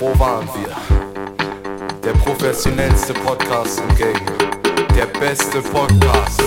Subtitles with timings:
[0.00, 0.74] Wo waren wir?
[2.02, 4.16] Der professionellste Podcast im Game.
[4.96, 6.42] Der beste Podcast.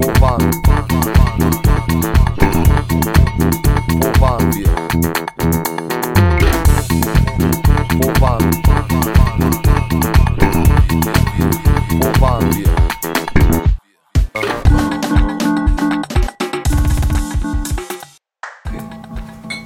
[0.00, 0.50] Wo waren
[4.00, 4.70] Wo waren wir?
[8.00, 8.50] Wo waren
[12.00, 12.70] Wo waren wir?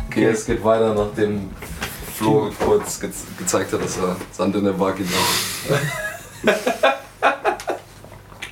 [0.08, 1.50] Okay, es geht weiter, nachdem
[2.20, 5.08] Flo kurz ge gezeigt hat, dass er Sand in der Vagina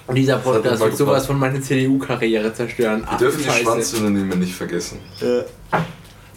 [0.06, 3.02] Und dieser Podcast wird sowas von meiner CDU-Karriere zerstören.
[3.02, 3.62] Wir Ach, dürfen die.
[3.62, 5.00] Schwanzsynonyme nicht vergessen.
[5.20, 5.44] Ja.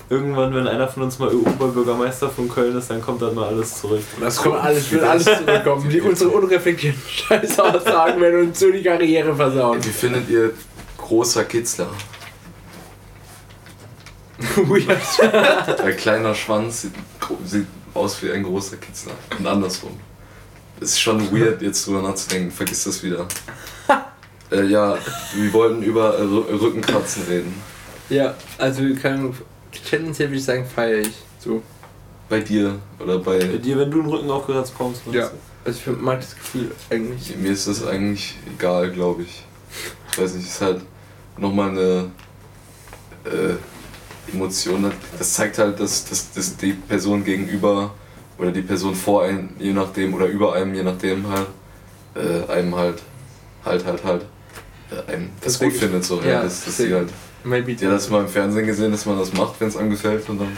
[0.09, 3.79] Irgendwann, wenn einer von uns mal Oberbürgermeister von Köln ist, dann kommt dann mal alles
[3.79, 4.03] zurück.
[4.19, 5.89] Das kommt alles, wird alles zurückkommen.
[5.89, 9.81] Die, unsere unreflektierten Scheißaussagen werden uns so die Karriere versauen.
[9.81, 10.51] Wie findet ihr
[10.97, 11.87] großer Kitzler?
[15.83, 16.93] Ein kleiner Schwanz sieht,
[17.45, 19.13] sieht aus wie ein großer Kitzler.
[19.37, 19.91] Und andersrum.
[20.79, 22.51] Es ist schon weird, jetzt drüber nachzudenken.
[22.51, 23.27] Vergiss das wieder.
[24.51, 24.97] äh, ja,
[25.35, 27.53] wir wollten über äh, Rü- Rückenkratzen reden.
[28.09, 29.35] Ja, also wir können
[29.89, 31.13] tendenziell würde ich sagen, feiere ich.
[31.39, 31.61] So.
[32.29, 33.37] Bei dir oder bei.
[33.39, 35.27] Bei dir, wenn du den Rücken aufgeratzt bekommst, meinst Ja.
[35.27, 35.35] du?
[35.63, 37.35] Also ich mag das Gefühl eigentlich.
[37.37, 39.43] Mir ist das eigentlich egal, glaube ich.
[40.11, 40.81] Ich weiß nicht, es ist halt
[41.37, 42.11] nochmal eine
[43.25, 43.53] äh,
[44.33, 44.91] Emotion.
[45.17, 47.93] Das zeigt halt, dass, dass, dass die Person gegenüber
[48.37, 51.47] oder die Person vor einem, je nachdem, oder über einem, je nachdem halt,
[52.15, 53.01] äh, einem halt,
[53.65, 54.25] halt, halt, halt,
[54.91, 56.05] äh, einem das Deswegen- gut findet.
[56.05, 56.95] So, ja, ja, sie deswegen.
[56.95, 57.09] halt,
[57.43, 57.73] Maybe.
[57.73, 60.57] hat das mal im Fernsehen gesehen, dass man das macht, wenn es angefällt und dann.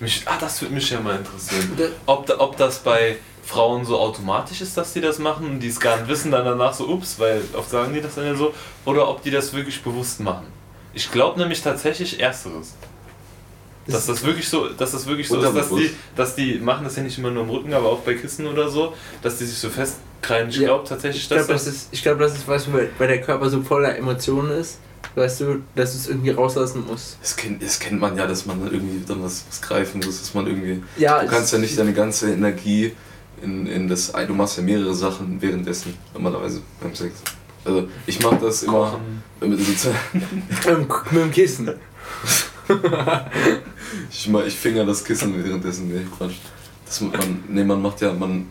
[0.00, 1.70] Mich, ah, das würde mich ja mal interessieren.
[2.06, 5.68] Ob, da, ob das bei Frauen so automatisch ist, dass die das machen und die
[5.68, 8.34] es gar nicht wissen, dann danach so, ups, weil oft sagen die das dann ja
[8.34, 8.54] so,
[8.86, 10.46] oder ob die das wirklich bewusst machen.
[10.94, 12.74] Ich glaube nämlich tatsächlich Ersteres.
[13.86, 16.96] Dass das wirklich so, dass das wirklich so ist, dass die, dass die machen das
[16.96, 19.58] ja nicht immer nur im Rücken, aber auch bei Kissen oder so, dass die sich
[19.58, 20.48] so festkreien.
[20.50, 20.68] Ich Ja.
[20.68, 23.20] glaube tatsächlich, Ich dass glaube, das ist, ich glaub, das ist was, weil, weil der
[23.20, 24.78] Körper so voller Emotionen ist,
[25.16, 27.16] weißt du, dass du es irgendwie rauslassen musst.
[27.20, 30.34] Das kennt, das kennt man ja, dass man irgendwie dann was, was greifen muss, dass
[30.34, 30.82] man irgendwie.
[30.96, 32.92] Ja, Du kannst ja nicht deine ganze Energie
[33.42, 34.12] in, in das.
[34.12, 37.14] Du machst ja mehrere Sachen währenddessen, normalerweise beim Sex.
[37.64, 38.98] Also ich mache das immer
[39.40, 39.50] Kochen.
[39.50, 41.70] mit, so- mit, mit dem Kissen.
[44.10, 45.88] ich, mach, ich finger das Kissen währenddessen.
[45.88, 46.36] Nee, Quatsch.
[46.86, 47.12] Das, man,
[47.48, 48.46] nee, man macht ja, man.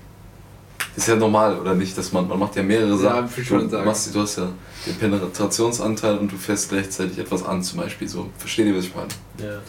[0.95, 1.97] Das ist ja normal, oder nicht?
[1.97, 3.29] Dass man, man macht ja mehrere Sachen.
[3.35, 3.85] ich schon du, sagen.
[3.85, 4.49] Machst, du hast ja
[4.85, 8.29] den Penetrationsanteil und du fährst gleichzeitig etwas an, zum Beispiel so.
[8.37, 9.07] Versteht ihr, was ich meine?
[9.39, 9.61] Ja.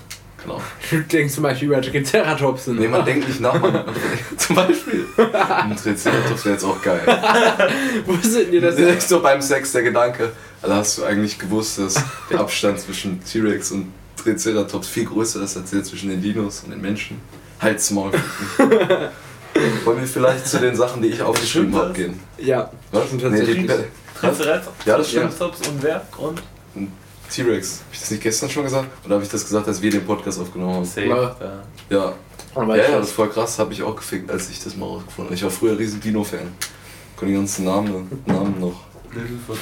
[0.42, 0.60] Genau.
[0.90, 2.68] Du denkst zum Beispiel über Triceratops.
[2.68, 3.84] Nee, man denkt nicht nach, man,
[4.36, 5.06] zum Beispiel.
[5.16, 7.00] Ein Triceratops wäre jetzt auch geil.
[8.06, 8.76] Wusstet ihr das?
[8.76, 10.32] Echt so beim Sex der Gedanke.
[10.62, 15.56] Also hast du eigentlich gewusst, dass der Abstand zwischen T-Rex und Triceratops viel größer ist
[15.56, 17.20] als der zwischen den Dinos und den Menschen?
[17.60, 18.12] Halt's Maul.
[19.84, 22.18] Wollen wir vielleicht zu den Sachen, die ich aufgeschrieben habe, gehen?
[22.38, 23.12] Ja, Was?
[23.12, 23.66] Nee, die.
[24.18, 24.86] Triceratops?
[24.86, 25.30] Ja, das stimmt.
[25.30, 26.06] Triceratops und wer?
[26.16, 26.42] Und?
[27.30, 27.78] T-Rex.
[27.78, 28.88] Habe ich das nicht gestern schon gesagt?
[29.04, 30.84] Oder habe ich das gesagt, als wir den Podcast aufgenommen haben?
[30.84, 31.06] Safe.
[31.06, 31.36] Ja.
[31.40, 31.62] Ja.
[31.90, 32.12] Ja.
[32.54, 34.86] Aber Ja, ja, das ist voll krass, habe ich auch gefickt, als ich das mal
[34.86, 35.34] rausgefunden habe.
[35.34, 36.52] Ich war früher riesen Dino-Fan.
[37.16, 38.80] Kann die ganzen Namen, Namen noch.
[39.12, 39.58] Littlefoot.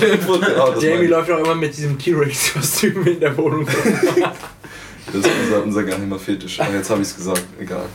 [0.00, 0.42] Littlefoot,
[0.74, 3.66] das Jamie läuft auch immer mit diesem T-Rex-Kostüm in der Wohnung.
[3.66, 6.58] Das ist unser, unser geheimer Fetisch.
[6.60, 7.86] Ach, jetzt habe ich es gesagt, egal.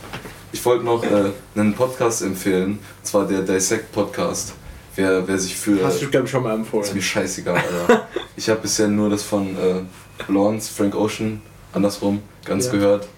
[0.52, 4.54] Ich wollte noch äh, einen Podcast empfehlen, und zwar der Dissect Podcast.
[4.96, 5.84] Wer, wer sich für.
[5.84, 7.02] Hast du, glaube ich, schon mal ist mir empfohlen.
[7.02, 8.08] scheißegal, Alter.
[8.36, 9.82] Ich habe bisher nur das von äh,
[10.26, 11.40] Blondes, Frank Ocean,
[11.72, 12.72] andersrum, ganz Ja.
[12.72, 13.08] gehört.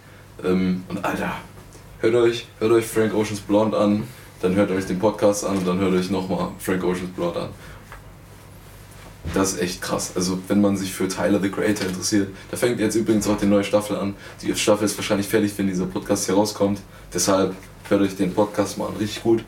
[0.45, 1.33] Ähm, und Alter,
[2.01, 4.03] hört euch, hört euch Frank Oceans Blonde an,
[4.43, 7.49] dann hört euch den Podcast an und dann hört euch nochmal Frank Oceans Blonde an.
[9.35, 10.13] Das ist echt krass.
[10.15, 13.47] Also, wenn man sich für Tyler the Creator interessiert, da fängt jetzt übrigens auch die
[13.47, 14.15] neue Staffel an.
[14.43, 16.81] Die Staffel ist wahrscheinlich fertig, wenn dieser Podcast hier rauskommt.
[17.13, 17.55] Deshalb
[17.89, 19.43] hört euch den Podcast mal an, richtig gut.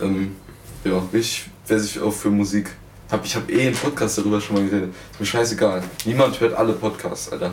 [0.00, 0.36] Ähm,
[0.84, 2.70] ja, richtig, wer sich auch für Musik.
[3.10, 4.94] Hab, ich habe eh im Podcast darüber schon mal geredet.
[5.12, 5.82] Ist mir scheißegal.
[6.06, 7.52] Niemand hört alle Podcasts, Alter.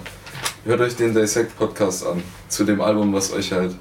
[0.64, 2.24] Hört euch den Dissect Podcast an.
[2.48, 3.76] Zu dem Album, was euch halt,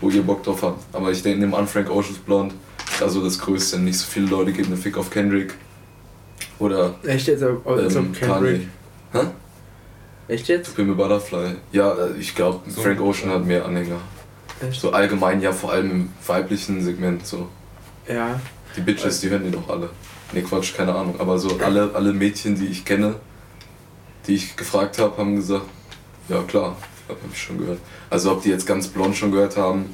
[0.00, 0.82] wo ihr Bock drauf habt.
[0.92, 2.54] Aber ich denke, nehme an, Frank Ocean's Blonde
[2.92, 3.78] ist also das Größte.
[3.78, 5.54] Nicht so viele Leute geben einen Fick auf Kendrick.
[6.58, 7.42] Oder Echt jetzt?
[7.42, 8.68] Also ähm, Kendrick.
[9.12, 9.26] Kanye.
[9.26, 9.30] Hä?
[10.28, 10.74] Echt jetzt?
[10.74, 11.56] Pimple Butterfly.
[11.72, 12.82] Ja, äh, ich glaube, So.
[12.82, 14.00] Frank Ocean hat mehr Anhänger.
[14.60, 14.80] Echt?
[14.80, 17.26] So allgemein, ja, vor allem im weiblichen Segment.
[17.26, 17.48] So.
[18.08, 18.40] Ja.
[18.76, 19.90] Die Bitches, die hören die doch alle.
[20.32, 21.16] Ne, Quatsch, keine Ahnung.
[21.18, 23.16] Aber so alle, alle Mädchen, die ich kenne,
[24.26, 25.66] die ich gefragt habe, haben gesagt,
[26.28, 26.76] ja klar,
[27.08, 27.78] hab ich schon gehört.
[28.08, 29.86] Also ob die jetzt ganz blond schon gehört haben,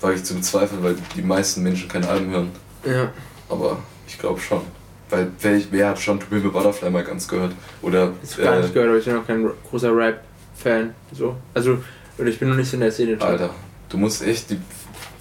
[0.00, 2.50] wage ich zu bezweifeln, weil die meisten Menschen keine Alben hören.
[2.84, 3.12] Ja.
[3.48, 4.62] Aber ich glaube schon.
[5.10, 7.52] Weil wer, wer hat schon To a Butterfly mal ganz gehört?
[7.82, 10.94] Oder gar äh, nicht gehört, aber ich bin auch kein großer Rap-Fan.
[11.12, 11.36] So.
[11.52, 11.78] Also
[12.18, 13.20] ich bin noch nicht so in der Szene.
[13.20, 13.50] Alter,
[13.90, 14.58] du musst echt die.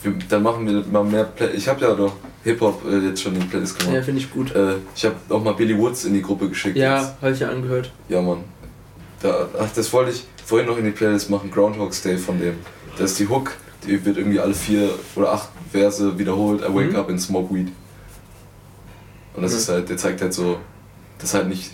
[0.04, 1.52] Wir, dann machen wir mal mehr Play.
[1.54, 2.14] Ich habe ja doch
[2.44, 3.96] Hip-Hop äh, jetzt schon in die Playlist gemacht.
[3.96, 4.54] Ja, finde ich gut.
[4.56, 6.76] Äh, ich habe auch mal Billy Woods in die Gruppe geschickt.
[6.78, 7.92] Ja, habe ich ja angehört.
[8.10, 8.44] Ja, Mann.
[9.22, 12.56] Da, ach, das wollte ich vorhin noch in die Playlist machen, Groundhog's Day von dem.
[12.98, 13.52] Da ist die Hook,
[13.86, 16.62] die wird irgendwie alle vier oder acht Verse wiederholt.
[16.62, 16.96] I wake Mhm.
[16.96, 17.72] up and smoke weed.
[19.36, 19.58] Und das Mhm.
[19.58, 20.58] ist halt, der zeigt halt so,
[21.20, 21.72] das ist halt nicht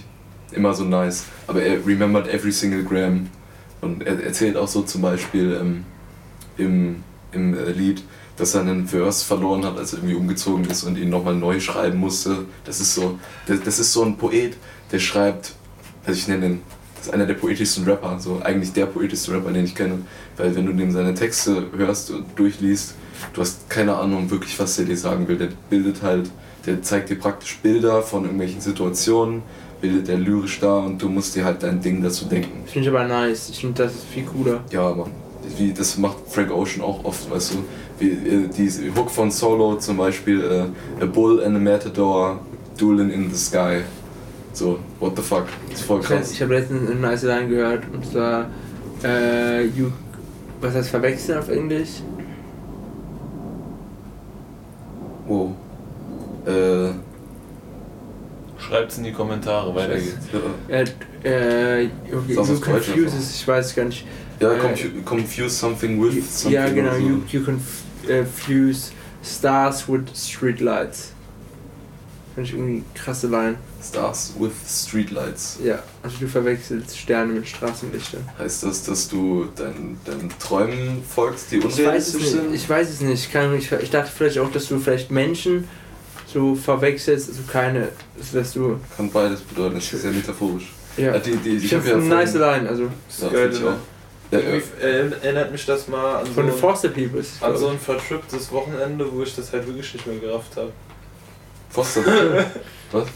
[0.52, 1.24] immer so nice.
[1.48, 3.28] Aber er remembered every single gram.
[3.82, 5.86] Und er erzählt auch so zum Beispiel ähm,
[6.58, 8.04] im, im äh, Lied,
[8.38, 11.60] dass er einen Verse verloren hat, als er irgendwie umgezogen ist und ihn nochmal neu
[11.60, 12.46] schreiben musste.
[12.66, 14.56] Das ist so, das, das ist so ein Poet,
[14.92, 15.54] der schreibt,
[16.06, 16.62] also ich nenne den,
[16.96, 20.00] das ist einer der poetischsten Rapper, so eigentlich der poetischste Rapper, den ich kenne.
[20.38, 22.96] Weil wenn du dem seine Texte hörst und durchliest,
[23.34, 25.38] du hast keine Ahnung wirklich, was der dir sagen will.
[25.38, 26.30] Der bildet halt,
[26.66, 29.42] der zeigt dir praktisch Bilder von irgendwelchen Situationen,
[29.82, 32.64] bildet der lyrisch dar und du musst dir halt dein Ding dazu denken.
[32.66, 33.50] Finde ich aber nice.
[33.50, 34.64] Ich finde, das ist viel cooler.
[34.72, 35.12] Ja, Mann.
[35.58, 37.58] Wie, das macht Frank Ocean auch oft, weißt du.
[38.00, 40.44] Wie äh, diese Hook von Solo zum Beispiel,
[41.00, 42.40] äh, A Bull and a Matador,
[42.78, 43.82] Dueling in the Sky.
[44.54, 45.46] So, what the fuck.
[45.70, 46.32] Das ist voll Ich, krass.
[46.32, 48.48] ich habe letztens eine nice Line gehört und zwar
[49.04, 49.92] äh, you,
[50.62, 52.02] was heißt verwechseln auf Englisch?
[55.28, 55.52] Wow.
[56.46, 56.90] Äh,
[58.60, 60.16] Schreibt's in die Kommentare, weiter geht's.
[60.68, 60.84] Äh,
[61.24, 63.20] äh, okay, Ist auch you auf Deutsch confuse einfach.
[63.20, 64.06] es, ich weiß gar nicht.
[64.40, 66.52] Ja, Äh, confu confuse something with something.
[66.54, 66.98] ja, genau, so.
[67.00, 68.92] you, you confuse
[69.24, 71.12] stars with streetlights.
[72.36, 73.56] Finde ich irgendwie krasse Line.
[73.84, 75.60] Stars with Streetlights.
[75.64, 78.22] Ja, also du verwechselst Sterne mit Straßenlichtern.
[78.38, 82.32] Heißt das, dass du deinen, deinen Träumen folgst, die Ich weiß es unrealistisch nicht.
[82.32, 82.54] sind?
[82.54, 83.32] Ich weiß es nicht.
[83.32, 85.68] Keine Ahnung, Ich, ich dachte vielleicht auch, dass du vielleicht Menschen
[86.32, 87.88] so verwechselst, also keine,
[88.34, 88.78] dass du.
[88.98, 90.72] Kann beides bedeuten, das ist sehr metaphorisch.
[90.98, 91.14] Ja.
[91.14, 92.84] Äh, die, die, ich ich habe ja eine nice Line, also
[93.22, 93.70] Ja, Geil, find ich ne?
[93.70, 93.97] auch.
[94.32, 94.62] Äh,
[95.22, 97.42] erinnert mich das mal an so, von Peoples.
[97.42, 100.72] an so ein vertripptes Wochenende, wo ich das halt wirklich nicht mehr gerafft habe.
[101.70, 102.02] Foster.
[102.92, 103.08] Was?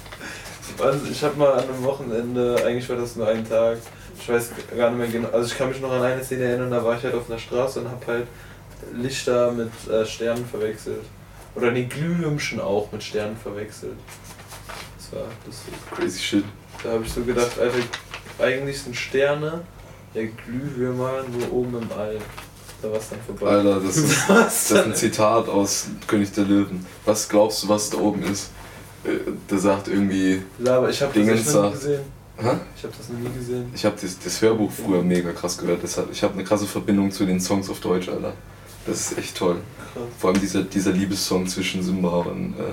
[0.79, 3.77] Also ich habe mal an einem Wochenende, eigentlich war das nur ein Tag,
[4.17, 6.71] ich weiß gar nicht mehr genau, also ich kann mich noch an eine Szene erinnern,
[6.71, 8.27] da war ich halt auf einer Straße und habe halt
[8.93, 11.03] Lichter mit äh, Sternen verwechselt.
[11.55, 13.97] Oder die Glühwürmchen auch mit Sternen verwechselt.
[14.97, 15.73] Das war lustig.
[15.93, 16.45] Crazy shit.
[16.83, 17.77] Da habe ich so gedacht, Alter,
[18.39, 19.61] eigentlich sind Sterne
[20.13, 22.17] der Glühwürmer nur oben im All.
[22.81, 23.47] Da war es dann vorbei.
[23.47, 26.85] Alter, das ist, das ist ein Zitat aus König der Löwen.
[27.05, 28.49] Was glaubst du, was da oben ist?
[29.03, 29.09] Äh,
[29.49, 30.41] Der sagt irgendwie.
[30.59, 32.01] Ja, aber ich habe das echt noch nie gesehen.
[32.37, 32.49] Hä?
[32.75, 33.71] Ich habe das noch nie gesehen.
[33.75, 35.83] Ich habe das, das Hörbuch früher mega krass gehört.
[35.83, 38.33] Deshalb, ich habe eine krasse Verbindung zu den Songs auf Deutsch, Alter.
[38.87, 39.57] Das ist echt toll.
[39.93, 40.03] Krass.
[40.17, 42.63] Vor allem dieser, dieser Liebessong zwischen Simba und äh,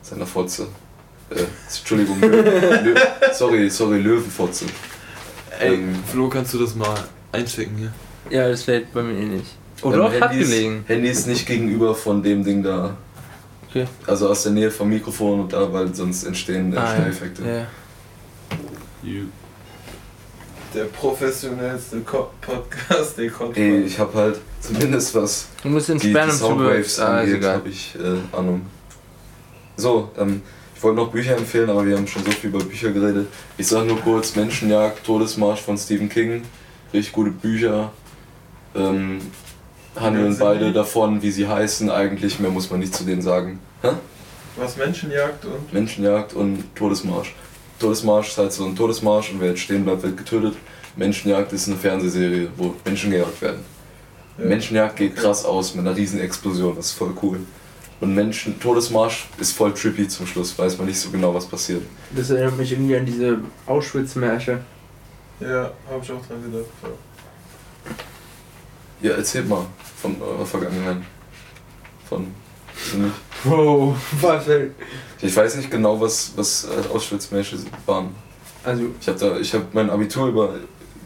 [0.00, 0.68] seiner Fotze.
[1.28, 2.40] Äh, Entschuldigung, Lö
[2.82, 2.94] Lö
[3.34, 4.64] sorry, sorry, Löwenfotze.
[5.60, 6.94] Ey, Ähm, Flo, kannst du das mal
[7.32, 7.92] einchecken hier?
[8.30, 9.56] Ja, das fällt bei mir eh nicht.
[9.82, 10.84] Oder auch hat Handy ist- gelegen.
[10.86, 12.96] Handy ist nicht gegenüber von dem Ding da.
[13.68, 13.86] Okay.
[14.06, 16.94] Also aus der Nähe vom Mikrofon und da, weil sonst entstehen Ah, ja.
[16.94, 17.42] Störeffekte.
[17.44, 17.66] Ja.
[20.74, 23.56] Der professionellste Co Podcast, der kommt.
[23.56, 26.98] Ey, ich habe halt zumindest was Du musst den Sperren Soundwaves.
[26.98, 27.54] Ah, ist angeht, egal.
[27.56, 28.62] habe ich äh, Ahnung.
[29.76, 30.42] So, ähm,
[30.74, 33.28] ich wollte noch Bücher empfehlen, aber wir haben schon so viel über Bücher geredet.
[33.56, 36.42] Ich sage nur kurz: Menschenjagd, Todesmarsch von Stephen King.
[36.92, 37.92] Richtig gute Bücher.
[38.74, 39.20] Ähm,
[39.96, 41.90] handeln beide davon, wie sie heißen.
[41.90, 43.60] Eigentlich mehr muss man nicht zu denen sagen.
[43.82, 43.90] Hä?
[44.56, 45.72] Was Menschenjagd und.
[45.72, 47.34] Menschenjagd und Todesmarsch.
[47.78, 50.56] Todesmarsch ist halt so ein Todesmarsch und wer jetzt stehen bleibt, wird getötet.
[50.96, 53.64] Menschenjagd ist eine Fernsehserie, wo Menschen gejagt werden.
[54.38, 54.44] Ja.
[54.44, 57.40] Menschenjagd geht krass aus mit einer riesen Explosion, das ist voll cool.
[58.00, 61.82] Und Menschen, Todesmarsch ist voll trippy zum Schluss, weiß man nicht so genau, was passiert.
[62.14, 64.60] Das erinnert mich irgendwie an diese Auschwitz-Märsche.
[65.40, 66.66] Ja, hab ich auch dran gedacht.
[66.82, 66.88] Ja.
[69.10, 69.66] Ja, erzählt mal
[70.00, 70.98] von eurer Vergangenheit.
[72.08, 72.28] Von.
[73.44, 74.74] Wow, was denn?
[75.20, 78.14] Ich weiß nicht genau, was, was äh, Auschwitz-Märsche waren.
[78.64, 80.54] Also, Ich habe da, ich habe mein Abitur über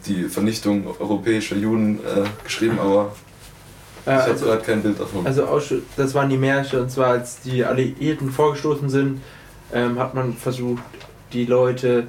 [0.06, 3.14] die Vernichtung europäischer Juden äh, geschrieben, aber
[4.06, 5.26] äh, ich habe also, gerade kein Bild davon.
[5.26, 5.60] also
[5.96, 9.20] das waren die Märsche und zwar als die Alliierten vorgestoßen sind,
[9.72, 10.82] ähm, hat man versucht,
[11.32, 12.06] die Leute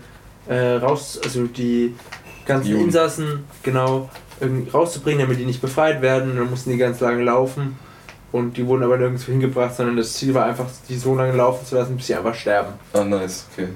[0.47, 1.95] äh, raus, also die
[2.45, 2.85] ganzen Juden.
[2.85, 6.31] Insassen genau irgendwie rauszubringen, damit die nicht befreit werden.
[6.31, 7.77] Und dann mussten die ganz lange laufen
[8.31, 11.65] und die wurden aber nirgendwo hingebracht, sondern das Ziel war einfach, die so lange laufen
[11.65, 12.73] zu lassen, bis sie einfach sterben.
[12.93, 13.69] ah, nice, okay.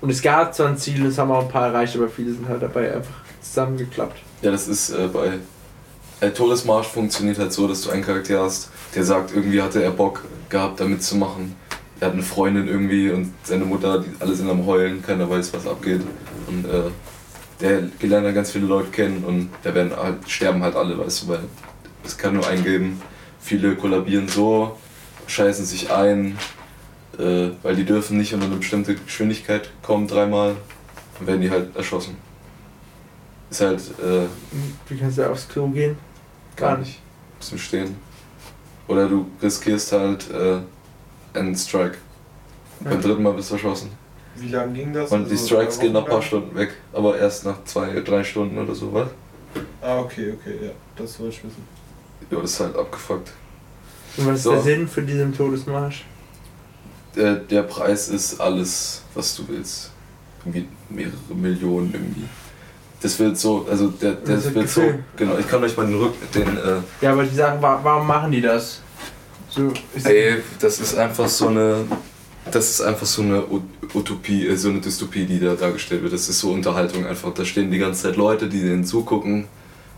[0.00, 2.46] Und es gab zwar ein Ziel, das haben auch ein paar erreicht, aber viele sind
[2.46, 4.18] halt dabei einfach zusammengeklappt.
[4.42, 5.38] Ja, das ist äh, bei.
[6.20, 9.90] Äh, Todesmarsch funktioniert halt so, dass du einen Charakter hast, der sagt, irgendwie hatte er
[9.90, 11.56] Bock gehabt, damit zu machen.
[12.00, 15.52] Er hat eine Freundin irgendwie und seine Mutter, die alle sind am Heulen, keiner weiß,
[15.54, 16.02] was abgeht.
[16.46, 16.90] Und äh,
[17.60, 21.22] der lernt dann ganz viele Leute kennen und da werden halt, sterben halt alle, weißt
[21.22, 21.40] du, weil
[22.04, 23.00] es kann nur eingeben.
[23.40, 24.76] Viele kollabieren so,
[25.26, 26.38] scheißen sich ein,
[27.18, 30.56] äh, weil die dürfen nicht unter eine bestimmte Geschwindigkeit kommen dreimal,
[31.18, 32.16] dann werden die halt erschossen.
[33.50, 34.26] Ist halt äh,
[34.88, 35.96] Wie kannst du aufs Klo gehen?
[36.56, 37.00] gar nicht.
[37.40, 37.96] Zum Stehen.
[38.88, 40.58] Oder du riskierst halt äh,
[41.38, 41.98] einen Strike.
[42.80, 43.90] Beim dritten Mal bist du erschossen.
[44.36, 45.10] Wie lange ging das?
[45.10, 46.22] Und die Also Strikes gehen nach ein paar?
[46.22, 49.08] Stunden weg, aber erst nach zwei, drei Stunden oder so, was?
[49.80, 50.70] Ah, okay, okay, ja.
[50.96, 51.62] Das wollte ich wissen.
[52.30, 53.30] Ja, das ist halt abgefuckt.
[54.16, 54.52] Und was ist So.
[54.52, 56.04] der Sinn für diesen Todesmarsch?
[57.16, 59.90] Der, der Preis ist alles, was du willst.
[60.44, 62.24] Irgendwie mehrere Millionen irgendwie.
[63.04, 65.04] Das wird so, also der, der Das wird so, Gefühl.
[65.14, 68.06] genau, ich kann euch mal den Rücken, den, äh, Ja, aber die sagen, wa warum
[68.06, 68.80] machen die das?
[69.50, 69.72] So,
[70.04, 71.84] ey, das ist einfach so eine,
[72.50, 73.44] das ist einfach so eine
[73.92, 76.14] Utopie, äh, so eine Dystopie, die da dargestellt wird.
[76.14, 77.34] Das ist so Unterhaltung einfach.
[77.34, 79.48] Da stehen die ganze Zeit Leute, die denen zugucken,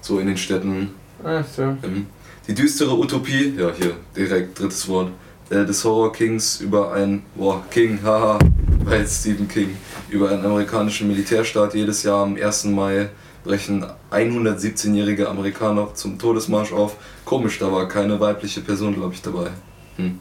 [0.00, 0.90] so in den Städten.
[1.24, 1.62] Ach so.
[1.62, 2.06] Ähm,
[2.48, 5.10] Die düstere Utopie, ja hier, direkt drittes Wort,
[5.50, 8.38] äh, des Horror Kings über ein, boah, King, haha,
[8.86, 9.76] weil Stephen King,
[10.08, 11.74] über einen amerikanischen Militärstaat.
[11.74, 12.66] Jedes Jahr am 1.
[12.66, 13.10] Mai
[13.42, 16.96] brechen 117-jährige Amerikaner zum Todesmarsch auf.
[17.24, 19.50] Komisch, da war keine weibliche Person, glaube ich, dabei.
[19.96, 20.20] Hm.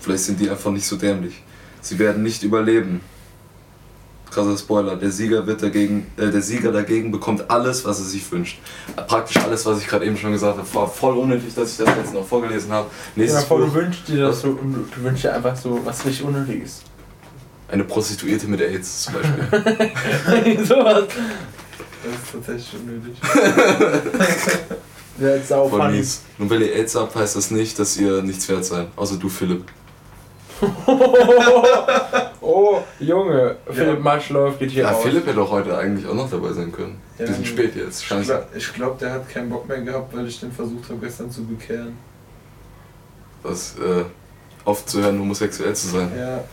[0.00, 1.42] Vielleicht sind die einfach nicht so dämlich.
[1.80, 3.00] Sie werden nicht überleben.
[4.32, 8.32] Krasser Spoiler, der Sieger wird dagegen, äh, der Sieger dagegen bekommt alles, was er sich
[8.32, 8.58] wünscht.
[9.06, 10.74] Praktisch alles, was ich gerade eben schon gesagt habe.
[10.74, 12.88] War voll unnötig, dass ich das jetzt noch vorgelesen habe.
[13.14, 16.24] Ja, Nächstes voll, du wünschst dir das so, du wünschst dir einfach so was richtig
[16.24, 16.82] Unnötiges.
[17.68, 20.64] Eine Prostituierte mit AIDS zum Beispiel.
[20.64, 21.04] Sowas.
[22.04, 23.16] Das ist tatsächlich unnötig.
[25.16, 26.22] Wäre jetzt sau Voll mies.
[26.38, 28.88] Nur weil ihr AIDS habt, heißt das nicht, dass ihr nichts wert seid.
[28.96, 29.64] Außer du, Philipp.
[32.40, 33.56] oh, Junge.
[33.70, 35.02] Philipp läuft, geht hier Ja, raus.
[35.02, 37.00] Philipp hätte auch heute eigentlich auch noch dabei sein können.
[37.18, 38.02] Ja, Wir sind spät jetzt.
[38.02, 41.30] Ich glaube, glaub, der hat keinen Bock mehr gehabt, weil ich den versucht habe, gestern
[41.30, 41.96] zu bekehren.
[43.42, 44.04] Das, äh,
[44.64, 46.10] aufzuhören, homosexuell zu sein.
[46.16, 46.44] Ja,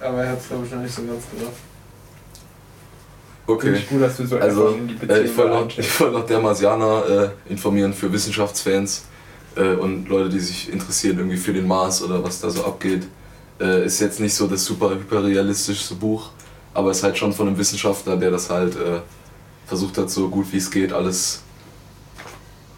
[0.00, 1.58] aber er hat es, glaube ich, noch nicht so ganz gerafft.
[3.46, 3.66] Okay.
[3.66, 6.18] Finde ich gut, dass du so Also, in die äh, ich wollte noch, ich wollte
[6.18, 9.06] noch der Marsianer äh, informieren für Wissenschaftsfans
[9.56, 13.06] äh, und Leute, die sich interessieren irgendwie für den Mars oder was da so abgeht.
[13.58, 16.30] Äh, ist jetzt nicht so das super hyperrealistischste Buch,
[16.74, 19.00] aber ist halt schon von einem Wissenschaftler, der das halt äh,
[19.66, 21.42] versucht hat, so gut wie es geht, alles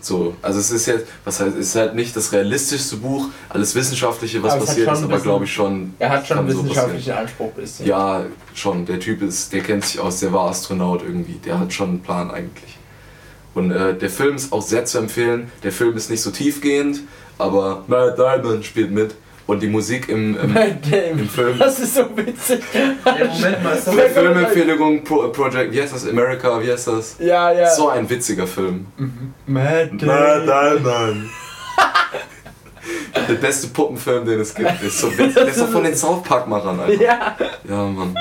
[0.05, 0.35] so.
[0.43, 4.43] Also es ist jetzt, was heißt, es ist halt nicht das realistischste Buch, alles Wissenschaftliche,
[4.43, 5.95] was Aber passiert ist, aber glaube ich schon.
[5.99, 7.87] Er hat schon einen so wissenschaftlichen Anspruch ein bisschen.
[7.87, 8.87] Ja, schon.
[8.87, 11.41] Der Typ ist, der kennt sich aus, der war Astronaut irgendwie.
[11.45, 12.79] Der hat schon einen Plan eigentlich.
[13.55, 15.51] Und äh, der Film ist auch sehr zu empfehlen.
[15.63, 17.01] Der Film ist nicht so tiefgehend,
[17.39, 19.15] aber Matt Damon spielt mit.
[19.51, 20.57] Und die Musik im, im,
[21.19, 21.59] im Film.
[21.59, 22.61] Das ist so witzig.
[22.73, 26.09] Ey, Moment mal, Filmempfehlung Pro, Project, wie heißt das?
[26.09, 27.17] America, wie heißt das?
[27.19, 27.69] Ja, ja.
[27.69, 28.87] So ein witziger Film.
[29.47, 31.31] Matt Damon.
[33.29, 34.71] Der beste Puppenfilm, den es gibt.
[34.71, 35.35] Der ist so witzig.
[35.35, 37.03] Der ist doch von den South Park-Machern, Alter.
[37.03, 37.37] Ja.
[37.69, 38.15] Ja, Mann.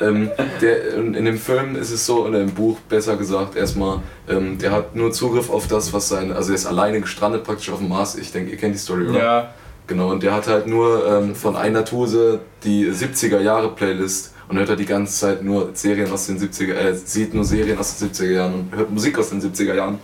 [0.00, 0.30] ähm,
[0.60, 4.56] der, in in dem Film ist es so, oder im Buch besser gesagt, erstmal, ähm,
[4.56, 7.78] der hat nur Zugriff auf das, was sein, also er ist alleine gestrandet praktisch auf
[7.78, 8.14] dem Mars.
[8.14, 9.18] Ich denke, ihr kennt die Story, oder?
[9.18, 9.54] Ja.
[9.90, 14.56] Genau, und der hat halt nur ähm, von einer Tuse die 70er Jahre Playlist und
[14.56, 17.98] hört halt die ganze Zeit nur Serien aus den 70er, äh, sieht nur Serien aus
[17.98, 19.98] den 70er Jahren und hört Musik aus den 70er Jahren.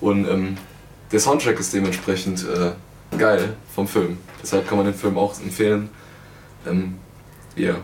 [0.00, 0.56] Und ähm,
[1.12, 4.18] der Soundtrack ist dementsprechend äh, geil vom Film.
[4.42, 5.88] Deshalb kann man den Film auch empfehlen.
[6.66, 6.94] Ähm,
[7.54, 7.76] ja.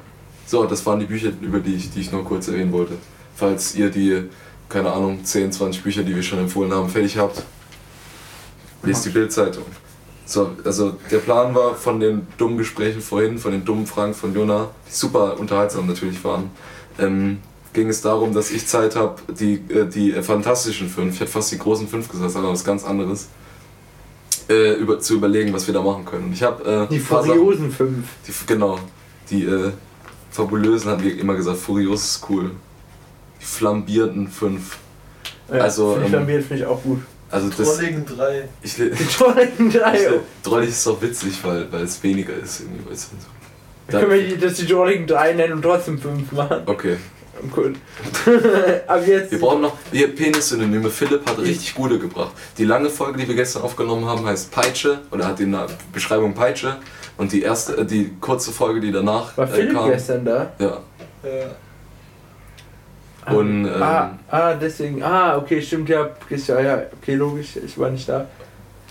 [0.46, 2.94] So, das waren die Bücher, über die ich, die ich nur kurz erwähnen wollte.
[3.36, 4.24] Falls ihr die,
[4.68, 7.44] keine Ahnung, 10, 20 Bücher, die wir schon empfohlen haben, fertig habt,
[8.82, 9.62] lest die Bildzeitung.
[10.26, 14.34] So, also der Plan war von den dummen Gesprächen vorhin, von den dummen Fragen von
[14.34, 16.50] Jona, die super unterhaltsam natürlich waren,
[16.98, 17.38] ähm,
[17.74, 21.30] ging es darum, dass ich Zeit habe, die, äh, die äh, fantastischen fünf, ich hätte
[21.30, 23.28] fast die großen fünf gesagt, aber was ganz anderes,
[24.48, 26.24] äh, über, zu überlegen, was wir da machen können.
[26.26, 28.06] Und ich habe äh, Die Sachen- Furiosen 5.
[28.26, 28.78] die, genau,
[29.30, 29.72] die äh,
[30.30, 32.50] Fabulösen haben wir immer gesagt, Furios ist cool.
[33.40, 34.78] Die flambierten fünf.
[35.48, 37.00] Ja, Also, Die ähm, Flambiert finde ich auch gut.
[37.34, 38.48] Also das, Trolligen 3.
[38.62, 39.98] ich, Die Trolligen 3.
[40.42, 42.60] Drollig ist auch witzig, weil, weil es weniger ist.
[42.60, 43.26] Irgendwie, weißt du, so.
[43.88, 46.62] Dann können wir die, das die Trolligen 3 nennen und trotzdem 5 machen.
[46.66, 46.96] Okay.
[47.52, 47.74] Gut.
[48.86, 49.32] Aber jetzt.
[49.32, 50.88] Wir brauchen noch hier Penis-Synonyme.
[50.88, 52.32] Philipp hat richtig gute gebracht.
[52.56, 56.32] Die lange Folge, die wir gestern aufgenommen haben, heißt Peitsche oder hat die Na- Beschreibung
[56.32, 56.76] Peitsche.
[57.16, 60.52] Und die erste, äh, die kurze Folge, die danach War äh, Philipp kam, gestern da?
[60.58, 60.78] ja.
[61.24, 61.46] Ja.
[63.32, 65.02] Und, ähm, ah, ah, deswegen.
[65.02, 66.08] Ah, okay, stimmt ja.
[66.28, 67.56] Ist Ja, ja, okay, logisch.
[67.64, 68.26] Ich war nicht da.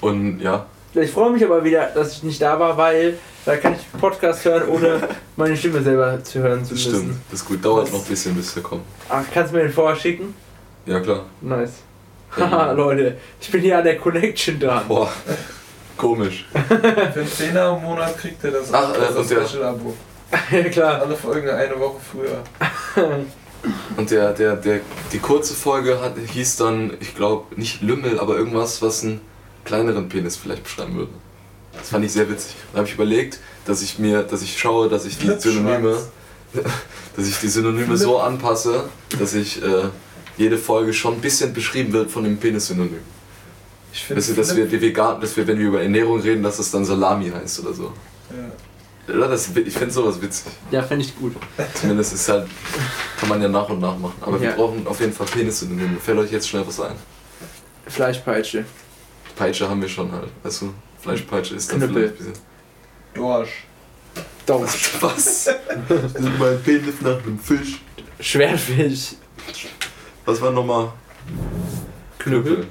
[0.02, 3.74] Und ja, Ich freue mich aber wieder, dass ich nicht da war, weil Da kann
[3.74, 5.02] ich Podcast hören, ohne
[5.36, 7.00] meine Stimme selber zu hören zu Das müssen.
[7.00, 7.16] stimmt.
[7.30, 7.64] Das ist gut.
[7.66, 8.84] Dauert noch ein bisschen, bis wir kommen.
[9.10, 10.34] Ach, kannst du mir den vorher schicken?
[10.86, 11.26] Ja, klar.
[11.42, 11.74] Nice.
[12.36, 14.84] Haha, Leute, ich bin hier an der Connection dran.
[14.88, 15.10] Boah.
[15.98, 16.46] Komisch.
[16.68, 19.94] Für einen Zehner im Monat kriegt er das Ach, äh, das und der- Special-Abo.
[20.52, 21.02] ja, klar.
[21.02, 22.44] Alle Folgen eine Woche früher.
[23.96, 28.38] Und der, der, der, die kurze Folge hat, hieß dann, ich glaube, nicht Lümmel, aber
[28.38, 29.22] irgendwas, was einen
[29.64, 31.12] kleineren Penis vielleicht beschreiben würde.
[31.74, 32.56] Das fand ich sehr witzig.
[32.72, 35.98] Da habe ich überlegt, dass ich mir, dass ich schaue, dass ich die Synonyme,
[37.16, 39.90] dass ich die Synonyme so anpasse, dass ich äh,
[40.38, 43.00] jede Folge schon ein bisschen beschrieben wird von dem Penis-Synonym.
[43.94, 46.60] Ich finde, du, dass wir die vegan, dass wir, wenn wir über Ernährung reden, dass
[46.60, 47.94] es dann Salami heißt oder so.
[48.32, 48.52] ja.
[49.08, 49.28] Oder?
[49.28, 50.52] Das, ich finde sowas witzig.
[50.72, 51.36] Ja, fände ich gut.
[51.74, 52.48] Zumindest ist halt,
[53.20, 54.16] kann man ja nach und nach machen.
[54.22, 54.56] Aber wir Ja.
[54.56, 56.00] brauchen auf jeden Fall Penis-Synonyme.
[56.00, 56.96] Fällt euch jetzt schnell was ein?
[57.88, 58.66] Fleischpeitsche.
[59.36, 60.30] Peitsche haben wir schon halt.
[60.44, 60.74] Weißt du?
[61.02, 61.96] Fleischpeitsche ist dann Knüppel.
[61.96, 62.44] vielleicht ein bisschen.
[63.14, 63.66] Dorsch.
[64.46, 64.92] Dorsch.
[65.02, 65.50] Was?
[66.20, 67.82] Nimm mein Penis nach einem Fisch.
[68.20, 69.16] Schwertfisch.
[70.26, 70.94] Was war nochmal?
[72.20, 72.68] Knüppel.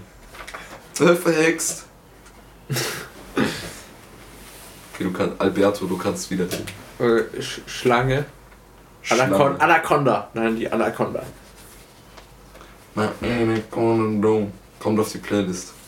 [1.01, 1.85] Äh, verhext.
[5.03, 5.41] Okay, du kannst.
[5.41, 6.45] Alberto, du kannst wieder.
[6.99, 8.25] Äh, Sch Schlange.
[9.09, 9.61] Anacon Schlange.
[9.61, 10.29] Anaconda.
[10.35, 11.23] Nein, die Anaconda.
[12.95, 14.47] Na, Anaconda.
[14.79, 15.75] Kommt auf die Playlist.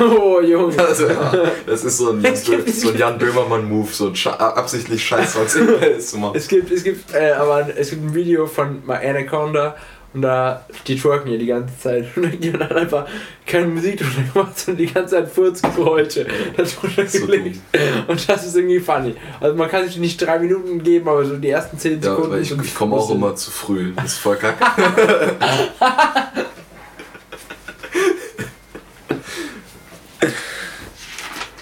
[0.00, 0.76] Oh, Junge.
[0.80, 1.32] Also, ja,
[1.64, 6.10] das ist so ein, es so ein Jan Böhmermann-Move, so ein Scha absichtlich Scheiß-Songs Playlist
[6.10, 6.36] zu machen.
[6.36, 9.76] Es gibt, es gibt, äh, aber es gibt ein Video von My Anaconda
[10.12, 13.06] und da, die twerken hier die ganze Zeit und dann gibt dann einfach
[13.46, 16.26] keine Musik drunter gemacht, sondern die ganze Zeit Furzgeräusche
[16.56, 17.60] darunter So gelegt.
[18.08, 19.14] Und das ist irgendwie funny.
[19.40, 22.32] Also man kann sich nicht drei Minuten geben, aber so die ersten zehn Ja, Sekunden
[22.32, 23.92] aber ich, ich komme auch immer zu früh.
[23.94, 24.64] Das ist voll kacke.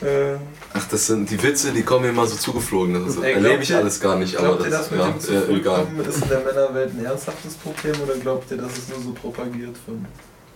[0.00, 0.36] Äh,
[0.74, 2.92] Ach, das sind die Witze, die kommen mir immer so zugeflogen.
[3.04, 5.00] Das ist, Ey, erlebe ich ihr- alles gar nicht, aber glaubt ihr, das das mit
[5.00, 5.86] ja, dem äh, egal.
[6.08, 9.76] ist in der Männerwelt ein ernsthaftes Problem oder glaubt ihr, dass es nur so propagiert
[9.86, 9.98] wird?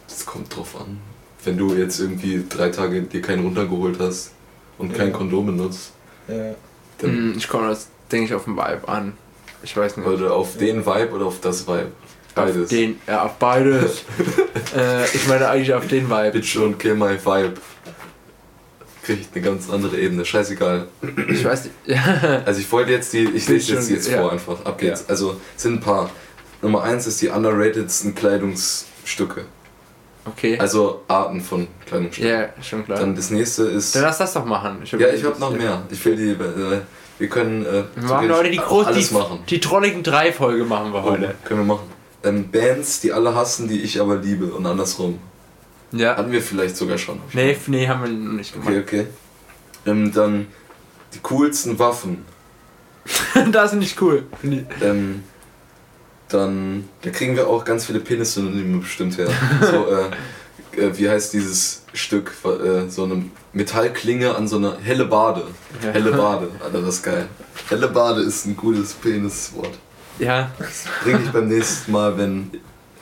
[0.08, 0.98] Das kommt drauf an.
[1.44, 4.32] Wenn du jetzt irgendwie drei Tage dir keinen runtergeholt hast
[4.78, 5.16] und kein Ja.
[5.16, 5.92] Kondom benutzt,
[6.28, 6.54] Ja.
[6.98, 9.12] dann Hm, Ich komme das, denke ich, auf den Vibe an.
[9.62, 10.06] Ich weiß nicht.
[10.06, 11.86] oder auf den Vibe oder auf das Vibe.
[12.34, 12.68] Auf Beides.
[12.70, 14.04] den, ja, auf beides.
[14.76, 16.30] äh, ich meine eigentlich auf den Vibe.
[16.32, 17.54] Bitch und kill my Vibe.
[19.04, 20.24] Kriegt eine ganz andere Ebene.
[20.24, 20.86] Scheißegal.
[21.28, 21.74] Ich weiß nicht.
[22.46, 24.20] Also ich wollte jetzt die, ich lese jetzt, jetzt ja.
[24.20, 24.64] vor einfach.
[24.64, 25.04] Ab geht's.
[25.08, 26.10] Also es sind ein paar.
[26.60, 29.44] Nummer eins ist die underratedsten Kleidungsstücke.
[30.24, 30.56] okay.
[30.58, 32.30] Also Arten von Kleidungsstücken.
[32.30, 33.00] ja, schon klar.
[33.00, 33.96] Dann das nächste ist.
[33.96, 34.78] Dann lass das doch machen.
[34.84, 35.82] Ja, ich habe noch mehr.
[35.90, 36.30] Ich will die.
[36.30, 36.80] Äh,
[37.18, 37.66] wir können.
[37.66, 39.40] Äh, Wir machen heute die große, die, machen.
[39.48, 41.34] die trolligen 3 Folge machen wir heute.
[41.44, 41.88] Können wir machen.
[42.24, 45.18] Ähm, Bands, die alle hassen, die ich aber liebe und andersrum.
[45.92, 46.16] Ja.
[46.16, 47.20] Hatten wir vielleicht sogar schon.
[47.32, 48.68] Nee, nee, haben wir noch nicht gemacht.
[48.68, 49.06] Okay, okay.
[49.86, 50.46] Ähm, dann
[51.14, 52.24] die coolsten Waffen.
[53.52, 54.26] das ist nicht cool.
[54.80, 55.24] Ähm,
[56.28, 59.28] dann, da kriegen wir auch ganz viele Penis-Synonyme bestimmt her.
[59.60, 59.86] so,
[60.76, 62.32] äh, äh, wie heißt dieses Stück?
[62.44, 65.44] Äh, so eine Metallklinge an so einer helle Bade.
[65.82, 65.90] Ja.
[65.90, 67.26] Helle Bade, Alter, das ist geil.
[67.68, 69.78] Helle Bade ist ein gutes Peniswort.
[70.18, 70.50] Ja.
[71.02, 72.50] Bring ich beim nächsten Mal, wenn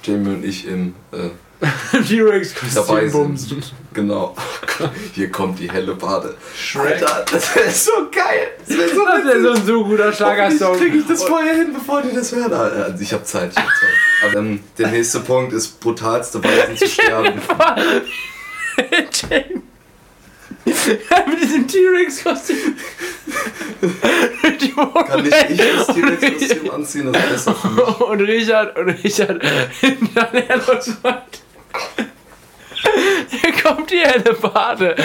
[0.02, 1.30] Jamie und ich im äh,
[2.08, 3.72] T-Rex dabei sind.
[3.92, 4.34] Genau.
[5.14, 6.34] Hier kommt die helle Bade.
[6.56, 7.02] Shrek.
[7.02, 8.48] Alter, das wäre so geil.
[8.66, 10.78] Das wäre so Das wäre so ein so guter Schlagersong.
[10.78, 12.52] kriege ich das vorher hin, bevor die das hören.
[12.52, 13.90] Also ich habe Zeit, ich hab Zeit.
[14.22, 17.40] Aber dann, der nächste Punkt ist brutalste Weisen zu sterben.
[20.64, 22.76] Mit diesem T-Rex-Kostüm.
[25.06, 28.00] Kann nicht ich das T-Rex-Kostüm anziehen, das ist besser für mich.
[28.00, 29.42] Und Richard, und Richard
[29.80, 30.90] hinterher läuft.
[33.30, 34.96] Hier kommt die helle Bade.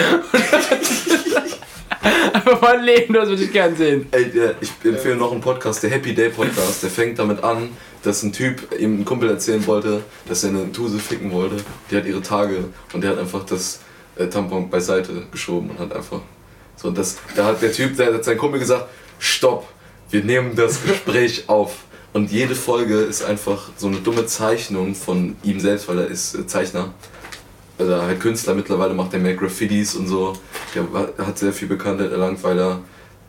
[2.32, 4.06] Aber mein Leben, das würde ich gern sehen.
[4.10, 6.82] Ey, ich empfehle noch einen Podcast, der Happy Day Podcast.
[6.82, 7.70] Der fängt damit an,
[8.02, 11.56] dass ein Typ ihm ein Kumpel erzählen wollte, dass er eine Tuse ficken wollte.
[11.90, 13.80] Die hat ihre Tage und der hat einfach das
[14.16, 16.20] äh, Tampon beiseite geschoben und hat einfach
[16.76, 17.18] so das.
[17.34, 18.86] Da hat der Typ, der hat sein Kumpel gesagt,
[19.18, 19.66] stopp,
[20.10, 21.85] wir nehmen das Gespräch auf.
[22.16, 26.34] Und jede Folge ist einfach so eine dumme Zeichnung von ihm selbst, weil er ist
[26.34, 26.94] äh, Zeichner.
[27.78, 30.32] Also halt Künstler mittlerweile macht er mehr Graffitis und so.
[30.74, 30.86] Der
[31.18, 32.80] hat sehr viel Bekanntheit erlangt, weil er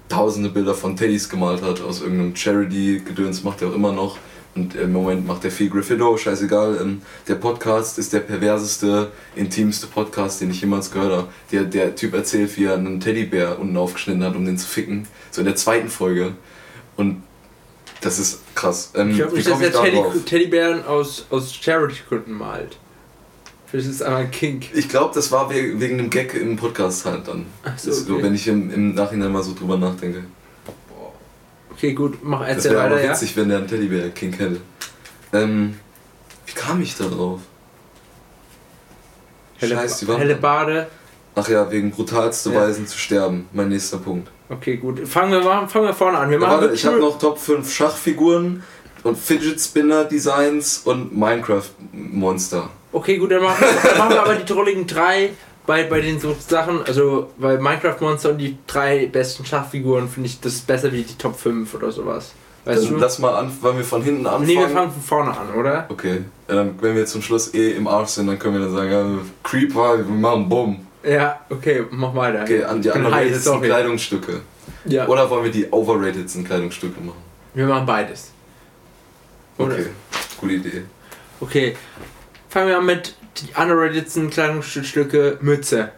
[0.08, 4.19] tausende Bilder von Teddys gemalt hat, aus irgendeinem Charity-Gedöns macht er auch immer noch.
[4.56, 6.80] Und im Moment macht er viel Graffido, scheißegal.
[6.82, 11.28] Ähm, Der Podcast ist der perverseste, intimste Podcast, den ich jemals gehört habe.
[11.52, 15.10] Der, der Typ erzählt, wie er einen Teddybär unten aufgeschnitten hat, um den zu ficken.
[15.30, 16.36] So in der zweiten Folge.
[16.95, 17.27] Und
[18.02, 18.92] das ist krass.
[18.96, 20.20] Ähm, Ich glaube dass der ich Teddy?
[20.26, 22.78] Teddybären aus, aus Charity-Gründen malt.
[23.66, 24.68] Vielleicht ist es einfach ein Kink.
[24.74, 27.46] Ich glaube, das war we- wegen dem Gag im Podcast halt dann.
[27.64, 28.24] Ach so, Das ist so, okay.
[28.24, 30.24] wenn ich im, im Nachhinein mal so drüber nachdenke.
[31.72, 33.12] Okay, gut, mach Das erzähl wäre weiter, ja.
[33.12, 34.62] witzig, wenn der einen Teddybär King hätte.
[35.34, 35.78] Ähm,
[36.46, 37.42] wie kam ich da drauf?
[39.58, 40.18] Helle, Scheiß, die waren.
[40.20, 40.88] helle Bade.
[41.36, 42.62] Ach ja, wegen brutalste Ja.
[42.62, 43.48] Weisen zu sterben.
[43.54, 44.30] Mein nächster Punkt.
[44.50, 45.08] Okay, gut.
[45.08, 46.30] Fangen wir, mal, fangen wir vorne an.
[46.30, 48.64] Wir Ja, machen warte, wirklich ich habe noch Top 5 Schachfiguren
[49.04, 52.70] und Fidget Spinner Designs und Minecraft Monster.
[52.94, 55.32] Okay, gut, dann machen, dann machen wir aber die trolligen drei
[55.66, 56.82] bei, bei den so Sachen.
[56.86, 61.18] Also, bei Minecraft Monster und die drei besten Schachfiguren finde ich das besser wie die
[61.18, 62.34] Top 5 oder sowas.
[62.64, 62.98] Weißt Dann du?
[63.00, 64.46] lass mal an, wollen wir von hinten anfangen.
[64.48, 65.86] nee, wir fangen von vorne an, oder?
[65.90, 68.74] Okay, ja, dann, wenn wir zum Schluss eh im Arsch sind, dann können wir dann
[68.76, 69.06] sagen, ja,
[69.44, 70.87] Creeper, wir machen Bumm.
[71.04, 72.44] Ja, okay, mach weiter.
[72.44, 73.62] Okay, an die underratedsten.
[73.62, 74.42] Kleidungsstücke.
[74.86, 77.22] Ja, Oder wollen wir die overratedsten Kleidungsstücke machen?
[77.54, 78.32] wir machen beides.
[79.58, 79.74] Oder?
[79.74, 79.88] Okay,
[80.40, 80.84] gute Idee.
[81.40, 81.76] Okay,
[82.50, 85.92] fangen wir an mit die underratedsten Kleidungsstücke Mütze.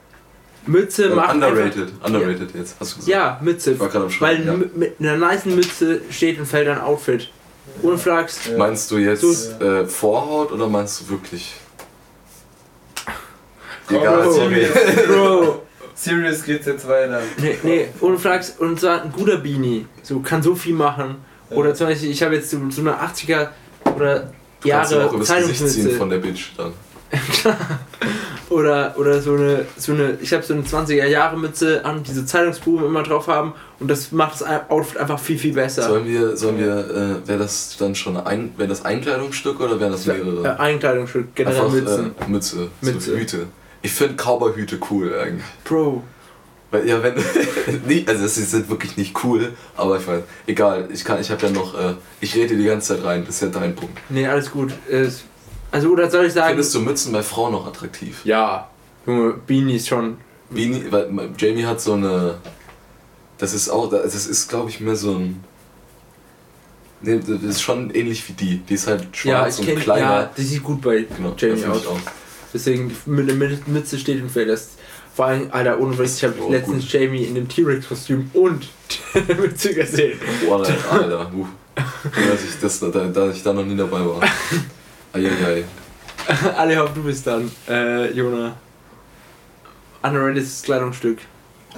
[0.66, 3.08] Mütze Ähm, macht underrated, underrated jetzt, hast du gesagt.
[3.08, 3.72] Ja, Mütze.
[3.72, 4.54] Ich war gerade am Weil ja.
[4.54, 7.30] mit einer nice Mütze steht und fällt ein Outfit.
[7.98, 8.48] Flachs.
[8.48, 8.58] Ja.
[8.58, 9.24] Meinst du jetzt
[9.62, 11.54] äh, Vorhaut oder meinst du wirklich?
[13.90, 14.32] Egal, Bro.
[14.32, 14.68] sorry.
[15.08, 15.62] Bro.
[15.96, 17.22] Serious geht's jetzt weiter.
[17.42, 18.56] Nee, nee, ohne Flachs.
[18.58, 19.86] Und zwar ein guter Beanie.
[20.02, 21.16] So, kann so viel machen.
[21.50, 23.48] Oder zum Beispiel, ich habe jetzt so, so eine 80er
[23.96, 24.28] oder Du
[24.62, 25.90] auch Jahre Gesicht ziehen Zeitungsmütze.
[25.98, 26.74] von der Bitch dann.
[28.50, 32.26] Oder, oder so eine, so eine, ich habe so eine 20er Jahre Mütze an, diese
[32.26, 33.54] Zeitungsbuben immer drauf haben.
[33.80, 35.84] Und das macht das Outfit einfach viel, viel besser.
[35.84, 39.80] Sollen wir, sollen wir, äh, wäre das dann schon ein, wäre das ein Kleidungsstück oder
[39.80, 40.60] wären das Äh, mehrere?
[40.60, 42.12] ein Kleidungsstück, generell Einfach, Mützen.
[42.20, 43.12] Äh, Mütze, Mütze.
[43.12, 43.48] So Hüte.
[43.82, 45.46] Ich finde Cowboy-Hüte cool eigentlich.
[45.64, 46.04] Bro.
[46.72, 47.16] Weil, ja, wenn,
[47.88, 51.48] nicht, also es sind wirklich nicht cool, aber ich weiß, egal, ich kann, ich habe
[51.48, 53.98] ja noch, äh, ich rede die ganze Zeit rein, das ist ja dein Punkt.
[54.10, 54.72] Nee, alles gut.
[55.72, 56.50] Also, oder soll ich sagen.
[56.50, 58.22] Findest du Mützen bei Frauen noch attraktiv?
[58.24, 58.70] Ja.
[59.08, 60.18] Junge, Beanies schon.
[60.52, 62.36] Beanie, weil Jamie hat so eine,
[63.40, 65.44] das ist auch, das ist glaube ich mehr so ein,
[67.02, 69.80] nee, das ist schon ähnlich wie die, die ist halt Ja, schwarz ich und kenne.
[69.82, 70.02] kleiner.
[70.02, 72.00] Ja, die sieht gut bei genau, Jamie ja, find aus.
[72.54, 74.70] Deswegen mit der Mü- Mütze steht und fällt das.
[75.16, 78.68] Vor allem, Alter, ohne Witz, ich habe Oh, letztens Jamie in dem T-Rex-Kostüm und
[79.28, 80.20] der Mütze gesehen.
[80.46, 81.46] Boah, Alter, Alter, uh.
[81.76, 84.22] dass, ich das, da, dass ich da noch nie dabei war.
[85.14, 85.66] Eieiei.
[86.58, 88.56] Alle hoffen, du bist dann, äh, Jona.
[90.02, 91.20] Underrateds Kleidungsstück.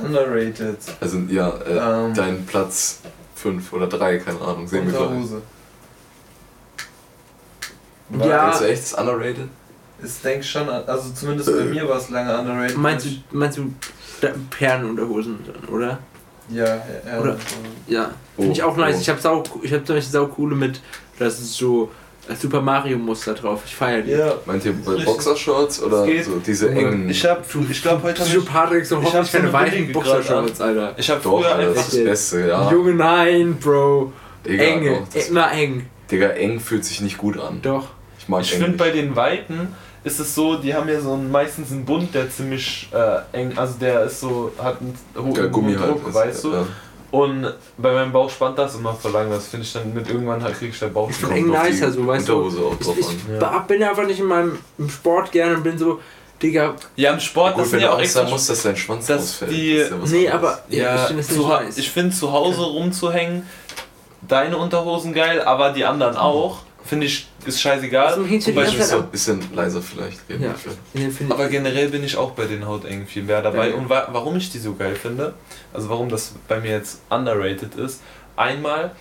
[0.02, 0.78] Underrated.
[1.00, 2.14] Also ja, äh, Ähm.
[2.14, 3.00] dein Platz
[3.36, 5.02] 5 oder 3, keine Ahnung, sehen wir gleich.
[5.10, 5.42] Unterhose.
[8.20, 8.46] Ja.
[8.46, 9.48] Denkst du echt, ist underrated?
[10.04, 12.78] Ich denke schon, also zumindest bei mir war es lange underrated.
[12.78, 13.72] Meinst du, meinst du
[14.50, 16.00] Perlenunterhosen, dann, oder?
[16.50, 16.82] Ja, ja,
[17.14, 17.20] ja.
[17.20, 17.38] Oder-
[17.88, 18.12] Ja.
[18.36, 18.96] Finde Oh, ich auch nice.
[18.98, 19.02] oh.
[19.02, 20.82] Ich habe sau, ich hab zum Beispiel sau coole mit,
[21.20, 21.92] das ist so
[22.28, 23.62] äh, Super Mario Muster drauf.
[23.66, 24.12] Ich feiere die.
[24.12, 24.34] Ja.
[24.46, 25.04] Meint ihr bei.
[25.04, 27.10] Boxershorts oder so diese engen?
[27.10, 30.62] Ich hab, ich glaube heute ich, Patrick, so Ich hab so keine eine weichen Boxershorts,
[30.62, 30.94] Alter.
[30.98, 31.82] Ich habe Doch, Alter, das einfach.
[31.88, 32.72] ist das Beste, ja.
[32.72, 34.14] Junge, nein, Bro.
[34.46, 34.90] Digga, Enge.
[35.00, 35.86] doch, das, Immer eng.
[36.10, 37.60] Digga, eng fühlt sich nicht gut an.
[37.62, 37.88] Doch.
[38.20, 39.70] Ich mag Ich finde bei den Weiten
[40.04, 43.58] ist es so, die haben ja so einen, meistens einen Bund, der ziemlich äh, eng,
[43.58, 45.92] also der ist so, hat einen hohen Ja, Gummi halt.
[45.92, 46.54] Druck, ist, weißt du?
[46.54, 46.68] Ja.
[47.12, 50.42] Und bei meinem Bauch spannt das immer voll lang, das finde ich dann mit irgendwann
[50.42, 51.30] halt krieg ich den Bauch Ich schon.
[51.32, 52.48] find eng nicer, so, weißt du.
[52.48, 53.16] Ich, drauf ich an.
[53.42, 53.60] Ja.
[53.68, 56.00] bin einfach nicht in meinem im Sport gerne und bin so,
[56.42, 59.06] Digga, Ja, im Sport, das Gut, sind wenn ja auch extra musst, dass dein Schwanz
[59.08, 59.52] dass ausfällt.
[59.52, 61.78] die- das ja nee, aber ja, finde nice.
[61.78, 63.46] ich finde zu Hause rumzuhängen,
[64.28, 68.08] deine Unterhosen geil, aber die anderen auch, finde ich, ist scheißegal.
[68.08, 70.20] Also, ich- Zeit so ein bisschen leiser vielleicht.
[70.30, 70.56] Ja.
[71.30, 73.70] Aber generell bin ich auch bei den Hautengen viel mehr dabei.
[73.70, 73.76] Ja.
[73.76, 75.34] Und wa warum ich die so geil finde,
[75.74, 78.02] also warum das bei mir jetzt underrated ist,
[78.36, 78.92] einmal,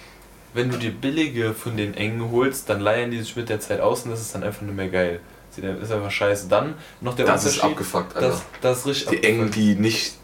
[0.54, 3.80] wenn du dir billige von den engen holst, dann leiern die sich mit der Zeit
[3.80, 5.20] aus und das ist dann einfach nicht mehr geil.
[5.50, 6.48] Sieht- Ist einfach scheiße.
[6.48, 7.70] Dann noch der Das ist Unterschied.
[7.72, 8.28] abgefuckt, Alter.
[8.28, 9.56] das, das ist richtig die engen, abgefuckt.
[9.56, 10.14] die nicht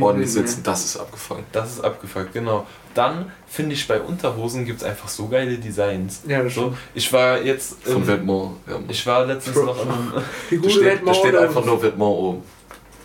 [0.00, 1.44] ordentlich sitzen, das ist abgefuckt.
[1.52, 2.66] Das ist abgefuckt, genau.
[2.94, 6.22] Dann finde ich bei Unterhosen gibt es einfach so geile Designs.
[6.26, 6.76] Ja, das So, stimmt.
[6.94, 7.82] ich war jetzt.
[7.84, 8.54] Von ähm, Vetements.
[8.68, 8.78] Ja.
[8.88, 9.64] ich war letztens Bro.
[9.66, 10.12] noch in einem.
[10.50, 12.38] Die Da steht, da steht einfach nur Vetements oben.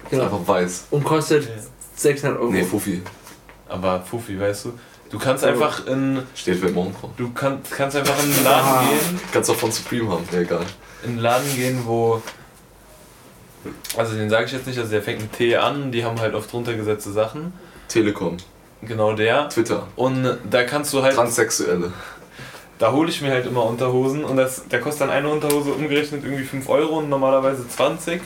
[0.03, 0.23] Ist Genau.
[0.23, 0.87] einfach weiß.
[0.91, 1.47] Und kostet
[1.95, 2.51] 600 Euro.
[2.51, 3.01] Nee, Fufi.
[3.67, 4.73] Aber Fufi, weißt du?
[5.11, 5.47] Du kannst Oh.
[5.47, 6.21] einfach in.
[6.33, 7.11] Steht Vetements drauf.
[7.15, 8.83] Du kann, kannst einfach in einen Laden Ah.
[8.89, 9.19] gehen.
[9.31, 10.65] Kannst auch von Supreme haben, ja egal.
[11.03, 12.21] In einen Laden gehen, wo.
[13.97, 16.35] Also den sage ich jetzt nicht, also der fängt mit T an, die haben halt
[16.35, 17.53] oft drunter gesetzte Sachen.
[17.87, 18.37] Telekom,
[18.87, 19.49] Genau der.
[19.49, 21.15] Twitter, Und da kannst du halt.
[21.15, 21.91] Transsexuelle.
[22.77, 26.23] Da hole ich mir halt immer Unterhosen und das, da kostet dann eine Unterhose umgerechnet
[26.25, 28.21] irgendwie 5 Euro und normalerweise 20.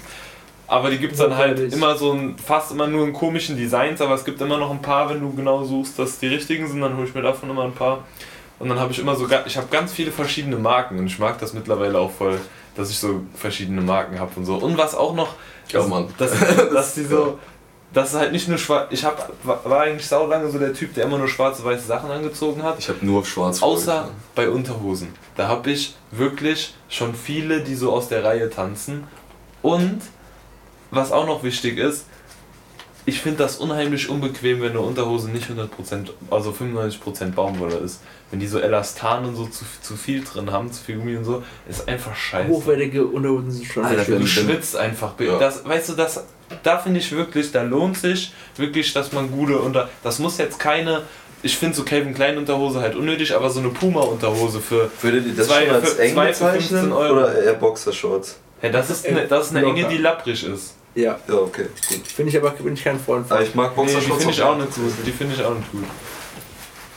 [0.66, 4.02] Aber die gibt es dann halt immer so ein, fast immer nur in komischen Designs,
[4.02, 6.82] aber es gibt immer noch ein paar, wenn du genau suchst, dass die richtigen sind,
[6.82, 8.04] dann hole ich mir davon immer ein paar.
[8.60, 11.40] Und dann habe ich immer so, ich habe ganz viele verschiedene Marken und ich mag
[11.40, 12.40] das mittlerweile auch voll,
[12.76, 14.56] dass ich so verschiedene Marken habe und so.
[14.56, 15.30] Und was auch noch,
[15.70, 16.08] Ja, dass, Mann.
[16.18, 16.32] dass,
[16.74, 17.40] dass die so,
[17.94, 18.88] das ist halt nicht nur schwarz.
[18.92, 22.12] Ich hab, war eigentlich sau lange so der Typ, der immer nur schwarze, weiße Sachen
[22.12, 22.78] angezogen hat.
[22.78, 25.10] Ich habe nur schwarz Außer bei Unterhosen.
[25.36, 29.06] Da habe ich wirklich schon viele, die so aus der Reihe tanzen.
[29.62, 30.02] Und
[30.92, 32.06] was auch noch wichtig ist,
[33.06, 38.02] ich finde das unheimlich unbequem, wenn eine Unterhose nicht 100%, also 95% Baumwolle ist.
[38.30, 41.24] Wenn die so Elastan und so zu, zu viel drin haben, zu viel Gummi und
[41.24, 42.50] so, ist einfach scheiße.
[42.50, 45.20] Hochwertige Unterhosen sind schon Alter, Du schwitzt einfach.
[45.20, 45.40] Ja.
[45.40, 46.24] Das, weißt du, das,
[46.64, 49.90] da finde ich wirklich, da lohnt sich wirklich, dass man gute unter.
[50.04, 51.04] Das muss jetzt keine.
[51.42, 54.92] Ich finde so Calvin Klein Unterhose halt unnötig, aber so eine Puma Unterhose für.
[55.02, 56.92] Würdet ihr das Zwei schon als für- eng zwei für 15 bezeichnen?
[56.92, 57.14] Euro.
[57.14, 58.38] Oder eher Boxershorts?
[58.62, 59.66] Hey, das ist eine, das ist eine.
[59.66, 60.74] Enge, die lapprig ist.
[60.96, 62.08] Ja, Ja, okay, gut.
[62.08, 63.38] finde ich aber bin ich kein Freund von.
[63.38, 64.92] Aber ich mag Nee, die Boxershorts finde ich auch nicht gut.
[65.06, 65.84] Die finde ich auch nicht gut.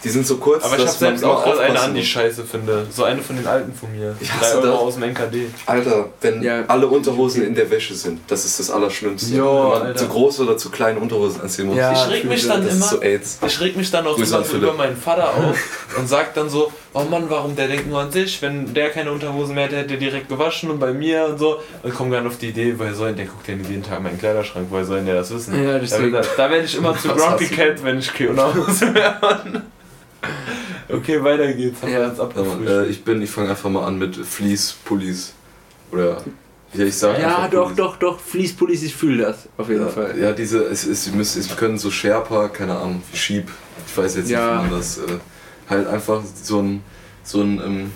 [0.05, 2.05] Die sind so kurz, Aber ich habe dass man selbst auch gerade eine an, die
[2.05, 2.87] scheiße finde.
[2.91, 4.17] So eine von den alten von mir.
[4.21, 4.81] Ich Drei hasse Euro das.
[4.81, 5.47] aus dem NKD.
[5.67, 6.65] Alter, wenn Ja.
[6.67, 9.35] alle Unterhosen in der Wäsche sind, das ist das Allerschlimmste.
[9.37, 9.99] Jo, wenn man Alter.
[10.01, 11.77] zu große oder zu kleine Unterhosen anziehen muss.
[11.77, 12.85] Ja, ich reg mich dann das immer.
[12.85, 13.39] ist so AIDS.
[13.47, 15.57] Ich reg mich dann auch immer so über meinen Vater auf
[15.97, 19.13] und sag dann so, oh Mann, warum der denkt nur an sich, wenn der keine
[19.13, 21.61] Unterhosen mehr hätte, hätte er direkt gewaschen und bei mir und so.
[21.85, 24.19] Und komm dann auf die Idee, woher soll der guckt ja nicht jeden Tag meinen
[24.19, 25.63] Kleiderschrank, woher soll denn der das wissen?
[25.63, 26.13] Ja, da, deswegen.
[26.13, 27.47] da, da werde ich immer zu Grumpy?
[27.47, 29.63] Cat, wenn ich keine Unterhose mehr an.
[30.89, 31.81] Okay, weiter geht's.
[31.83, 32.01] Haben Ja.
[32.01, 35.33] wir jetzt Ja, äh, ich bin, ich fange einfach mal an mit Fleece-Pullis.
[35.91, 36.23] Oder
[36.73, 37.21] wie ich sage.
[37.21, 38.19] Ja, doch, doch, doch.
[38.21, 39.49] Fließpullis, ich fühle das.
[39.57, 40.19] Auf jeden Ja, Fall.
[40.19, 43.49] ja, diese, es, es, sie müssen, es können so Sherpa, keine Ahnung, wie Sheep,
[43.87, 44.57] ich weiß jetzt Ja.
[44.57, 45.03] nicht, wie man das, äh,
[45.69, 46.83] halt einfach so ein,
[47.23, 47.93] so ein ähm,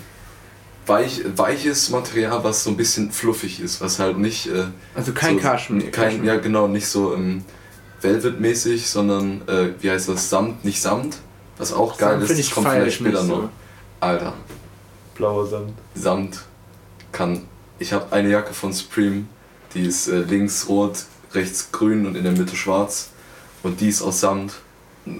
[0.85, 5.35] weich, weiches Material, was so ein bisschen fluffig ist, was halt nicht, äh, Also kein
[5.35, 5.89] so, Kaschmir.
[5.91, 7.43] kein, ja genau, nicht so ähm,
[8.01, 11.17] Velvet-mäßig, sondern, äh, wie heißt das, Samt, nicht Samt,
[11.57, 13.41] was auch geil ist, das ich kommt feier vielleicht später noch.
[13.43, 13.49] so.
[13.99, 14.33] Alter,
[15.15, 15.71] Blauer Sand.
[15.95, 16.41] Samt
[17.11, 17.43] kann.
[17.79, 19.25] Ich habe eine Jacke von Supreme,
[19.73, 23.09] die ist äh, links rot, rechts grün und in der Mitte schwarz.
[23.63, 24.53] Und die ist aus Samt.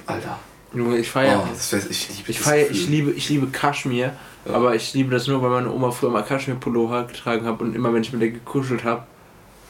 [0.06, 0.38] Alter,
[0.73, 1.43] Junge, ich feiere.
[1.43, 2.67] oh, das ich liebe Ich Gefühl.
[2.69, 4.13] ich liebe, ich liebe Kaschmir,
[4.45, 4.54] Ja.
[4.54, 7.93] aber ich liebe das nur, weil meine Oma früher mal Kaschmir-Pullover getragen hat und immer
[7.93, 9.04] wenn ich mit der gekuschelt habe,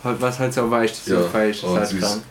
[0.04, 2.00] war es halt so weich, deswegen Ja, feiere ich das oh, halt süß.
[2.02, 2.22] krank.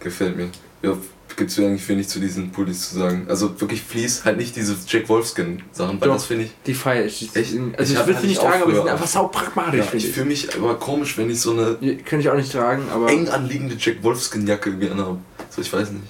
[0.00, 0.48] Gefällt mir.
[0.82, 0.92] Ja,
[1.38, 3.24] gibt's mir eigentlich wenig zu diesen Pullis zu sagen.
[3.30, 6.16] Also wirklich Fleece, halt nicht diese Jack Wolfskin Sachen, weil Doch.
[6.16, 6.50] das finde ich.
[6.66, 7.34] Die feiere ich.
[7.34, 7.54] Echt?
[7.54, 9.86] Ich Also ich, hab- will sie nicht ich tragen, aber sie sind einfach sau pragmatisch,
[9.86, 10.12] Ja, ich ich.
[10.12, 13.28] fühle mich aber komisch, wenn ich so eine Könnte ich auch nicht tragen, aber eng
[13.28, 15.18] anliegende Jack Wolfskin Jacke gerne habe.
[15.48, 16.04] So, ich weiß nicht.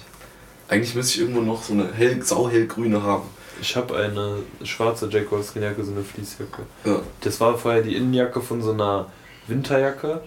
[0.67, 3.23] Eigentlich müsste ich irgendwo noch so eine hell, sauhellgrüne haben.
[3.61, 6.61] Ich habe eine schwarze Jack Wolfskin Jacke, so eine Fließjacke.
[6.85, 7.01] Ja.
[7.21, 9.07] Das war vorher die Innenjacke von so einer
[9.47, 10.21] Winterjacke.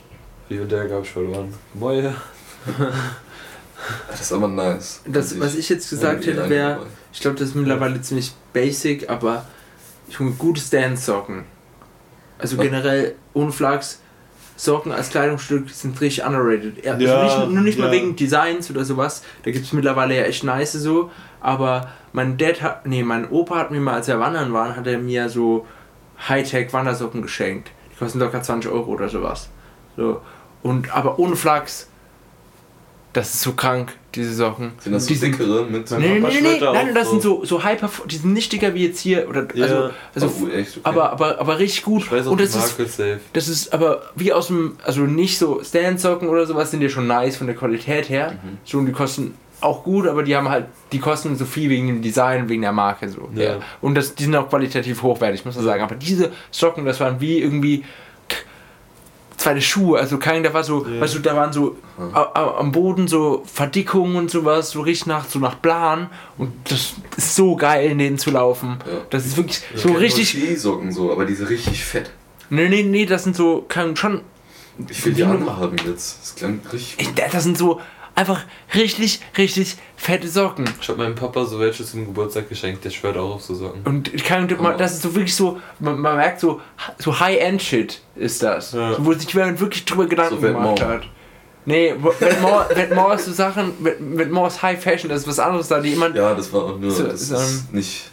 [0.51, 1.55] Die Winterjacke habe ich verloren.
[1.75, 2.15] Moje.
[4.09, 5.01] Das ist aber nice.
[5.07, 9.45] das, was ich jetzt gesagt hätte, wäre, ich glaube, das ist mittlerweile ziemlich basic, aber
[10.09, 11.45] ich hole gute Stand-Socken.
[12.38, 12.64] Also Was?
[12.64, 13.99] generell ohne Flachs.
[14.57, 16.85] Socken als Kleidungsstück sind richtig underrated.
[16.85, 17.92] Ja, Ja, also nicht, nur nicht mal ja.
[17.92, 19.23] wegen Designs oder sowas.
[19.45, 21.11] Da gibt es mittlerweile ja echt nice so.
[21.40, 24.87] Aber mein Dad hat, nee, mein Opa hat mir mal, als wir wandern waren, hat
[24.87, 25.66] er mir so
[26.29, 27.73] Hightech Wandersocken geschenkt.
[27.92, 29.49] Die kosten locker 20 Euro oder sowas.
[29.97, 30.21] So.
[30.62, 31.88] Und, aber ohne Flachs.
[33.12, 34.72] Das ist so krank, diese Socken.
[34.79, 35.90] Sind das so Die sind- dickere mit.
[35.90, 37.11] Mein Nee, nee, nee, nee, nein, das so.
[37.11, 40.48] sind so, so hyper, die sind nicht dicker wie jetzt hier, oder, also, also oh,
[40.48, 40.79] echt?
[40.79, 40.81] Okay.
[40.85, 42.05] aber, aber, aber richtig gut.
[42.05, 43.20] Ich weiß auch Und das ist, Marke safe.
[43.35, 47.07] das ist aber wie aus dem, also nicht so Stand-Socken oder sowas sind ja schon
[47.07, 48.33] nice von der Qualität her.
[48.42, 48.59] Mhm.
[48.64, 51.87] So, und die kosten auch gut, aber die haben halt, die kosten so viel wegen
[51.87, 53.29] dem Design, wegen der Marke so.
[53.35, 53.59] Ja.
[53.81, 55.83] Und das, die sind auch qualitativ hochwertig, muss man sagen.
[55.85, 57.85] Aber diese Socken, das waren wie irgendwie
[59.42, 61.00] zweite Schuhe, also kein, da war so, Ja.
[61.00, 61.76] weißt du, da waren so
[62.12, 66.52] a- a- am Boden so Verdickungen und sowas, so richtig nach, so nach Plan und
[66.70, 68.78] das ist so geil, in denen zu laufen.
[68.87, 69.00] Ja.
[69.11, 72.11] Das ist wirklich Ich so richtig, Skisocken so, aber die sind richtig fett.
[72.50, 74.20] nee, nee, nee, das sind so, kann schon,
[74.88, 76.18] Ich will die andere haben jetzt.
[76.22, 77.22] Das klang richtig ich, gut.
[77.33, 77.81] das sind so
[78.14, 78.40] einfach
[78.75, 80.68] richtig, richtig fette Socken.
[80.81, 83.83] Ich habe meinem Papa so welche zum Geburtstag geschenkt, der schwört auch auf so Socken.
[83.85, 86.61] Und ich kann, man, das ist so wirklich so, man, man merkt so,
[86.98, 88.72] so High-End-Shit ist das.
[88.72, 88.94] Ja.
[88.98, 91.03] Wo sich jemand wirklich drüber Gedanken So gemacht hat.
[91.64, 95.81] Nee, Vetements Vetements ist so Sachen, Vetements ist High Fashion, das ist was anderes da,
[95.81, 96.35] die jemand, ja.
[96.35, 96.90] Das war auch nur.
[96.90, 98.12] So, das ist nicht.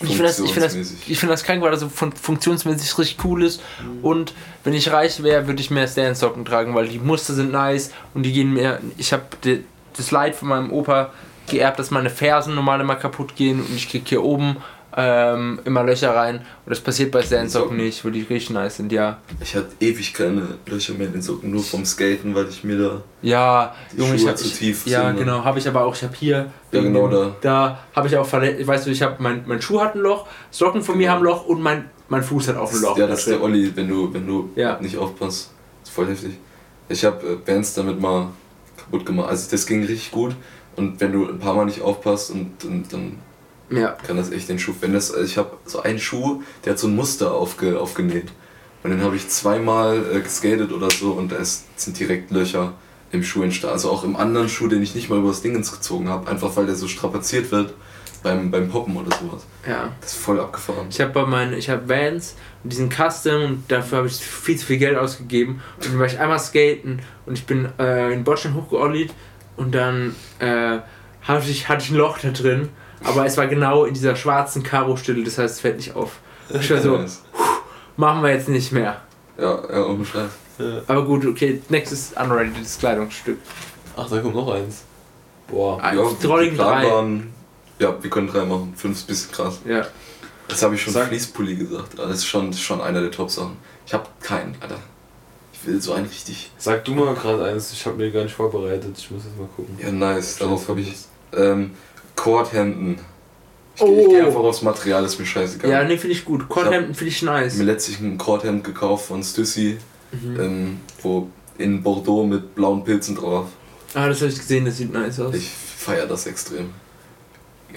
[0.00, 2.12] Und Ich finde das, ich find das, ich find das krank, weil das so fun
[2.12, 3.62] funktionsmäßig richtig cool ist.
[4.02, 7.90] Und wenn ich reich wäre, würde ich mehr Stand-Socken tragen, weil die Muster sind nice
[8.12, 8.80] und die gehen mir.
[8.98, 9.24] Ich habe
[9.96, 11.12] das Leid von meinem Opa
[11.48, 14.56] geerbt, dass meine Fersen normal immer kaputt gehen und ich kriege hier oben
[14.98, 16.36] ähm, immer Löcher rein.
[16.38, 17.76] Und das passiert bei Stand-Socken Socken?
[17.84, 19.18] nicht, weil die richtig nice sind, ja.
[19.40, 22.78] Ich hatte ewig keine Löcher mehr in den Socken, nur vom Skaten, weil ich mir
[22.78, 23.02] da.
[23.22, 25.94] Ja, Die Junge, ich Schuhe habe zu tief Ja, sind, genau, habe ich aber auch.
[25.94, 26.50] Ich habe hier.
[26.72, 27.36] Ja, genau da.
[27.42, 28.66] Da habe ich auch verletzt.
[28.66, 31.12] Weißt du, ich habe mein, mein Schuh hat ein Loch, Socken von mir Genau.
[31.14, 32.96] haben ein Loch und mein, mein Fuß hat auch ein Loch.
[32.96, 33.42] Ja, das ist der.
[33.42, 34.78] Olli, wenn du, wenn du Ja.
[34.80, 35.50] nicht aufpasst.
[35.82, 36.32] Das ist voll heftig.
[36.88, 38.28] Ich habe äh, Bands damit mal
[38.76, 39.28] kaputt gemacht.
[39.28, 40.34] Also das ging richtig gut
[40.76, 43.18] und wenn du ein paar Mal nicht aufpasst und, und dann
[43.70, 43.96] Ja.
[44.06, 44.74] kann das echt den Schuh.
[44.80, 48.28] Wenn das, also ich habe so einen Schuh, der hat so ein Muster aufge, aufgenäht.
[48.82, 52.74] Und den habe ich zweimal äh, geskatet oder so und da ist, sind direkt Löcher
[53.10, 53.74] im Schuh entstanden.
[53.74, 56.66] Also auch im anderen Schuh, den ich nicht mal übers Dingens gezogen habe, einfach weil
[56.66, 57.74] der so strapaziert wird
[58.22, 59.46] beim, beim Poppen oder sowas.
[59.66, 59.92] Ja.
[60.00, 60.86] Das ist voll abgefahren.
[60.90, 64.56] Ich habe bei meinen, ich habe Vans und diesen Custom und dafür habe ich viel
[64.56, 65.62] zu viel Geld ausgegeben.
[65.76, 69.12] Und dann war ich einmal skaten und ich bin äh, in Bordstein hochgeolliert
[69.56, 70.78] und dann äh,
[71.26, 72.68] hatte, ich, hatte ich ein Loch da drin.
[73.04, 76.12] Aber es war genau in dieser schwarzen Karo-Stille, das heißt, es fällt nicht auf.
[76.48, 76.98] Ich war so,
[77.96, 79.00] machen wir jetzt nicht mehr.
[79.38, 80.30] Ja, ja, ohne Scheiß.
[80.58, 80.80] Ja.
[80.86, 83.38] Aber gut, okay, nächstes unratedes Kleidungsstück.
[83.96, 84.82] Ach, da kommt noch eins.
[85.48, 85.78] Boah.
[85.82, 86.90] Ah, Ja, die drei.
[86.90, 87.32] waren-
[87.78, 88.72] ja, wir können drei machen.
[88.74, 89.60] Fünf ist ein bisschen krass.
[89.66, 89.86] Ja.
[90.48, 91.98] Das habe ich schon Sag- Fließpulli gesagt.
[91.98, 93.58] aber Das ist schon, das ist schon einer der Top-Sachen.
[93.84, 94.78] Ich habe keinen, Alter.
[95.52, 96.50] Ich will so einen richtig.
[96.56, 98.96] Sag du mal gerade eins, ich habe mir gar nicht vorbereitet.
[98.96, 99.76] Ich muss jetzt mal gucken.
[99.80, 100.38] Ja, nice.
[100.38, 100.94] Darauf habe ich.
[101.34, 101.70] Ähm,
[102.14, 102.98] Cordhemden.
[103.74, 103.86] Ich, Oh.
[103.94, 105.70] geh- ich gehe einfach aufs Material, ist mir scheißegal.
[105.70, 106.48] Ja, nee, finde ich gut.
[106.48, 107.52] Cordhemden finde ich Ich nice.
[107.54, 109.76] habe mir letztlich ein Cordhemd gekauft von Stussy,
[110.12, 110.40] Mhm.
[110.40, 113.46] ähm, wo in Bordeaux mit blauen Pilzen drauf.
[113.94, 115.34] Ah, das habe ich gesehen, das sieht nice aus.
[115.34, 116.70] Ich feiere das extrem.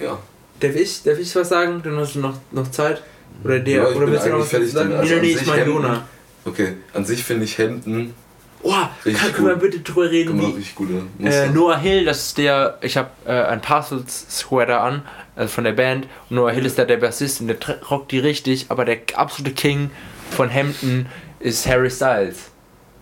[0.00, 0.18] Ja.
[0.60, 1.80] Darf ich, darf ich was sagen?
[1.82, 3.02] Dann hast du noch, noch Zeit.
[3.44, 4.90] Oder der, Ja, ich oder bin willst du noch was fertig sagen?
[5.02, 6.06] nee, nee, ich meine Jona.
[6.44, 8.14] Okay, an sich finde ich Hemden
[8.62, 8.72] Oh,
[9.04, 9.62] kann, können wir gut.
[9.70, 10.38] bitte drüber reden?
[10.38, 11.48] Wie, gute äh.
[11.48, 15.02] Noah Hill, das ist der, ich habe äh, ein Parcels-Sweater an,
[15.34, 16.06] also von der Band.
[16.28, 17.56] Und Noah Hill ist da der Bassist und der
[17.90, 19.90] rockt die richtig, aber der absolute King
[20.30, 21.06] von Hemden
[21.38, 22.50] ist Harry Styles.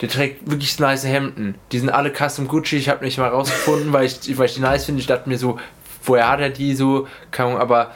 [0.00, 1.56] Der trägt wirklich nice Hemden.
[1.72, 4.60] Die sind alle Custom Gucci, ich habe nicht mal rausgefunden, weil ich, weil ich die
[4.60, 5.00] nice finde.
[5.00, 5.58] Ich dachte mir so,
[6.04, 7.08] woher hat er die so?
[7.32, 7.90] Keine Ahnung, aber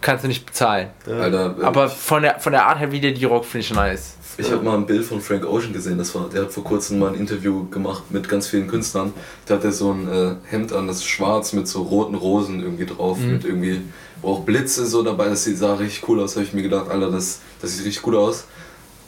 [0.00, 0.90] kannst du nicht bezahlen.
[1.06, 3.74] Alter, äh, Aber von der, von der Art her, wie der die rockt, finde ich
[3.74, 4.15] nice.
[4.38, 6.98] Ich habe mal ein Bild von Frank Ocean gesehen, das war, der hat vor kurzem
[6.98, 9.14] mal ein Interview gemacht mit ganz vielen Künstlern.
[9.46, 12.60] Da hat er so ein äh, Hemd an, das ist schwarz mit so roten Rosen
[12.60, 13.32] irgendwie drauf, Mhm.
[13.32, 13.80] mit irgendwie,
[14.20, 16.90] wo auch Blitze so dabei, das sieht, sah richtig cool aus, habe ich mir gedacht,
[16.90, 18.44] Alter, das, das sieht richtig gut aus.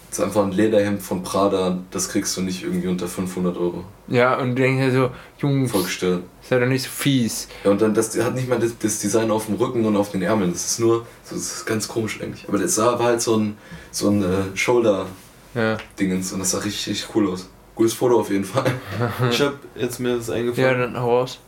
[0.08, 3.84] Das ist einfach ein Lederhemd von Prada, das kriegst du nicht irgendwie unter 500 Euro.
[4.08, 6.22] Ja, und du denkst dir so, Jungs, Vorgestellt.
[6.42, 7.46] sei doch nicht so fies.
[7.62, 10.10] Ja, und dann, das hat nicht mal das, das Design auf dem Rücken und auf
[10.12, 12.48] den Ärmeln, das ist nur, das ist ganz komisch eigentlich.
[12.48, 13.58] Aber das sah, war halt so ein,
[13.90, 17.48] so ein äh, Shoulder-Dingens Ja, und das sah richtig, richtig cool aus.
[17.74, 18.64] Gutes Foto auf jeden Fall.
[19.30, 20.80] Ich habe jetzt mir das ja eingefallen.
[20.94, 21.38] dann hau raus.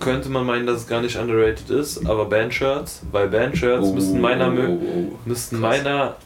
[0.00, 4.48] Könnte man meinen, dass es gar nicht underrated ist, aber Bandshirts, weil Bandshirts müssten meiner
[4.48, 4.80] Mö- oh,
[5.12, 5.18] oh.
[5.24, 5.78] müssten Krass.
[5.82, 6.16] meiner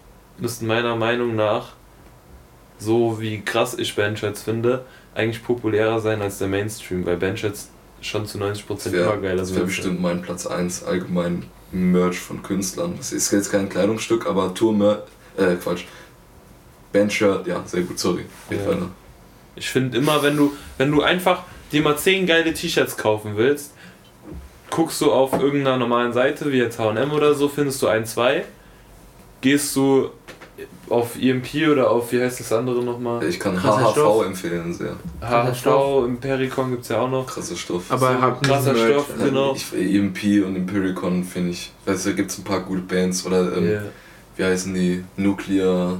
[0.40, 1.72] müssten meiner Meinung nach
[2.80, 7.68] so wie krass ich Bandshirts finde, eigentlich populärer sein als der Mainstream, weil Bandshirts
[8.00, 9.56] schon zu 90% Das wäre immer geiler das sind.
[9.56, 12.94] wär als bestimmt mein Platz 1 allgemein Merch von Künstlern.
[12.96, 15.04] Das ist jetzt kein Kleidungsstück, aber Tour
[15.36, 15.84] äh Quatsch.
[16.92, 18.24] Bandshirt, ja, sehr gut, sorry.
[18.50, 18.56] Ja.
[19.54, 23.74] Ich finde immer, wenn du, wenn du einfach dir mal 10 geile T-Shirts kaufen willst,
[24.70, 28.44] guckst du auf irgendeiner normalen Seite, wie jetzt HM oder so, findest du ein, zwei,
[29.40, 30.10] gehst du
[30.88, 33.22] auf EMP oder auf, wie heißt das andere nochmal?
[33.24, 34.26] Ich kann Krasser HHV Stoff.
[34.26, 34.96] empfehlen, sehr.
[35.20, 36.06] HHV, Stoff.
[36.06, 37.26] im Pericon gibt es ja auch noch.
[37.26, 37.84] Krasser Stoff.
[37.90, 39.24] Aber So habt krasser nicht Merch, Stoff, ne?
[39.24, 39.54] genau.
[39.54, 43.24] Ich, EMP und Empiricon finde ich, weißt du, da gibt es ein paar gute Bands
[43.26, 43.82] oder ähm, Yeah.
[44.36, 45.04] wie heißen die?
[45.16, 45.98] Nuclear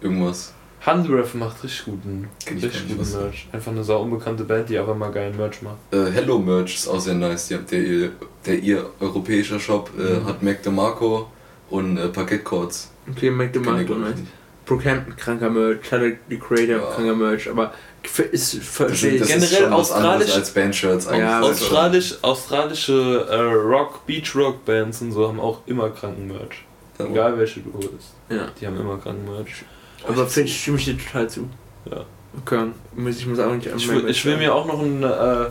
[0.00, 0.52] irgendwas.
[0.84, 3.48] Handref macht richtig guten, Kenn richtig guten Merch.
[3.50, 5.76] Einfach eine sau unbekannte Band, die aber mal geilen Merch macht.
[5.90, 7.48] Äh, Hello Merch ist auch sehr nice.
[7.48, 8.12] Die haben, der, ihr-
[8.44, 10.26] der ihr europäischer Shop äh, Mhm.
[10.26, 11.26] hat Mac DeMarco
[11.70, 12.90] und äh, Parkettcodes.
[13.10, 14.16] Okay, ich, nice.
[14.16, 14.28] nicht.
[14.66, 16.94] Brookhampton, kranker Merch, Tyler, the Creator, Ja.
[16.94, 21.06] kranker Merch, aber ist Das, verstehe sind, das ist Generell anderes australisch- als Bandshirts.
[21.06, 26.64] Ja, Australisch, australische äh, Rock, Beach Rock Bands und so haben auch immer kranken Merch.
[26.98, 27.06] Ja.
[27.06, 28.14] Egal welche du holst.
[28.28, 29.64] Ja, Die haben immer kranken Merch.
[30.06, 31.48] aber finde ich, stimme ich dir total zu.
[31.90, 32.04] Ja.
[32.44, 35.50] Okay, muss ich muss auch nicht Ich will, ich will mir auch noch ein äh,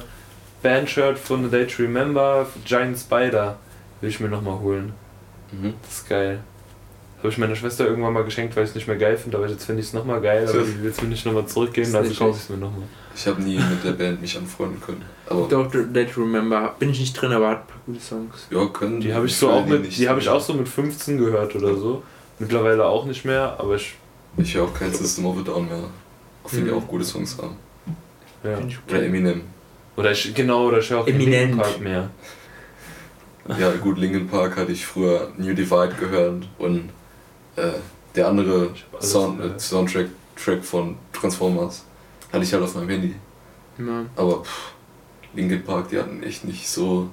[0.62, 3.58] Bandshirt von A Day to Remember, Giant Spider,
[4.02, 4.94] will ich mir nochmal holen.
[5.52, 5.74] Mhm.
[5.84, 6.40] Das ist geil.
[7.26, 9.48] Habe ich meiner Schwester irgendwann mal geschenkt, weil ich es nicht mehr geil finde, aber
[9.48, 12.14] jetzt finde ich es nochmal geil, aber die will es mir nicht nochmal zurückgeben, also
[12.14, 12.84] kaufe ich es mir nochmal.
[13.16, 15.02] Ich habe nie mit der Band mich anfreunden können.
[15.28, 15.80] Aber Doch, to
[16.22, 18.46] Remember bin ich nicht drin, aber hat ein paar gute Songs.
[18.52, 21.18] ja, können Die habe ich so auch mit, die habe ich auch so mit 15
[21.18, 22.04] gehört oder so.
[22.38, 23.96] Mittlerweile auch nicht mehr, aber ich.
[24.38, 25.78] Ich höre auch kein System of a Down mehr.
[26.44, 26.78] Auch wenn die Mhm.
[26.78, 27.56] auch gute Songs haben.
[28.44, 28.60] Ja.
[28.88, 29.04] Oder.
[29.04, 29.42] Eminem.
[29.98, 31.08] Oder ich, genau, oder ich höre auch.
[31.08, 32.10] Linkin Park mehr.
[33.60, 36.90] Ja, gut, Linkin Park hatte ich früher New Divide gehört und
[37.56, 37.70] äh,
[38.16, 38.70] der andere
[39.02, 39.62] Sound, gehört.
[39.62, 41.84] Soundtrack Track von Transformers
[42.32, 43.16] hatte ich halt auf meinem Handy.
[43.78, 44.06] Ja.
[44.16, 44.72] Aber pff,
[45.34, 47.10] Linkin Park, die hatten echt nicht so.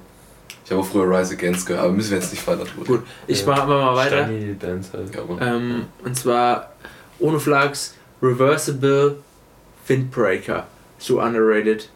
[0.65, 3.03] Ich habe auch früher Rise Against gehört, aber müssen wir jetzt nicht weiter drüber Gut,
[3.27, 3.47] ich Ja.
[3.47, 4.29] mache aber mal weiter.
[4.59, 5.13] Bands halt.
[5.13, 6.71] Ja, Ähm, und zwar
[7.19, 9.17] ohne Flags Reversible
[9.87, 10.67] Windbreaker.
[10.97, 11.89] so underrated.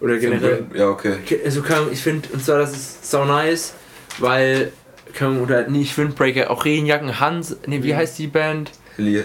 [0.00, 0.66] Oder generell.
[0.74, 1.18] Ja, okay.
[1.44, 3.74] Also ich finde, und zwar das ist so nice,
[4.18, 4.72] weil,
[5.42, 8.70] oder nicht Windbreaker, auch Regenjacken, Hans, ne, wie heißt die Band?
[8.96, 9.24] Helly, äh,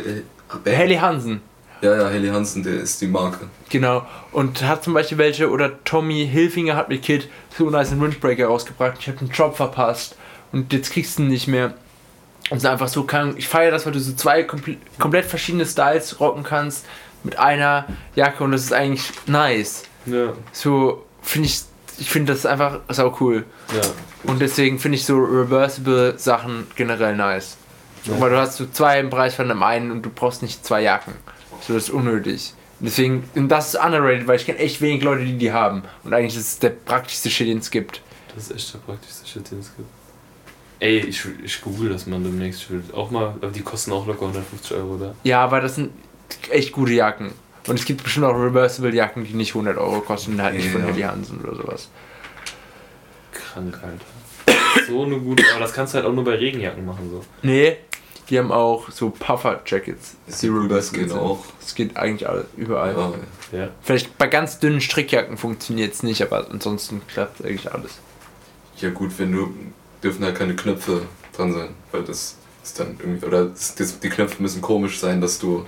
[0.65, 1.41] Helly Hansen.
[1.81, 3.47] Ja, ja, Helly Hansen, der ist die Marke.
[3.69, 4.05] Genau.
[4.31, 7.27] Und hat zum Beispiel welche, oder Tommy Hilfinger hat mit Kid
[7.57, 8.95] so nice einen Windbreaker rausgebracht.
[8.99, 10.15] Ich habe den Job verpasst
[10.51, 11.73] und jetzt kriegst du ihn nicht mehr.
[12.49, 13.35] Und es ist einfach so krank.
[13.37, 16.85] Ich feiere das, weil du so zwei komple komplett verschiedene Styles rocken kannst
[17.23, 19.83] mit einer Jacke und das ist eigentlich nice.
[20.05, 21.61] Ja, So finde ich,
[21.99, 23.45] ich finde das einfach sau cool.
[23.73, 23.81] ja.
[24.29, 27.57] Und deswegen finde ich so reversible Sachen generell nice.
[28.05, 28.19] Ja.
[28.19, 30.81] Weil du hast so zwei im Preis von dem einen und du brauchst nicht zwei
[30.81, 31.13] Jacken.
[31.61, 32.53] So, das ist unnötig.
[32.79, 35.83] Deswegen, und das ist underrated, weil ich kenne echt wenig Leute, die die haben.
[36.03, 38.01] Und eigentlich ist es der praktischste Shit, den es gibt.
[38.35, 39.87] Das ist echt der praktischste Shit, den es gibt.
[40.79, 42.63] Ey, ich, ich google das mal demnächst.
[42.63, 45.15] Ich will auch mal, aber die kosten auch locker 150 Euro, oder?
[45.23, 45.91] Ja, aber das sind
[46.49, 47.31] echt gute Jacken.
[47.67, 50.69] Und es gibt bestimmt auch reversible Jacken, die nicht 100 Euro kosten und halt nicht
[50.69, 50.83] von.
[50.83, 51.89] Helly Hansen oder sowas.
[53.31, 54.59] Krank, Alter.
[54.87, 57.23] So eine gute, aber das kannst du halt auch nur bei Regenjacken machen, so.
[57.41, 57.77] Nee,
[58.29, 60.15] die haben auch so Puffer-Jackets.
[60.43, 61.17] Rubers gehen sind.
[61.17, 61.43] auch.
[61.61, 63.13] Es geht eigentlich all, überall.
[63.51, 63.69] Ja, Ja.
[63.81, 67.99] Vielleicht bei ganz dünnen Strickjacken funktioniert es nicht, aber ansonsten klappt eigentlich alles.
[68.77, 69.53] ja gut, wenn du,
[70.03, 71.03] dürfen halt keine Knöpfe
[71.35, 75.21] dran sein, weil das ist dann irgendwie, oder das, das, die Knöpfe müssen komisch sein,
[75.21, 75.65] dass du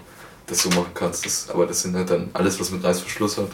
[0.48, 1.26] das so machen kannst.
[1.26, 3.50] Das, aber das sind halt dann alles, was mit Reißverschluss hat.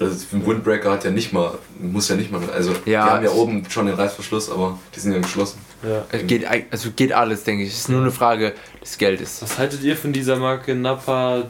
[0.00, 3.24] Also ein Windbreaker hat ja nicht mal, muss ja nicht mal, also die Ja, haben
[3.24, 5.58] ja oben schon den Reißverschluss, aber die sind ja geschlossen.
[5.82, 6.04] ja.
[6.12, 7.70] Es geht, also geht alles, denke ich.
[7.72, 9.42] Es ist nur eine Frage des Geldes.
[9.42, 11.44] Was haltet ihr von dieser Marke Napa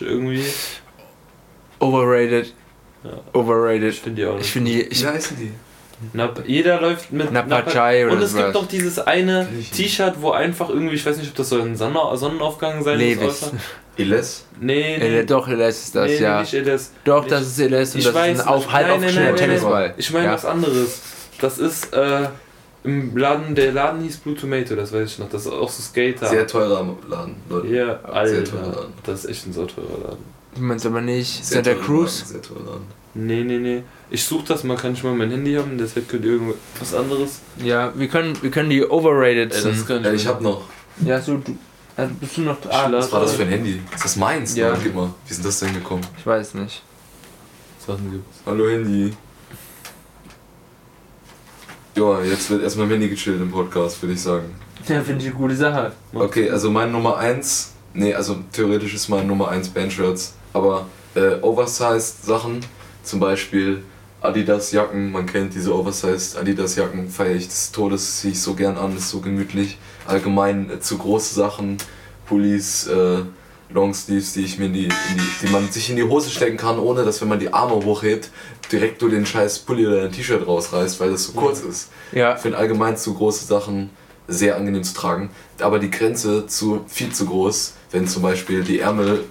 [0.00, 0.44] irgendwie?
[1.78, 2.54] Overrated.
[3.04, 3.10] Ja.
[3.32, 3.92] Overrated.
[3.94, 4.50] Ich finde die auch Ich nicht.
[4.52, 4.82] finde die.
[4.82, 5.52] Ich, Wie heißen die?
[6.12, 9.70] Nap jeder läuft mit Napa Chai oder Und es gibt doch dieses eine ich.
[9.70, 13.22] T-Shirt, wo einfach irgendwie, ich weiß nicht, ob das so ein Sonne Sonnenaufgang sein Levis.
[13.42, 13.52] muss.
[13.96, 14.44] Eles?
[14.60, 15.22] Nee, nee.
[15.24, 16.40] doch, LS ist das, nee, ja.
[16.40, 16.90] nicht LS.
[17.04, 18.96] Doch, nicht- das ist LS und Ich das weiß ist ein auf, halb Nein, nein,
[18.98, 19.94] aufgeschnittener nein, nein, Tennisball.
[19.96, 20.32] Ich meine ja.
[20.32, 21.00] was anderes.
[21.40, 22.28] Das ist, äh,
[22.84, 25.28] im Laden, der Laden hieß Blue Tomato, das weiß ich noch.
[25.28, 26.26] Das ist auch so Skater.
[26.26, 27.68] Sehr teurer Laden, Leute.
[27.68, 28.44] ja, Alter.
[28.44, 28.92] teurer Laden.
[29.04, 30.24] Das ist echt ein so teurer Laden.
[30.54, 32.24] Du meinst aber nicht Sehr Santa Cruz?
[32.28, 32.40] Sehr.
[33.14, 33.82] Nee, nee, nee.
[34.10, 37.40] Ich such das mal, kann ich mal mein Handy haben, deshalb könnt ihr irgendwas anderes.
[37.62, 39.54] Ja, wir können, wir können die overrated.
[39.54, 40.62] Ey, das kann Ja, ich hab noch.
[41.04, 41.56] ja, so, du.
[41.96, 42.56] Also bist du noch.
[42.70, 43.80] Ah, Was war das für ein Handy?
[43.92, 44.54] Ist das meins?
[44.56, 44.68] Ja.
[44.68, 44.78] Ja.
[44.80, 45.12] Gib mal.
[45.26, 46.02] Wie denn das denn gekommen?
[46.16, 46.82] ich weiß nicht.
[47.84, 48.38] Sachen gibt's.
[48.46, 49.12] Hallo Handy.
[51.96, 54.54] Ja, jetzt wird erstmal Handy gechillt im Podcast, würde ich sagen.
[54.86, 55.92] Ja, finde ich eine gute Sache.
[56.14, 61.40] Okay, also mein Nummer 1, nee, also theoretisch ist mein Nummer 1 Bandshirts, aber äh,
[61.42, 62.60] Oversized Sachen,
[63.02, 63.82] zum Beispiel
[64.20, 68.54] Adidas Jacken, man kennt diese Oversized Adidas Jacken, feiere ich des Todes, ziehe ich so
[68.54, 69.78] gern an, ist so gemütlich.
[70.06, 71.78] Allgemein äh, zu große Sachen,
[72.26, 73.18] Pullis, äh,
[73.70, 76.56] Longsleeves, die ich mir in die, in die, die man sich in die Hose stecken
[76.56, 78.30] kann, ohne dass wenn man die Arme hochhebt,
[78.72, 81.90] direkt du den scheiß Pulli oder ein T-Shirt rausreißt, weil das so kurz ist.
[82.12, 83.90] Ja, Ich finde allgemein zu große Sachen
[84.26, 85.30] sehr angenehm zu tragen.
[85.60, 89.24] Aber die Grenze zu viel zu groß, wenn zum Beispiel die Ärmel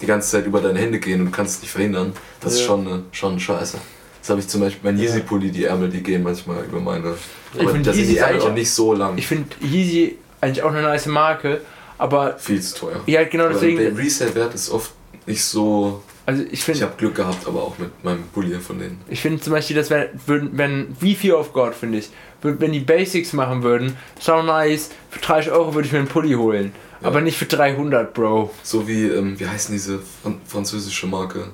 [0.00, 2.60] die ganze Zeit über deine Hände gehen und du kannst es nicht verhindern, das ist
[2.60, 2.66] Ja.
[2.66, 3.78] schon, eine, schon scheiße.
[4.20, 5.00] Das habe ich zum Beispiel mein.
[5.00, 7.14] Yeezy-Pulli, die Ärmel, die gehen manchmal über meine.
[7.54, 9.16] Ich Aber find da sind Yeezy die ist Ärmel eigentlich- auch nicht so lang.
[9.18, 11.60] ich finde Yeezy eigentlich auch eine nice Marke,
[11.98, 13.00] aber viel zu teuer.
[13.06, 13.96] ja, genau Aber der deswegen.
[13.96, 14.92] Resale-Wert ist oft
[15.26, 16.02] nicht so.
[16.26, 19.00] Also ich Ich finde, habe Glück gehabt, aber auch mit meinem Pulli von denen.
[19.08, 22.10] ich finde zum Beispiel, dass wenn, würden, wenn wie viel of God finde ich,
[22.42, 26.34] wenn die Basics machen würden, so nice, für 30 Euro würde ich mir einen Pulli
[26.34, 27.08] holen, Ja.
[27.08, 28.52] aber nicht für 300, Bro.
[28.62, 31.48] So wie, ähm, wie heißen diese Fran französische Marke?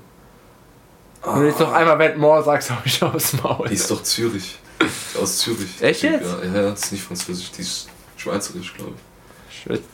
[1.24, 3.68] Wenn du jetzt noch einmal Vetements sagst, hau ich aufs Maul.
[3.68, 4.58] Die ist doch Zürich.
[5.20, 5.80] Aus Zürich.
[5.80, 6.26] Echt jetzt?
[6.42, 8.94] Ja, ja, das ist nicht französisch, die ist schweizerisch, glaube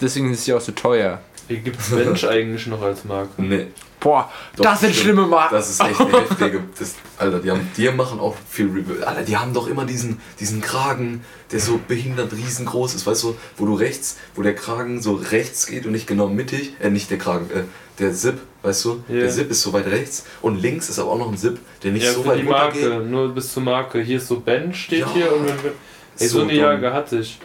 [0.00, 1.20] Deswegen ist sie auch so teuer.
[1.46, 3.30] Wie gibt's Bench eigentlich noch als Marke?
[3.36, 3.44] ich.
[3.44, 3.66] Nee,
[4.00, 5.04] Boah, Doch, das sind stimmt.
[5.04, 5.54] schlimme Marken.
[5.56, 6.62] das ist echt eine heftige.
[6.78, 9.02] Das, Alter, die, haben, die machen auch viel Rebuild.
[9.02, 13.36] Alter, die haben doch immer diesen, diesen Kragen, der so behindert riesengroß ist, weißt du,
[13.56, 17.10] wo du rechts, wo der Kragen so rechts geht und nicht genau mittig, äh, nicht
[17.10, 17.64] der Kragen, äh,
[17.98, 19.20] der Zip, weißt du, Ja.
[19.20, 21.90] der Zip ist so weit rechts und links ist aber auch noch ein Zip, der
[21.90, 23.06] nicht ja, so für weit die runter Marke, geht.
[23.10, 24.00] nur bis zur Marke.
[24.00, 25.10] Hier ist so Bench steht Ja.
[25.12, 25.72] hier und wenn wir.
[26.20, 26.60] Ey, so, So eine dumm.
[26.60, 27.38] Jacke hatte ich.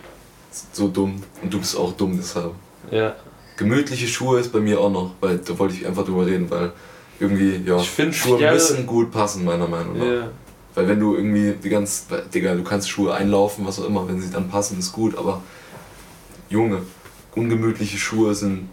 [0.71, 1.23] So dumm.
[1.41, 2.51] Und du bist auch dumm deshalb.
[2.91, 3.15] Ja.
[3.63, 6.71] Gemütliche Schuhe ist bei mir auch noch, weil da wollte ich einfach drüber reden, weil
[7.19, 10.05] irgendwie, ja, Ich find, Schuhe ja, müssen gut passen, meiner Meinung nach.
[10.05, 10.29] Ja.
[10.75, 14.19] Weil wenn du irgendwie die ganz, Digga, du kannst Schuhe einlaufen, was auch immer, wenn
[14.19, 15.41] sie dann passen, ist gut, aber
[16.49, 16.81] Junge,
[17.35, 18.69] ungemütliche Schuhe sind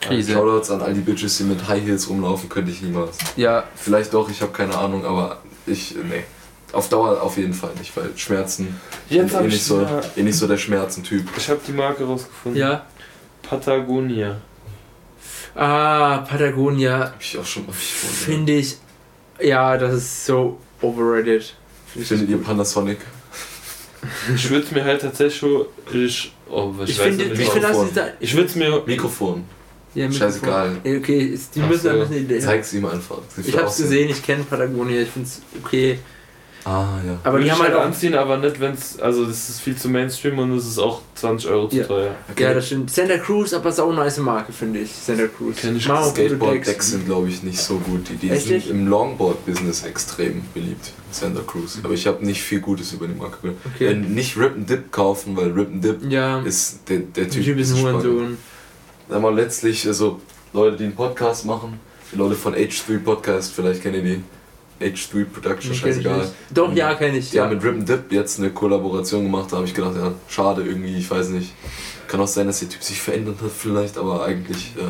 [0.00, 0.32] Krise.
[0.32, 3.18] Shoutouts an all die Bitches, die mit High Heels rumlaufen, könnte ich niemals.
[3.36, 6.24] Ja, Vielleicht doch, ich habe keine Ahnung, aber ich, nee.
[6.72, 8.78] Auf Dauer auf jeden Fall nicht, weil Schmerzen,
[9.08, 9.86] Jetzt ich bin hab eh ich nicht, so,
[10.16, 11.24] eh nicht so der Schmerzentyp.
[11.36, 12.60] Ich habe die Marke rausgefunden.
[12.60, 12.84] ja.
[13.48, 14.40] Patagonia.
[15.54, 18.76] Ah, Patagonia Hab ich auch schon mal finde ich,
[19.40, 21.54] ja, das ist so overrated.
[21.86, 22.98] Find Findet ihr Panasonic?
[24.34, 25.66] Ich würde es mir halt tatsächlich schon.
[25.92, 28.82] Ich, oh, was Ich weiß finde, ich finde, das da, ich würde es mir.
[28.86, 29.44] Mikrofon.
[29.94, 30.76] ja, Scheißegal.
[30.84, 31.88] Okay, die Ach müssen so.
[31.88, 32.38] ein bisschen Idee.
[32.38, 33.18] Zeig's ihm einfach.
[33.42, 35.98] Ich hab's gesehen, ich kenne Patagonia, ich find's okay.
[36.68, 37.16] Ah, ja.
[37.22, 37.82] Aber Würde die ich haben halt auch.
[37.82, 38.98] anziehen, aber nicht, wenn es.
[38.98, 41.84] Also, das ist viel zu Mainstream und es ist auch 20 Euro zu Ja.
[41.84, 42.14] teuer.
[42.36, 42.90] Ja, das stimmt.
[42.90, 44.90] Santa Cruz, aber sau nice Marke, finde ich.
[44.92, 45.56] Santa Cruz.
[45.60, 48.08] Kenn ich auch Skateboard-Decks sind, glaube ich, nicht so gut.
[48.08, 50.90] Die, die Echt sind im Longboard-Business extrem beliebt.
[51.12, 51.78] Santa Cruz.
[51.84, 53.58] Aber ich habe nicht viel Gutes über die Marke gehört.
[53.76, 53.92] Okay.
[53.92, 57.30] Äh, nicht Rip and Dip kaufen, weil Rip and Dip Ja, ist der, der der
[57.30, 57.44] Typ.
[57.44, 58.36] Typ ist ein.
[59.08, 60.20] Sag mal, letztlich, also
[60.52, 61.78] Leute, die einen Podcast machen,
[62.12, 64.22] die Leute von H3 Podcast, vielleicht kennt ihr die.
[64.80, 66.30] H3 Production, ich scheißegal.
[66.50, 67.30] Doch, ja, kenne ich.
[67.30, 67.44] Die Ja.
[67.44, 70.62] haben mit Rip and Dip jetzt eine Kollaboration gemacht, da habe ich gedacht, ja, schade
[70.62, 71.52] irgendwie, ich weiß nicht.
[72.08, 74.82] Kann auch sein, dass der Typ sich verändert hat vielleicht, aber eigentlich äh,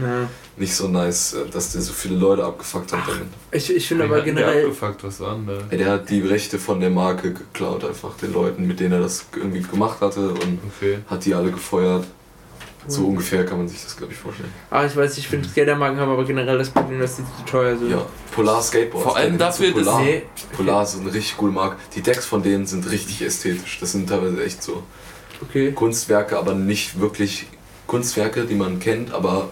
[0.00, 0.28] Na.
[0.56, 3.26] nicht so nice, äh, dass der so viele Leute abgefuckt hat damit.
[3.50, 4.54] Ich, ich finde aber generell.
[4.54, 5.54] Der abgefuckt, was war denn da?
[5.72, 9.00] Ja, der hat die Rechte von der Marke geklaut, einfach den Leuten, mit denen er
[9.00, 10.98] das irgendwie gemacht hatte und Okay.
[11.08, 12.04] hat die alle gefeuert.
[12.88, 13.08] So Mhm.
[13.10, 14.52] ungefähr kann man sich das, glaube ich, vorstellen.
[14.70, 17.76] Ah, ich weiß, ich finde Skatermarken haben aber generell das Problem, dass die zu teuer
[17.76, 17.90] sind.
[17.90, 18.04] Ja,
[18.34, 19.04] Polar Skateboards.
[19.06, 20.22] Vor allem dafür, so dass- Polar, Nee.
[20.56, 21.76] Polar ist eine richtig coole Marke.
[21.94, 23.78] Die Decks von denen sind richtig ästhetisch.
[23.80, 24.82] Das sind teilweise echt so
[25.42, 25.72] Okay.
[25.72, 27.46] Kunstwerke, aber nicht wirklich
[27.86, 29.48] Kunstwerke, die man kennt, aber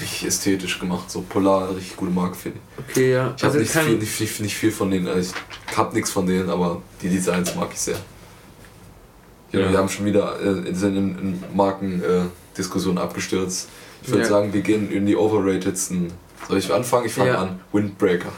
[0.00, 1.10] richtig ästhetisch gemacht.
[1.10, 2.84] So Polar, eine richtig gute Marke, finde ich.
[2.90, 3.34] Okay, ja.
[3.36, 5.32] Ich habe Also nicht, kein- viel, nicht, viel, nicht viel von denen, also
[5.70, 7.96] ich habe nichts von denen, aber die Designs mag ich sehr.
[9.52, 9.70] Ja, Ja.
[9.70, 13.68] Wir haben schon wieder äh, sind in, in Markendiskussionen abgestürzt.
[14.02, 14.28] Ich würde Ja.
[14.28, 16.12] sagen, wir gehen in die overratedsten.
[16.48, 17.06] Soll ich anfangen?
[17.06, 17.60] Ich fange an.
[17.72, 18.32] Windbreaker.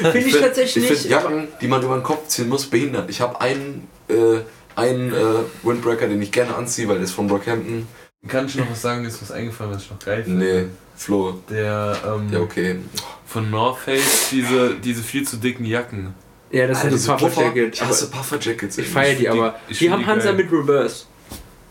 [0.00, 1.00] Finde ich, find- tatsächlich ich nicht.
[1.02, 3.10] finde Jacken, die man über den Kopf ziehen muss, behindert.
[3.10, 4.38] Ich habe einen, äh,
[4.76, 5.16] einen äh,
[5.64, 7.86] Windbreaker, den ich gerne anziehe, weil der ist von Brockhampton.
[8.28, 9.04] Kann ich noch was sagen?
[9.04, 10.44] Ist was eingefallen, was ich noch geil finde?
[10.44, 10.64] Nee,
[10.96, 11.40] Flo.
[11.50, 12.76] Der ähm, Ja, okay.
[13.26, 16.14] von North Face, diese, diese viel zu dicken Jacken.
[16.50, 17.74] Ja, das sind die so Puffer Puffer- Jacket.
[17.74, 18.78] Ich hasse Puffer Jackets.
[18.78, 19.54] ich feiere die die- aber.
[19.68, 20.34] Die find haben die Hansa geil.
[20.44, 21.04] mit Reverse.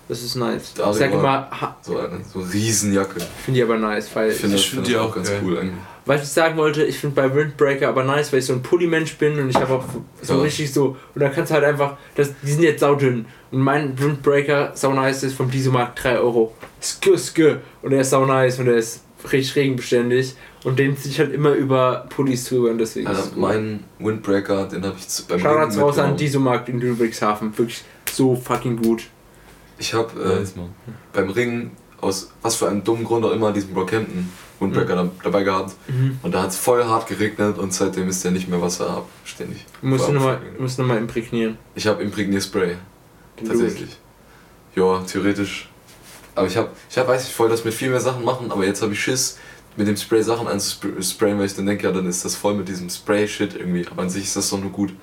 [0.09, 0.73] Das ist nice.
[0.73, 1.49] Da Ich sag immer-
[1.81, 3.19] So eine so Riesenjacke.
[3.43, 5.41] finde die aber nice, weil Ich finde find find die auch ganz geil.
[5.43, 5.73] cool eigentlich.
[6.05, 9.17] Was ich sagen wollte, ich finde bei Windbreaker aber nice, weil ich so ein Pulli-Mensch
[9.17, 9.83] bin und ich habe auch
[10.21, 10.41] so Ja.
[10.43, 10.95] richtig so.
[11.13, 11.97] Und da kannst du halt einfach.
[12.15, 13.25] Das, die sind jetzt saudünn.
[13.51, 16.53] Und mein Windbreaker, sau nice, ist vom Disomarkt 3 Euro.
[16.81, 17.57] Skü, skü.
[17.81, 20.35] Und der ist sau nice und der ist richtig regenbeständig.
[20.63, 23.07] Und den ziehe ich halt immer über Pullis drüber und deswegen.
[23.07, 26.17] Also mein Windbreaker, den habe ich zu- beim Shoutouts raus an.
[26.17, 27.55] Disomarkt in Ludwigshafen.
[27.57, 29.03] Wirklich so fucking gut.
[29.77, 30.55] Ich habe äh, Nice,
[31.13, 34.29] beim Ringen aus was für einem dummen Grund auch immer diesen Brockhampton
[34.59, 35.75] Windbreaker da, dabei gehabt.
[35.87, 36.19] Mhm.
[36.23, 39.65] Und da hat es voll hart geregnet und seitdem ist der nicht mehr wasserabständig.
[39.81, 41.57] Musst du nochmal noch mal imprägnieren.
[41.75, 42.75] Ich habe Imprägnierspray,
[43.45, 43.97] tatsächlich.
[44.75, 45.69] Ja, theoretisch.
[46.33, 48.65] Aber ich habe, ich hab, weiß ich wollte das mit viel mehr Sachen machen, aber
[48.65, 49.37] jetzt habe ich Schiss,
[49.77, 52.67] mit dem Spray Sachen einzusprayen, weil ich dann denke, ja, dann ist das voll mit
[52.67, 53.85] diesem Spray-Shit irgendwie.
[53.89, 54.93] Aber an sich ist das doch nur gut.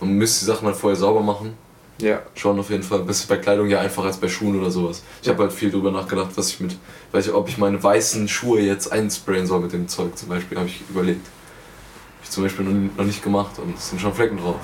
[0.00, 1.54] Man müsste die Sachen halt vorher sauber machen.
[1.98, 2.20] Ja.
[2.34, 3.04] Schon auf jeden Fall.
[3.06, 5.02] Das ist bei Kleidung ja einfacher als bei Schuhen oder sowas.
[5.22, 6.76] Ich habe halt viel drüber nachgedacht, was ich mit,
[7.12, 10.58] weiß ich, ob ich meine weißen Schuhe jetzt einsprayen soll mit dem Zeug zum Beispiel,
[10.58, 11.24] habe ich überlegt.
[11.24, 14.56] Hab ich zum Beispiel noch, nicht gemacht und es sind schon Flecken drauf.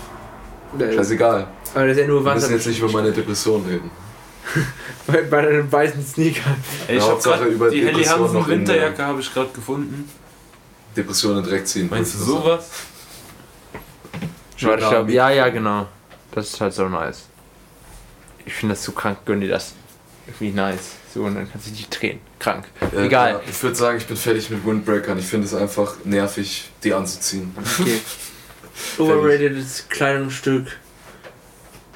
[0.79, 1.47] Scheißegal.
[1.75, 2.41] Aber das ist ja nur Wir Wasser.
[2.41, 3.91] müssen jetzt nicht über meine Depression reden.
[5.07, 6.57] bei, bei deinem weißen Sneaker.
[6.89, 10.09] Ey, ich Ja, hab Hauptsache grad, über die Helly Hansen Winterjacke habe ich gerade gefunden.
[10.97, 11.89] Depressionen direkt ziehen.
[11.91, 12.31] Meinst du sagen.
[12.31, 12.71] sowas?
[14.61, 15.87] Warte, ich glaub, ja, ja, genau.
[16.33, 17.25] Das ist halt so nice.
[18.45, 19.73] Ich finde das so krank, gönn dir das.
[20.27, 20.97] Irgendwie nice.
[21.13, 22.21] So, und dann kannst du dich drehen.
[22.39, 22.67] Krank.
[22.81, 23.33] Äh, Egal.
[23.33, 25.19] ja, ich würde sagen, ich bin fertig mit Windbreakern.
[25.19, 27.55] Ich finde es einfach nervig, die anzuziehen.
[27.81, 28.01] Okay.
[28.99, 30.67] Overratedes Kleidungsstück.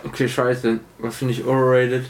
[0.05, 0.81] Okay, scheiße.
[0.99, 2.05] Was finde ich overrated?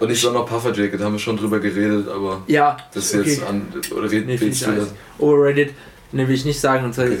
[0.00, 2.76] Und ich soll noch Puffer Jacket, haben wir schon drüber geredet, aber Ja.
[2.92, 3.48] das ist jetzt okay.
[3.50, 3.66] an.
[3.96, 4.88] Oder red, Nee, willst ich du das?
[5.18, 5.72] Overrated,
[6.12, 6.84] ne, will ich nicht sagen.
[6.84, 7.16] Und zwar, Okay.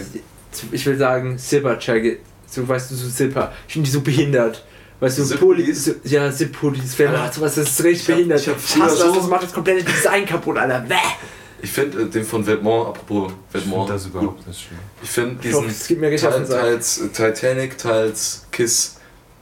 [0.72, 2.20] ich will sagen, Zipper Jacket.
[2.48, 3.52] So, weißt du, so Zipper.
[3.66, 4.64] Ich finde die so behindert.
[5.00, 7.12] Weißt du, Zip Pulli, so, ja, Zip-Pullis, Ah.
[7.12, 8.40] macht sowas, das ist richtig Ich hab- behindert.
[8.40, 10.80] ich hab Ich hasse das, das macht das komplette Design kaputt, Alter.
[10.88, 10.94] Bäh.
[11.60, 14.12] Ich finde äh, den von Vetements, apropos Ich finde das gut.
[14.22, 14.78] überhaupt nicht schön.
[15.02, 15.62] Ich finde Doch, diesen
[16.00, 16.60] den Sack.
[16.60, 18.96] teils äh, Titanic, teils Kiss,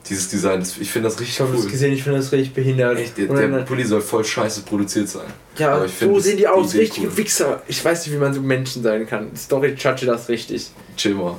[0.08, 1.70] dieses Design, ich finde das Ich richtig das cool.
[1.70, 2.98] gesehen, ich finde das richtig behindert.
[2.98, 5.26] Echt, der, der Pulli soll voll scheiße produziert sein.
[5.58, 7.16] ja, aber ich find so das- sehen die aus, die richtige cool.
[7.16, 7.62] Wichser.
[7.68, 9.34] Ich weiß nicht, wie man so Menschen sein kann.
[9.36, 10.70] Story judge das richtig.
[10.96, 11.36] Chill mal.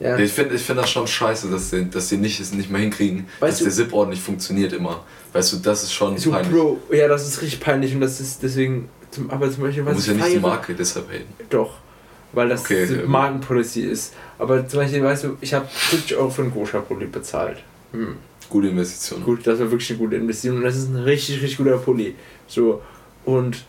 [0.00, 0.18] Ja.
[0.18, 2.80] Ich finde ich find das schon scheiße, dass die, dass die nicht, es nicht mehr
[2.80, 5.04] hinkriegen, Weißt dass du- der Zip ordentlich funktioniert immer.
[5.32, 6.52] Weißt du, das ist schon So, peinlich.
[6.52, 9.94] Bro, ja, das ist richtig peinlich und das ist deswegen, zum, aber zum Beispiel, was
[9.94, 11.32] muss ich ja nicht die feiere- Marke deshalb haten.
[11.48, 11.74] Doch,
[12.32, 13.06] weil das Okay, ja.
[13.06, 14.14] Markenpolicy ist.
[14.38, 17.58] Aber zum Beispiel, weißt du, ich habe 70 Euro für einen Gosha-Pulli bezahlt.
[17.94, 18.16] Hm.
[18.50, 19.22] Gute Investition.
[19.22, 22.14] Gut, das war wirklich eine gute Investition und das ist ein richtig, richtig guter Pulli.
[22.46, 22.82] So,
[23.24, 23.64] und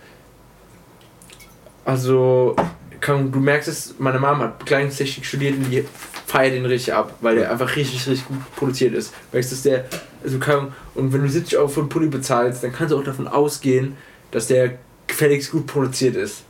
[1.86, 2.55] Also,
[2.99, 5.86] kann, du merkst es, meine Mama hat Bekleidungstechnik studiert und die
[6.26, 9.13] feiert den richtig ab, weil der einfach richtig, richtig gut produziert ist.
[9.32, 9.86] Weißt du, der,
[10.23, 13.03] also kann, und wenn du 70 Euro für einen Pulli bezahlst, dann kannst du auch
[13.03, 13.95] davon ausgehen,
[14.32, 16.43] dass der gefälligst gut produziert ist.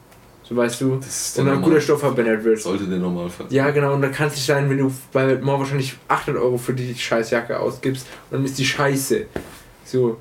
[0.48, 2.60] So weißt du, Das ist der und ein guter Stoff verwendet wird.
[2.62, 3.48] Sollte der Normalfall.
[3.50, 6.58] Ja, genau, und dann kann es nicht sein, wenn du bei More wahrscheinlich 800 Euro
[6.58, 9.26] für die Scheißjacke ausgibst und dann ist die Scheiße.
[9.86, 10.18] So,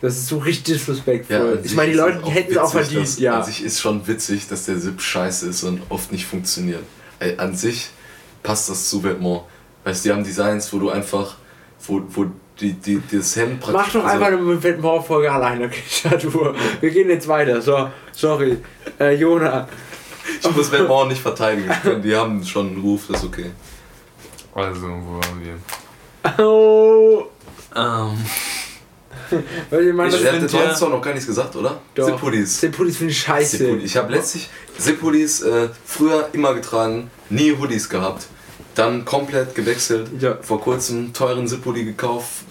[0.00, 1.58] das ist so richtig disrespektvoll.
[1.58, 3.38] an ich meine, die Leute, hätten es auch verdient, dass- ja.
[3.38, 6.82] An sich ist schon witzig, dass der Zip scheiße ist und oft nicht funktioniert.
[7.20, 7.90] Ey, an sich
[8.42, 9.42] passt das zu Vetements.
[9.84, 11.36] Weißt du, die haben Designs, wo du einfach,
[11.86, 12.26] wo, wo
[12.60, 13.74] die, die, das Hemd praktisch.
[13.74, 16.54] Mach doch also- einfach eine Fett More-Folge alleine, okay, Statur.
[16.80, 18.58] Wir gehen jetzt weiter, so, sorry.
[18.98, 19.68] Äh, Jona.
[20.42, 21.70] Ich muss Vetements nicht verteidigen.
[22.02, 23.50] Die haben schon einen Ruf, das ist okay.
[24.54, 26.44] Also, wo waren wir?
[26.44, 27.24] Oh,
[27.74, 28.18] Ähm,
[29.70, 31.80] weil ich meine, Ich, das hast ja- doch noch gar nichts gesagt, oder?
[31.94, 32.06] Doch.
[32.06, 32.60] Zip-Hoodies.
[32.60, 33.58] Zip-Hoodies finde ich scheiße.
[33.58, 33.84] Zip-Hoodie.
[33.84, 34.48] Ich habe letztlich
[34.78, 38.26] Zip-Hoodies äh, früher immer getragen, nie Hoodies gehabt.
[38.78, 40.08] Dann komplett gewechselt.
[40.20, 40.38] Ja.
[40.40, 42.44] Vor kurzem teuren Zip-Hoodie gekauft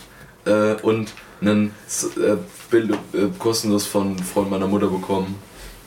[0.44, 1.72] äh, und einen
[2.18, 2.36] äh,
[2.70, 5.36] Bild äh, kostenlos von Freund meiner Mutter bekommen.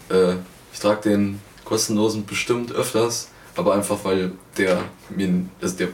[0.08, 0.36] Äh,
[0.72, 4.82] ich trage den kostenlosen bestimmt öfters, aber einfach weil der
[5.14, 5.88] mir, also der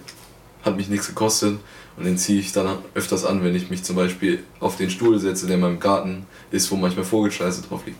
[0.63, 1.59] hat mich nichts gekostet
[1.97, 5.19] und den ziehe ich dann öfters an, wenn ich mich zum Beispiel auf den Stuhl
[5.19, 7.99] setze, der in meinem Garten ist, wo manchmal Vogelscheiße drauf liegt.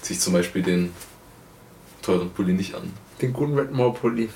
[0.00, 0.94] Ziehe ich zum Beispiel den
[2.00, 2.94] teuren Pulli nicht an.
[3.20, 4.30] Den guten Red More-Pulli.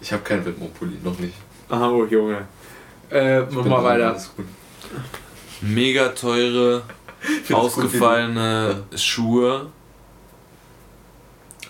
[0.00, 1.34] Ich habe keinen Vetements-Pulli, noch nicht.
[1.68, 2.46] Ah, oh, Junge.
[3.10, 4.10] Äh, mach mal weiter.
[4.10, 4.46] alles gut.
[5.60, 6.82] mega teure,
[7.52, 9.66] ausgefallene Schuhe.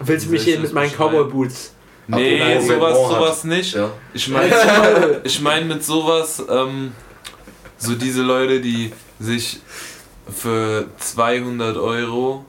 [0.01, 0.93] Willst du mich hier mit meinen?
[0.93, 1.74] Cowboy-Boots?
[2.07, 3.74] Nee, Apropos sowas, sowas nicht.
[3.74, 3.91] Ja.
[4.12, 6.93] Ich meine ich mein mit sowas, ähm,
[7.78, 9.61] so diese Leute, die sich
[10.28, 12.45] für 200 Euro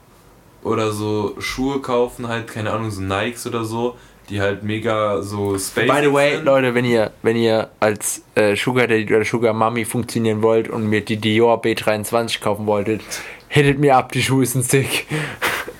[0.63, 3.97] oder so Schuhe kaufen, halt, keine Ahnung, so Nikes oder so,
[4.31, 6.45] die halt mega so space By the way, sind.
[6.45, 10.87] Leute, wenn ihr, wenn ihr als äh, Sugar Daddy oder Sugar Mommy funktionieren wollt und
[10.87, 13.01] mir die Dior B23 kaufen wolltet,
[13.49, 15.05] hittet mir ab, die Schuhe sind sick.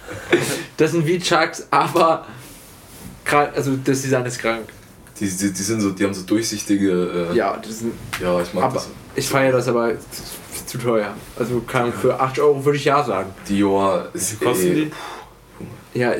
[0.78, 2.26] das sind wie Chucks, aber
[3.56, 4.68] also das Design ist krank.
[5.20, 7.30] Die, die, die sind so, die haben so durchsichtige.
[7.32, 8.89] Äh, Ja, das sind, ja, ich mag aber das.
[9.16, 11.14] ich feiere das aber zu, zu teuer.
[11.38, 13.30] Also kann, für 8 Euro würde ich ja sagen.
[13.47, 14.74] Dior ist Wie kosten eh,
[15.93, 15.99] die?
[15.99, 16.14] Ja,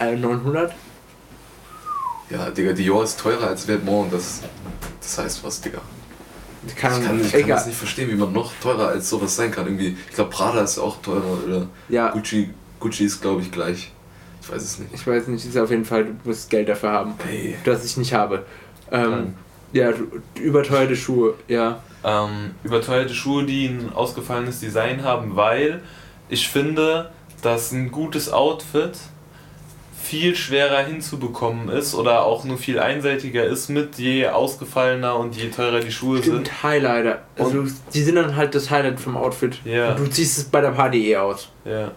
[0.00, 0.72] äh, 900?
[2.30, 4.40] Ja, Digga, Dior ist teurer als Vetements und das,
[5.00, 5.80] das heißt was, Digga.
[6.74, 9.52] Kann, Ich kann, ich kann das nicht verstehen, wie man noch teurer als sowas sein
[9.52, 9.66] kann.
[9.66, 12.50] Irgendwie, ich glaube, Prada ist auch teurer oder Ja, Gucci,
[12.80, 13.92] Gucci ist, glaube ich, gleich.
[14.42, 14.92] Ich weiß es nicht.
[14.92, 17.14] ich weiß nicht, ist auf jeden Fall, du musst Geld dafür haben.
[17.24, 17.56] Hey.
[17.64, 18.44] Das ich nicht habe.
[18.90, 19.34] Ähm,
[19.72, 19.92] ja,
[20.40, 21.80] überteuerte Schuhe, ja.
[22.04, 25.82] ähm, überteuerte Schuhe, die ein ausgefallenes Design haben, weil
[26.28, 27.10] ich finde,
[27.42, 28.92] dass ein gutes Outfit
[30.06, 35.48] viel schwerer hinzubekommen ist oder auch nur viel einseitiger ist mit je ausgefallener und je
[35.50, 36.46] teurer die Schuhe sind.
[36.46, 37.22] Stimmt, Highlighter.
[37.36, 39.58] Also, die sind dann halt das Highlight vom Outfit.
[39.64, 39.90] Ja.
[39.90, 41.48] Und du ziehst es bei der Party eh aus.
[41.64, 41.90] Ja.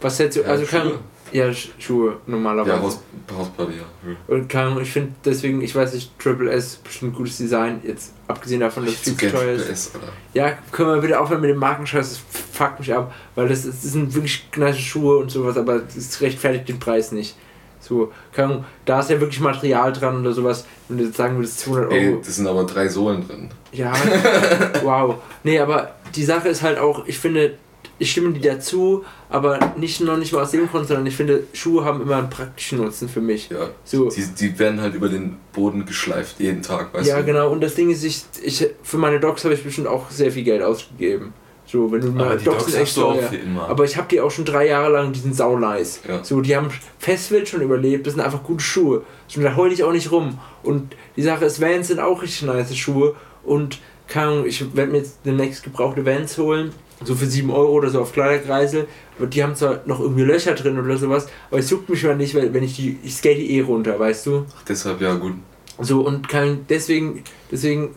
[0.00, 0.98] Was hältst du, Ja, also kann, Schuhe.
[1.34, 2.76] Ja, Sch- Schuhe normalerweise.
[2.76, 3.00] Ja, Haus,
[3.36, 4.14] Hausparty, ja.
[4.28, 8.12] Und kann, ich finde deswegen, ich weiß nicht, Triple S ist bestimmt gutes Design, jetzt
[8.28, 9.94] abgesehen davon, dass es viel zu teuer ist.
[9.94, 10.08] Alter.
[10.32, 12.20] Ja, können wir bitte aufhören mit dem Markenscheiß, das
[12.52, 16.68] fuckt mich ab, weil das, das sind wirklich nice Schuhe und sowas, aber es rechtfertigt
[16.68, 17.36] den Preis nicht.
[17.80, 21.60] So, Ahnung, da ist ja wirklich Material dran oder sowas, wenn du jetzt sagen würdest
[21.60, 21.94] 200 Euro.
[21.94, 23.50] Ey, das sind aber drei Sohlen drin.
[23.72, 23.92] Ja,
[24.82, 25.16] wow.
[25.42, 27.58] Nee, aber die Sache ist halt auch, ich finde,
[27.98, 31.44] ich stimme dir dazu, aber nicht noch nicht mal aus dem Grund, sondern ich finde,
[31.52, 33.50] Schuhe haben immer einen praktischen Nutzen für mich.
[33.50, 33.70] Ja.
[33.84, 34.08] So.
[34.08, 37.24] Die, die werden halt über den Boden geschleift, jeden Tag, weißt ja, du?
[37.24, 37.50] genau.
[37.50, 40.44] Und das Ding ist, ich, ich für meine Dogs habe ich bestimmt auch sehr viel
[40.44, 41.32] Geld ausgegeben.
[41.66, 43.30] So, wenn du Aber mal die hast du auch teuer.
[43.68, 46.00] Aber ich habe die auch schon drei Jahre lang, die sind sau nice.
[46.06, 46.22] Ja.
[46.22, 46.68] So, die haben
[46.98, 49.02] Festwild schon überlebt, das sind einfach gute Schuhe.
[49.28, 50.38] So, da heul ich auch nicht rum.
[50.62, 53.16] Und die Sache ist, Vans sind auch richtig nice Schuhe.
[53.44, 53.78] Und
[54.08, 56.72] keine Ahnung, ich werde mir jetzt demnächst gebrauchte Vans holen.
[57.04, 58.86] So für 7 Euro oder so auf Kleiderkreisel.
[59.18, 62.16] Aber die haben zwar noch irgendwie Löcher drin oder sowas, aber es juckt mich mal
[62.16, 64.46] nicht, weil wenn ich die, ich skate die eh runter, weißt du?
[64.56, 65.34] Ach, deshalb, ja, gut.
[65.80, 67.90] So und kann deswegen, deswegen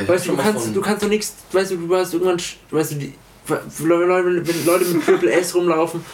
[0.00, 2.38] Ich Weißt du, du kannst, du kannst doch nichts, weißt du, du hast irgendwann,
[2.70, 3.12] weißt du, die,
[3.84, 6.04] Leute, wenn Leute mit Triple S rumlaufen,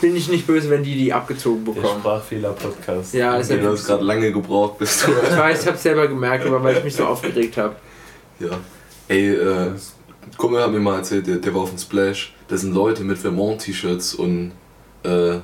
[0.00, 2.00] bin ich nicht böse, wenn die die abgezogen Der bekommen.
[2.00, 3.14] Sprachfehler-Podcast.
[3.14, 5.12] Ja, ist ja du hast gerade lange gebraucht, bis du.
[5.12, 7.76] Ich weiß, ich hab's selber gemerkt, aber weil ich mich so aufgeregt habe.
[8.38, 8.50] ja.
[9.06, 9.72] Ey, äh,
[10.36, 12.34] Kumpel hat mir mal erzählt, der, der war auf dem Splash.
[12.48, 14.52] Da sind Leute mit Vermont-T-Shirts und
[15.04, 15.38] äh,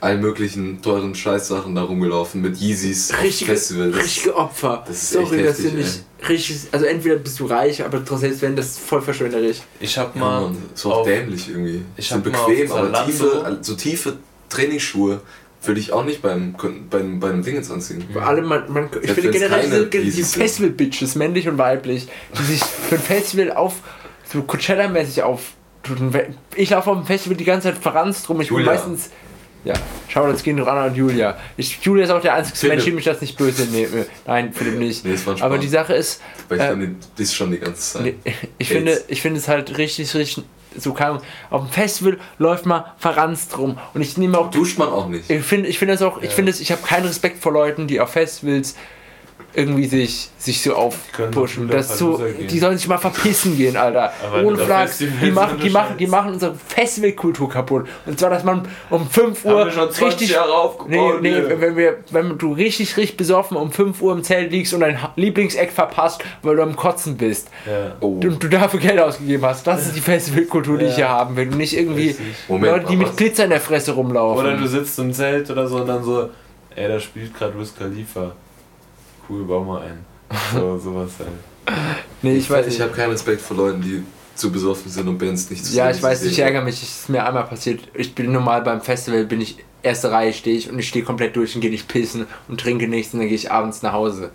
[0.00, 3.90] allen möglichen teuren Scheißsachen da rumgelaufen mit Yeezys auf Richtige, Festival.
[3.92, 4.84] Das- richtige Opfer.
[4.86, 5.80] das ist Sorry, echt das heftig, finde
[6.20, 6.56] ich richtig.
[6.72, 9.58] Also entweder bist du reich, aber trotzdem selbst wenn das ist voll verschwenderisch.
[9.80, 11.82] Ich hab Ja, mal Mann, so auch auf- dämlich irgendwie.
[11.96, 14.16] ich hab mal bequem, auf aber tiefe, so tiefe
[14.50, 15.20] Trainingsschuhe
[15.66, 16.54] würde ich auch nicht beim,
[16.90, 18.04] beim, beim Dingens anziehen.
[18.20, 20.38] Alle, man, man, ich finde generell diese, diese.
[20.38, 22.08] Festival-Bitches, männlich und weiblich,
[22.38, 23.74] die sich für ein Festival auf,
[24.30, 25.52] so Coachella-mäßig auf.
[26.56, 28.40] Ich laufe auf dem Festival die ganze Zeit verranzt rum.
[28.40, 28.72] Ich bin Julia.
[28.72, 29.10] meistens.
[29.64, 29.72] Ja,
[30.08, 31.38] schau, das gehen Rana und Julia.
[31.56, 32.68] Ich, Julia ist auch der einzige.
[32.68, 34.04] Mensch, dem ich das nicht böse nehme.
[34.26, 35.04] Nein, Philipp nicht.
[35.06, 38.02] Nee, Aber die Sache ist, Weil ich Äh, dann den Diss schon die ganze Zeit.
[38.02, 38.14] Nee,
[38.58, 38.76] ich Hates.
[38.76, 40.44] finde, ich finde es halt richtig, richtig.
[40.76, 41.20] So kann
[41.50, 43.78] auf dem Festival läuft man verranzt rum.
[43.94, 44.50] Und ich nehme auch.
[44.50, 45.30] Duscht man auch nicht.
[45.30, 46.22] Ich finde, ich finde es auch.
[46.22, 46.60] Ich finde es.
[46.60, 48.76] Ich habe keinen Respekt vor Leuten, die auf Festivals
[49.56, 51.68] irgendwie sich, sich so aufpushen.
[51.68, 52.48] Das gehen.
[52.48, 54.12] die sollen sich mal verpissen gehen, Alter.
[54.26, 54.98] Aber Ohne Flachs.
[54.98, 57.86] Die machen, die machen, die machen unsere Festivalkultur kaputt.
[58.06, 60.30] Und zwar, dass man um 5 Haben Uhr wir schon 20 richtig.
[60.30, 61.22] Jahre aufgebaut.
[61.22, 61.60] Nee, nee, hier.
[61.60, 64.98] wenn, wir, wenn du richtig, richtig besoffen um 5 Uhr im Zelt liegst und dein
[65.16, 67.92] Lieblingseck verpasst, weil du am Kotzen bist Ja.
[68.00, 68.08] Oh.
[68.22, 69.66] und du dafür Geld ausgegeben hast.
[69.66, 70.96] Das ist die Festivalkultur, die ich Ja.
[70.96, 71.48] hier haben will.
[71.48, 72.16] Und nicht irgendwie.
[72.48, 73.16] Moment, Leute, die mit?
[73.16, 74.44] Glitzer in der Fresse rumlaufen.
[74.44, 76.30] Oder du sitzt im Zelt oder so und dann so,
[76.74, 78.32] ey, da spielt gerade Wiz Khalifa.
[79.28, 80.04] Cool, bau mal ein.
[80.52, 81.76] So, sowas halt.
[82.22, 84.02] nee, ich weiß ich habe keinen Respekt vor Leuten, die
[84.34, 86.82] zu besoffen sind und Bands nicht zu Ja, ich weiß, ich ärgere mich.
[86.82, 87.80] Es ist mir einmal passiert.
[87.94, 91.36] Ich bin normal beim Festival, bin ich erste Reihe stehe ich und ich stehe komplett
[91.36, 94.30] durch und gehe nicht pissen und trinke nichts und dann gehe ich abends nach Hause.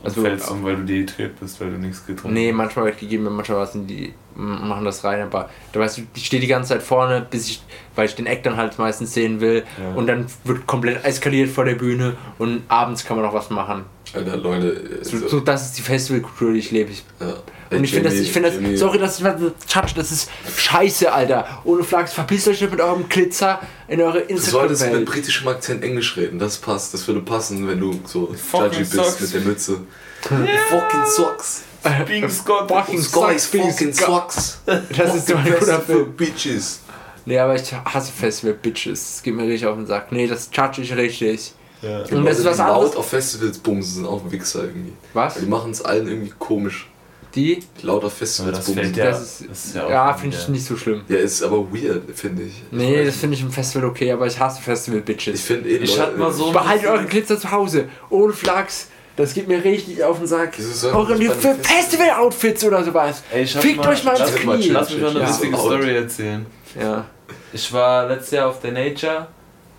[0.00, 2.56] Und Also, fällst um, weil du dehydriert bist, weil du nichts getrunken Nee, hast.
[2.56, 6.26] manchmal wird gegeben, manchmal was und die machen das rein, aber da weißt du, ich
[6.26, 7.62] stehe die ganze Zeit vorne, bis ich,
[7.96, 9.94] weil ich den Act dann halt meistens sehen will Ja.
[9.96, 13.84] und dann wird komplett eskaliert vor der Bühne und abends kann man noch was machen.
[14.16, 15.00] Alter, Leute.
[15.02, 16.90] So, so das ist die Festivalkultur, die ich lebe.
[16.90, 17.34] Ich, ja.
[17.76, 19.26] und ich finde das, ich finde das, sorry, das ist
[19.68, 21.62] Touch, das ist scheiße, Alter.
[21.64, 25.84] Ohne Flachs, verpisst euch nicht mit eurem Glitzer in eure Du solltest mit britischem Akzent
[25.84, 26.94] Englisch reden, das passt.
[26.94, 29.20] Das würde passen, wenn du so judgy bist sucks.
[29.20, 29.80] mit der Mütze.
[30.22, 31.62] Fucking socks.
[32.06, 32.68] Being Scott.
[32.68, 34.58] Fucking sucks, fucking socks.
[34.64, 36.12] Das ist so ein guter Festival Film.
[36.16, 36.80] Bitches.
[37.26, 39.14] Nee, aber ich hasse Festival-Bitches.
[39.14, 40.12] Das geht mir richtig auf den Sack.
[40.12, 41.52] Nee, das touch ich richtig.
[41.82, 41.98] Ja.
[42.16, 42.84] Und das ist was die anderes.
[42.88, 44.92] laut auf Festivals bumsen sind auch Wichser irgendwie.
[45.12, 45.34] Was?
[45.34, 46.88] Die machen es allen irgendwie komisch.
[47.34, 47.62] Die?
[47.82, 48.84] Die laut auf Festivals das bumsen.
[48.84, 51.02] fällt ja, Das ist, das ist ja, ja, finde ich nicht so schlimm.
[51.08, 52.62] Ja, ist aber weird, finde ich.
[52.70, 55.34] Nee, ich das finde ich im Festival okay, aber ich hasse Festival-Bitches.
[55.34, 57.88] Ich finde eh Ich hatte mal so- Behaltet eure Glitzer zu Hause.
[58.08, 58.88] Ohne Flachs.
[59.16, 60.54] Das geht mir richtig auf den Sack.
[60.92, 63.22] Eure einem Festival-Outfits oder sowas.
[63.32, 64.68] Ey, ich Fickt mal- euch mal lass, ins mal Knie.
[64.68, 65.26] lass mich mal eine Ja.
[65.26, 65.56] lustige.
[65.56, 66.46] Story erzählen.
[66.80, 67.04] Ja.
[67.52, 69.28] Ich war letztes Jahr auf der Nature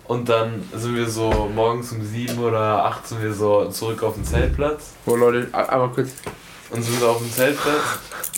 [0.08, 4.14] und dann sind wir so morgens um 7 oder 8 sind wir so zurück auf
[4.14, 6.10] den Zeltplatz Oh Leute, einmal kurz.
[6.70, 7.82] und sind auf dem Zeltplatz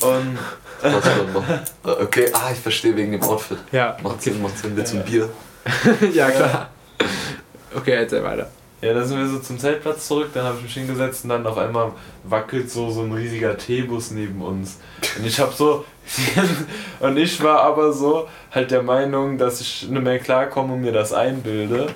[0.03, 0.39] und
[0.83, 1.61] Was dann machen?
[1.87, 3.59] Äh, Okay, ah, ich verstehe wegen dem Outfit.
[3.73, 3.97] Ja.
[4.03, 4.75] Macht Sinn, macht Sinn.
[4.77, 5.29] Du ein Bier?
[6.13, 6.71] ja, klar.
[7.75, 8.51] Okay, erzähl weiter.
[8.83, 11.47] Ja, dann sind wir so zum Zeltplatz zurück, dann habe ich mich hingesetzt und dann
[11.47, 11.93] auf einmal
[12.25, 14.79] wackelt so so ein riesiger Teebus neben uns.
[15.19, 15.85] Und ich habe so
[17.01, 20.93] und ich war aber so halt der Meinung, dass ich nicht mehr klarkomme und mir
[20.93, 21.89] das einbilde.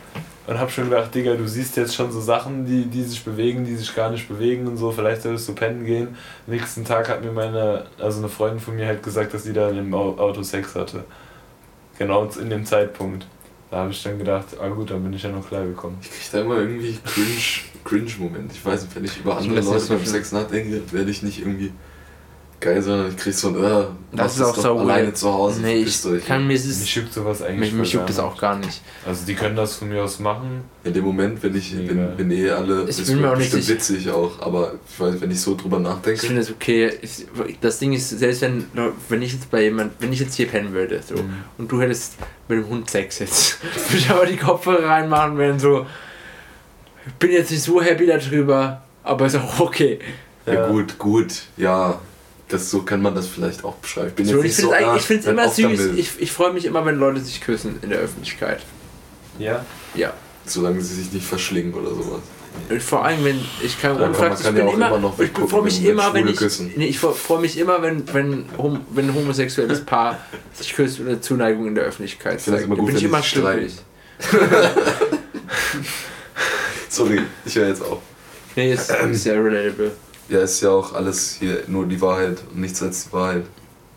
[0.46, 3.64] Und hab schon gedacht, Digga, du siehst jetzt schon so Sachen, die, die sich bewegen,
[3.64, 6.16] die sich gar nicht bewegen und so, vielleicht solltest du pennen gehen.
[6.46, 9.70] Nächsten Tag hat mir meine, also eine Freundin von mir halt gesagt, dass sie da
[9.70, 11.04] im Au- Auto Sex hatte.
[11.98, 13.26] Genau in dem Zeitpunkt.
[13.74, 15.98] Da habe ich dann gedacht, ah gut, dann bin ich ja noch klar gekommen.
[16.00, 17.26] Ich krieg da immer irgendwie cringe,
[17.82, 18.52] cringe Moment.
[18.52, 20.06] Ich weiß nicht, wenn ich über andere Leute beim.
[20.06, 21.72] Sex nachdenke, werde ich nicht irgendwie
[22.64, 25.16] geil, sondern ich krieg so ein, äh, Das ist auch so alleine weird.
[25.16, 25.60] zu Hause.
[25.60, 26.24] Nee, ich euch.
[26.26, 26.94] kann mir Mich es.
[26.94, 28.80] juckt sowas eigentlich Mich, mich juckt das auch gar nicht.
[29.06, 30.62] Also die können das von mir aus machen.
[30.82, 31.90] In dem Moment, wenn ich, Mega.
[31.94, 34.98] wenn, wenn eh alle, Ich das bin mir auch nicht bestimmt witzig auch, aber ich
[35.00, 36.92] weiß, wenn ich so drüber Ich nachdenke, finde es okay.
[37.02, 37.26] Ich,
[37.60, 38.64] das Ding ist, selbst wenn,
[39.08, 41.34] wenn ich jetzt bei jemand, wenn ich jetzt hier pennen würde, so, Mhm.
[41.58, 42.14] und du hättest
[42.48, 43.58] mit dem Hund Sex jetzt,
[43.88, 45.86] würde ich aber die Kopfhörer reinmachen wären so,
[47.06, 49.98] ich bin jetzt nicht so happy darüber, aber ist auch okay.
[50.46, 50.68] ja, Ja.
[50.68, 51.98] gut, gut, ja,
[52.54, 54.08] das, so kann man das vielleicht auch beschreiben.
[54.08, 55.78] Ich bin So, jetzt ich finde so, es ich find's ah, immer süß.
[55.78, 58.60] damit, Ich, ich freue mich immer, wenn Leute sich küssen in der Öffentlichkeit.
[59.38, 59.64] Ja.
[59.94, 60.12] Ja.
[60.46, 62.20] solange sie sich nicht verschlingen oder sowas.
[62.70, 64.98] Und vor allem, wenn ich Ja, kann- man Flachs, ich kann bin ja immer, immer
[64.98, 66.40] noch ich freue mich immer, wenn ich,
[66.76, 70.18] nee, ich freue mich immer, wenn, wenn, hom, wenn ein homosexuelles Paar
[70.52, 72.62] sich küsst oder Zuneigung in der Öffentlichkeit Ich zeigt.
[72.64, 73.74] immer Da gut, bin ich immer glücklich.
[76.88, 77.98] Sorry, ich höre jetzt auf.
[78.56, 79.90] Nee, ist, ist ja relatable.
[80.28, 83.44] Ja, ist ja auch alles hier nur die Wahrheit und nichts als die Wahrheit.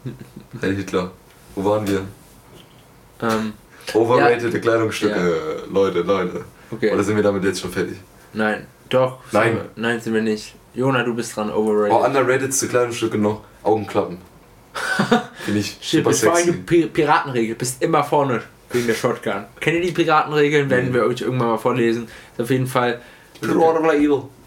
[0.62, 1.12] Herr Hitler,
[1.56, 2.02] wo waren wir?
[3.22, 3.54] Ähm,
[3.94, 6.46] Overratede Kleidungsstücke, Leute, Leute.
[6.72, 6.92] okay.
[6.94, 7.98] Oder sind wir damit jetzt schon fertig?
[8.34, 9.20] Nein, doch.
[9.32, 9.54] Nein.
[9.54, 10.54] Sind wir, nein, sind wir nicht.
[10.74, 11.94] Jona, du bist dran, overrated.
[11.94, 14.18] Oh, underratedste Kleidungsstücke noch, Augenklappen.
[15.46, 16.64] Finde ich Shit, super bist vor allem die sexy.
[16.66, 17.56] Pi- Piratenregel.
[17.56, 19.46] Bist immer vorne wegen der Shotgun.
[19.60, 20.70] Kennt ihr die Piratenregeln?
[20.70, 20.94] Werden Nee.
[20.96, 22.08] wir euch irgendwann mal vorlesen.
[22.34, 23.02] Ist auf jeden Fall.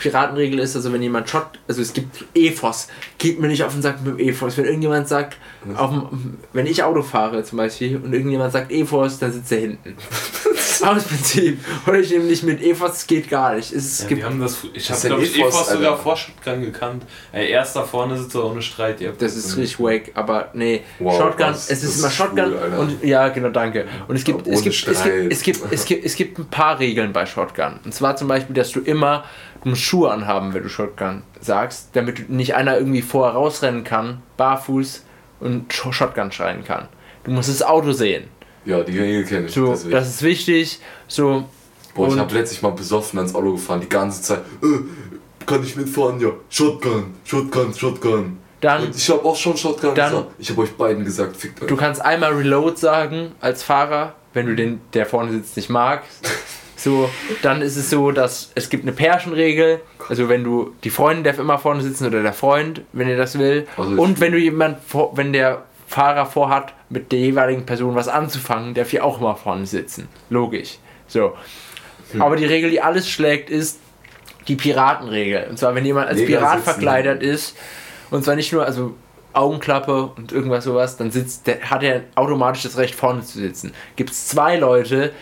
[0.01, 2.88] Piratenregel ist, also wenn jemand Shot, also es gibt EFOS,
[3.18, 4.57] geht mir nicht auf den Sack mit dem EFOS.
[4.57, 5.36] Wenn irgendjemand sagt,
[5.76, 9.61] auf dem, wenn ich Auto fahre zum Beispiel und irgendjemand sagt EFOS, dann sitzt er
[9.61, 9.96] hinten.
[10.82, 11.59] Aus Prinzip.
[11.86, 13.70] Oder ich nehme nicht mit EFOS, das geht gar nicht.
[13.70, 16.62] Es Ja, gibt wir haben das, ich habe glaube ich EFOS, EFOS sogar vor Shotgun
[16.62, 17.03] gekannt.
[17.32, 19.01] Ey, erster vorne sitzt er ohne Streit.
[19.03, 21.70] Ihr Das ist richtig wack, aber nee, Wow, Shotgun, was?
[21.70, 23.86] es Das ist immer ist Shotgun cool, und ja, genau, danke.
[24.09, 26.78] Und es gibt, es gibt, es gibt, es gibt, es gibt, es gibt ein paar
[26.78, 27.80] Regeln bei Shotgun.
[27.84, 29.24] Und zwar zum Beispiel, dass du immer,
[29.64, 35.04] musst Schuhe anhaben, wenn du Shotgun sagst, damit nicht einer irgendwie vorher rausrennen kann, barfuß
[35.40, 36.88] und Sh- Shotgun schreien kann.
[37.24, 38.24] Du musst das Auto sehen.
[38.64, 39.52] Ja, die Regel kenne ich.
[39.54, 39.90] So, deswegen.
[39.92, 40.80] das ist wichtig.
[41.08, 41.44] So,
[41.94, 44.40] Boah, ich habe letztlich mal besoffen ans Auto gefahren, die ganze Zeit.
[44.62, 46.20] Äh, kann ich mitfahren?
[46.20, 46.30] Ja.
[46.48, 48.38] Shotgun, Shotgun, Shotgun.
[48.61, 50.30] Dann- Und ich habe auch schon Shotgun Dann- gesagt.
[50.38, 51.68] Ich habe euch beiden gesagt, fickt euch.
[51.68, 56.28] Du kannst einmal Reload sagen als Fahrer, wenn du den, der vorne sitzt, nicht magst.
[56.83, 57.11] So,
[57.43, 59.81] dann ist es so, dass es gibt eine Pärchenregel.
[60.09, 63.39] Also wenn du die Freundin darf immer vorne sitzen oder der Freund, wenn ihr das
[63.39, 63.66] will.
[63.76, 64.78] Also Und wenn du jemand,
[65.12, 69.66] wenn der Fahrer vorhat, mit der jeweiligen Person was anzufangen, darf die auch immer vorne
[69.66, 70.09] sitzen.
[70.31, 70.78] Logisch.
[71.07, 71.37] So.
[72.12, 72.22] Hm.
[72.22, 73.78] Aber die Regel, die alles schlägt, ist
[74.49, 75.49] die Piratenregel.
[75.51, 76.64] Und zwar, wenn jemand als Mega Pirat sitzen.
[76.64, 77.57] verkleidet ist,
[78.11, 78.95] und zwar nicht nur, also
[79.35, 83.74] Augenklappe und irgendwas sowas, dann sitzt der, hat er automatisch das Recht vorne zu sitzen.
[83.97, 85.12] Gibt es zwei Leute,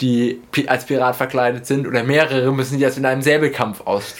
[0.00, 4.14] die als Pirat verkleidet sind oder mehrere, müssen die das in einem Säbelkampf aus.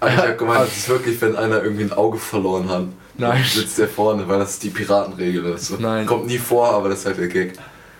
[0.00, 2.84] Aber ich habe gemeint, das ist wirklich, wenn einer irgendwie ein Auge verloren hat.
[3.18, 3.32] Nein.
[3.32, 5.44] Dann sitzt der vorne, weil das ist die Piratenregel.
[5.54, 5.76] Ist so.
[5.78, 6.06] Nein.
[6.06, 7.54] Kommt nie vor, aber das ist halt der Gag.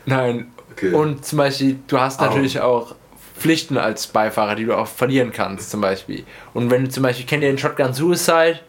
[0.05, 0.53] Nein.
[0.73, 0.93] Okay.
[0.93, 2.27] Und zum Beispiel, du hast Au.
[2.27, 2.95] natürlich auch
[3.39, 6.25] Pflichten als Beifahrer, die du auch verlieren kannst, zum Beispiel.
[6.53, 8.61] Und wenn du zum Beispiel, kennt ihr den Shotgun Suicide?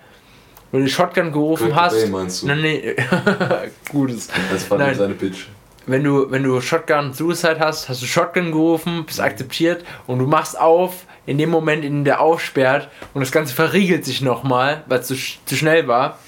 [0.71, 1.95] Wenn du Shotgun gerufen Kurt hast.
[1.95, 2.47] Cobain meinst du?
[2.47, 2.95] Nein, nee.
[3.91, 4.29] Gutes.
[4.51, 4.95] Das war Nein.
[4.95, 5.47] seine Bitch.
[5.87, 10.27] Wenn du, wenn du Shotgun Suicide hast, hast du Shotgun gerufen, bist akzeptiert und du
[10.27, 14.83] machst auf in dem Moment, in dem der aufsperrt und das Ganze verriegelt sich nochmal,
[14.87, 16.19] weil es zu, zu schnell war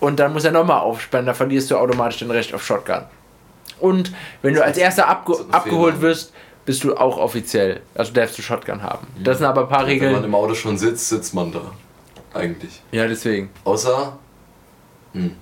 [0.00, 3.02] und dann muss er nochmal aufsperren, da verlierst du automatisch den Recht auf Shotgun.
[3.80, 4.12] Und
[4.42, 6.08] wenn du als erster abge abgeholt Fehler.
[6.08, 6.32] wirst,
[6.64, 9.06] bist du auch offiziell, also darfst du Shotgun haben.
[9.22, 10.24] Das sind aber ein paar Wenn man Regeln.
[10.24, 11.72] im Auto schon sitzt, sitzt man da.
[12.34, 12.82] Eigentlich.
[12.92, 13.50] Ja, deswegen.
[13.64, 14.18] Außer.
[15.12, 15.34] Hm.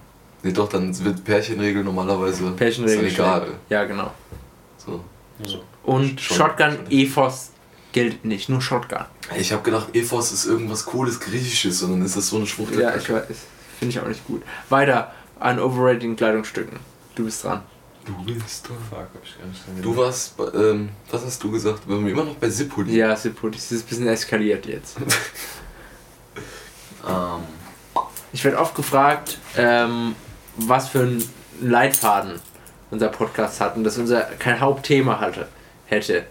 [0.47, 2.53] Nee, doch, dann wird Pärchenregel normalerweise.
[2.53, 3.07] Pärchenregel.
[3.07, 3.49] Egal.
[3.69, 4.13] Ja, genau.
[4.77, 5.03] So.
[5.83, 6.91] Und Schon- Shotgun schon.
[6.91, 7.51] EFOS
[7.91, 9.07] gilt nicht, nur Shotgun.
[9.37, 12.81] Ich habe gedacht, Ethos ist irgendwas Cooles, Griechisches und dann ist das so eine Schwuchtel.
[12.81, 13.25] Ja, ich weiß.
[13.81, 14.43] Finde ich auch nicht gut.
[14.69, 16.79] Weiter an overrating Kleidungsstücken.
[17.17, 17.63] Du bist dran.
[18.07, 18.75] Du bist da.
[18.89, 21.89] Fuck, hab ich gar nicht dran Du warst, bei- ähm, was hast du gesagt?
[21.89, 22.83] Wir haben immer noch bei Sippo.
[22.83, 22.97] liegen.
[22.97, 24.97] Ja, Sippo, das ist ein bisschen eskaliert jetzt.
[27.09, 27.43] Ähm,
[28.33, 30.15] Ich werde oft gefragt, ähm,
[30.57, 31.31] was für einen
[31.61, 32.33] Leitfaden
[32.91, 35.49] unser Podcast hat und dass unser kein Hauptthema hatte,
[35.87, 36.25] hätte.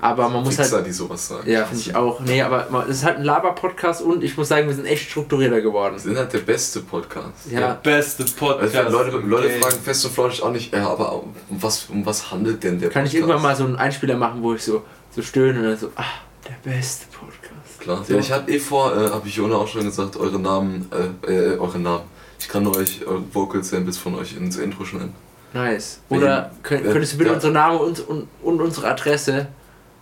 [0.00, 0.86] Aber man muss Fixer, halt.
[0.86, 1.50] die sowas sagen.
[1.50, 2.20] Ja, finde ich auch.
[2.20, 5.60] Nee, aber es ist halt ein Laber-Podcast und ich muss sagen, wir sind echt strukturierter
[5.60, 5.94] geworden.
[5.94, 7.50] Wir sind halt der beste Podcast.
[7.50, 7.60] Ja.
[7.60, 8.76] Der beste Podcast.
[8.76, 12.30] Also Leute, Leute fragen fest und flauschig auch nicht, ja, aber um was, um was
[12.30, 13.28] handelt denn der Kann ich Podcast?
[13.28, 16.04] irgendwann mal so einen Einspieler machen, wo ich so, so stöhne und dann so, ah,
[16.46, 17.80] der beste Podcast.
[17.80, 18.04] Klar.
[18.06, 20.88] Ja, ich hatte eh vor, äh, habe ich Jona auch schon gesagt, eure Namen,
[21.26, 22.04] äh, äh, eure Namen.
[22.38, 25.14] Ich kann euch eure Vocal Samples von euch ins Intro schneiden.
[25.52, 26.00] Nice.
[26.08, 27.36] Oder könnt, äh, könntest du bitte ja.
[27.36, 29.48] unseren Namen und, und, und unsere Adresse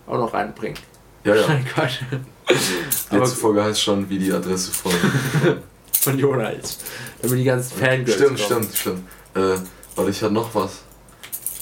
[0.05, 0.77] auch noch reinbringen?
[1.23, 1.45] Ja, ja.
[1.47, 1.99] Nein, Quatsch.
[3.11, 4.91] Die letzte Folge heißt schon, wie die Adresse von.
[5.99, 6.77] Von Jonas.
[7.21, 8.63] Damit die ganzen Fangirls stimmt, kommen.
[8.63, 8.99] stimmt, stimmt.
[9.33, 9.59] Äh,
[9.95, 10.83] warte, ich hatte noch was.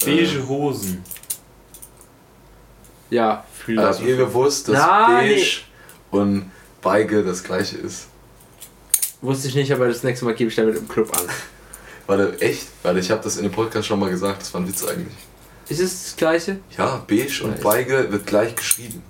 [0.04, 1.02] Beige Hosen.
[3.10, 5.28] Ja, fühl Äh, habt ihr gewusst, dass Nein.
[5.30, 5.60] Beige
[6.12, 6.50] und
[6.80, 8.06] Beige das gleiche ist?
[9.20, 11.24] Wusste ich nicht, aber das nächste Mal gebe ich damit im Club an.
[12.06, 12.68] Warte, echt?
[12.82, 15.14] Weil ich habe das in dem Podcast schon mal gesagt, das war ein Witz eigentlich.
[15.68, 16.60] Ist es das gleiche?
[16.78, 17.60] Ja, Beige und.
[17.60, 19.02] Beige wird gleich geschrieben.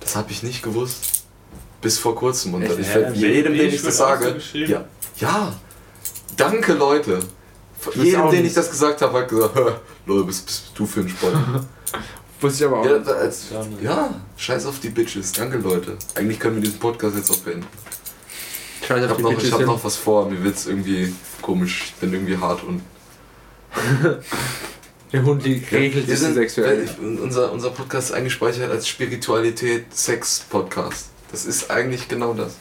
[0.00, 1.24] Das habe ich nicht gewusst.
[1.80, 2.54] Bis vor kurzem.
[2.54, 2.78] Und Echt?
[2.78, 4.34] ich Ja, werde jedem, den ich das so sage.
[4.34, 4.70] geschrieben.
[4.70, 4.84] Ja,
[5.16, 5.52] ja.
[6.36, 7.18] Danke, Leute.
[7.94, 9.72] Jedem, den ich das gesagt habe, hat gesagt, "Hä,
[10.06, 11.34] Leute, was bist du für ein Sport?
[12.40, 13.46] Wusste ich aber auch ja, als,
[13.82, 15.32] ja, scheiß auf die Bitches.
[15.32, 15.96] Danke, Leute.
[16.14, 17.66] Eigentlich können wir diesen Podcast jetzt auch beenden.
[18.82, 20.28] Ich die noch, ich hab noch was vor.
[20.28, 21.84] Mir wird's irgendwie komisch.
[21.86, 22.82] Ich bin irgendwie hart und.
[25.12, 26.84] Der Hund die regelt Wir sich sind, sexuell.
[26.84, 31.06] ich- unser, unser Podcast ist eingespeichert als Spiritualität-Sex-Podcast.
[31.30, 32.56] Das ist eigentlich genau das.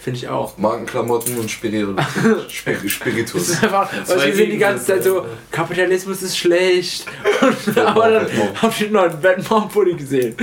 [0.00, 0.58] Finde ich auch.
[0.58, 2.04] Markenklamotten und Spiritualität.
[2.50, 3.48] Spir Das Spiritus.
[3.50, 7.06] ist einfach, weil wir sind die ganze Zeit so, Kapitalismus ist schlecht.
[7.66, 8.26] Und, aber dann
[8.60, 10.34] habt ihr noch einen Batman-Pulli gesehen.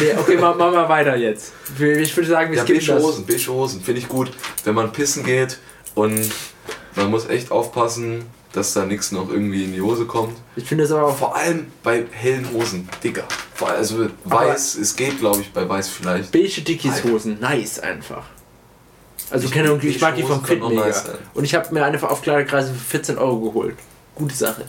[0.00, 1.52] Nee, okay, machen wir mal weiter jetzt.
[1.78, 3.02] Ich würde sagen, wir Ja, skippen beige das.
[3.02, 3.80] Hosen, beige Hosen.
[3.82, 4.30] Finde ich gut.
[4.64, 5.58] Wenn man pissen geht
[5.94, 6.30] und
[6.94, 10.36] man muss echt aufpassen, dass da nichts noch irgendwie in die Hose kommt.
[10.56, 11.12] Ich finde das aber.
[11.12, 12.88] Vor allem bei hellen Hosen.
[13.54, 16.32] Vor allem, also weiß, es geht glaube ich bei weiß vielleicht.
[16.32, 18.24] Beige Dickies-Hosen, nice einfach.
[19.30, 20.86] Also keine Ahnung, ich mag die vom Fit Hosen mega.
[20.86, 21.04] nice.
[21.34, 23.76] Und ich habe mir eine auf Kleiderkreise für 14 Euro geholt.
[24.14, 24.64] Gute Sache.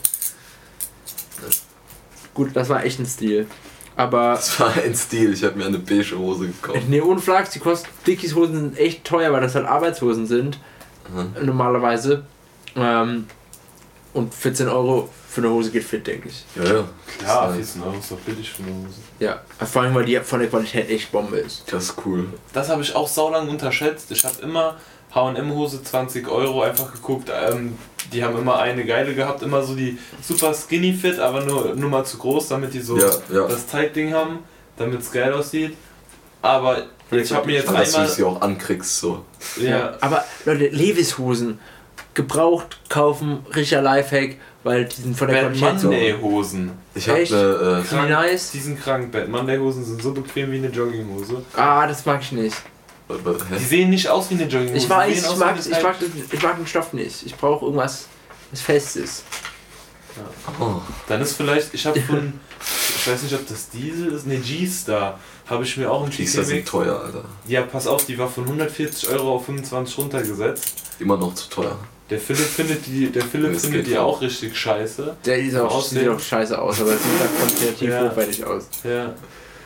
[2.34, 3.46] Gut, das war echt ein Stil.
[4.00, 6.88] Aber Das war ein Stil, ich habe mir eine beige Hose gekauft.
[6.88, 10.58] Nee, ohne Flachs, die kosten, Dickies Hosen sind echt teuer, weil das halt Arbeitshosen sind.
[11.12, 11.26] Aha.
[11.42, 12.24] Normalerweise.
[12.76, 13.26] Ähm,
[14.14, 16.44] und 14 Euro für eine Hose geht fit, denke ich.
[16.56, 16.84] Ja, ja.
[17.26, 19.00] Ja, das, 14 Euro ist doch billig für eine Hose.
[19.18, 19.40] Ja.
[19.66, 21.70] Vor allem, weil die von der Qualität echt Bombe ist.
[21.70, 22.26] das ist cool.
[22.54, 24.10] Das habe ich auch saulang unterschätzt.
[24.10, 24.78] Ich habe immer
[25.14, 27.30] H&M-Hose 20 Euro einfach geguckt.
[27.30, 27.76] Ähm,
[28.12, 31.90] die haben immer eine geile gehabt, immer so die super skinny fit, aber nur, nur
[31.90, 33.46] mal zu groß, damit die so Ja, ja.
[33.46, 34.40] das Tight-Ding haben,
[34.76, 35.76] damit es geil aussieht.
[36.42, 38.12] Aber ich habe mir jetzt Aber dass du einmal...
[38.12, 39.24] sie auch ankriegst, so.
[39.60, 41.58] Ja, Aber Leute, Levis Hosen
[42.14, 45.88] gebraucht kaufen, richtiger Lifehack, weil die sind von der Bad Qualität so.
[45.88, 46.70] Monday-Hosen.
[46.94, 48.50] Ich habe eine, die nice?
[48.52, 49.12] Die sind krank.
[49.12, 51.42] Bad Monday-Hosen sind so bequem wie eine Jogginghose.
[51.56, 52.56] Ah, das mag ich nicht.
[53.58, 54.76] Die sehen nicht aus wie eine Jogginghose.
[54.76, 55.96] Ich weiß, ich mag, ich, mag,
[56.32, 57.24] ich mag den Stoff nicht.
[57.26, 58.06] Ich brauche irgendwas,
[58.50, 59.22] was Festes.
[60.60, 62.32] Oh, Dann ist vielleicht, ich habe von,
[62.98, 66.24] ich weiß nicht, ob das Diesel ist, ne, G-Star, habe ich mir auch einen die
[66.24, 67.24] ist ja sind teuer, Alter.
[67.46, 70.74] Ja, pass auf, die war von 140 Euro auf 25 runtergesetzt.
[70.98, 71.78] Immer noch zu teuer.
[72.10, 74.20] Der Philipp findet die, der Philipp Das findet die auch.
[74.20, 75.16] richtig scheiße.
[75.24, 76.00] Der ist auch, Aussehen.
[76.00, 78.10] sieht auch scheiße aus, aber es sieht halt qualitativ Ja.
[78.10, 78.64] hochwertig aus.
[78.82, 79.14] Ja.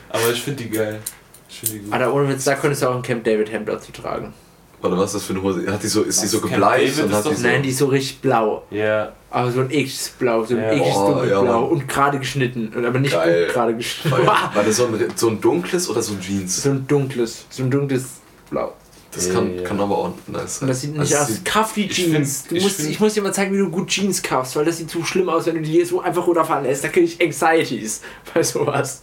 [0.09, 1.01] Aber ich finde die geil.
[1.49, 1.81] Die.
[1.91, 4.33] Alter, ohne Witz, da könntest du auch ein Camp David Hemd dazu tragen.
[4.81, 5.71] Warte, was ist das für eine Hose?
[5.71, 6.31] Hat die so, ist die Was?
[6.31, 7.47] so Camp gebleicht und hat die so.
[7.47, 8.63] Nein, die ist so richtig blau.
[8.71, 10.71] Ja, Aber so ein ekliges Blau, so ein Ja.
[10.71, 12.71] ekliges Oh, dunkelblau ja, und gerade geschnitten.
[12.75, 13.45] Und aber nicht Geil.
[13.45, 14.09] gut gerade geschnitten.
[14.17, 14.25] Feuer.
[14.53, 16.61] War das so ein, so ein dunkles oder so ein Jeans?
[16.63, 18.05] so ein dunkles, so ein dunkles
[18.49, 18.73] Blau.
[19.11, 19.61] Das kann, ja.
[19.63, 20.63] kann aber auch nice sein.
[20.63, 21.41] Und das sieht nicht Also aus.
[21.45, 22.41] Kauf die ich Jeans.
[22.41, 24.57] find- du ich musst, find- ich muss dir mal zeigen, wie du gut Jeans kaufst,
[24.57, 26.83] weil das sieht zu schlimm aus, wenn du die hier so einfach runterfahren lässt.
[26.83, 28.01] Da kriege ich Anxieties
[28.33, 28.99] bei sowas.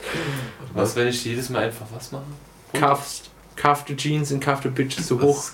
[0.75, 2.23] Was, wenn ich jedes Mal einfach was mache?
[2.79, 5.25] Kaufst, kaufte Jeans und kaufte Bitches so Was?
[5.25, 5.45] hoch.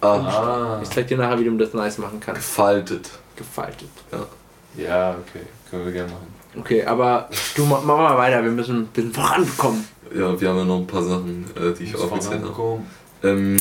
[0.00, 2.40] Ah, Ich zeig dir nachher, wie du das nice machen kannst.
[2.42, 3.10] gefaltet.
[3.36, 3.88] Gefaltet.
[4.76, 6.26] ja, okay, können wir gerne machen.
[6.58, 9.88] Okay, aber du mach, mach mal weiter, wir müssen ein bisschen vorankommen.
[10.14, 12.80] Ja, wir haben ja noch ein paar Sachen, äh, die ich aufgezählt habe.
[13.24, 13.56] Ähm,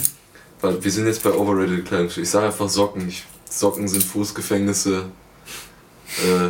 [0.61, 2.09] weil wir sind jetzt bei overrated Kleidung.
[2.16, 3.07] Ich sage einfach Socken.
[3.07, 5.05] Ich, Socken sind Fußgefängnisse.
[6.20, 6.49] Äh,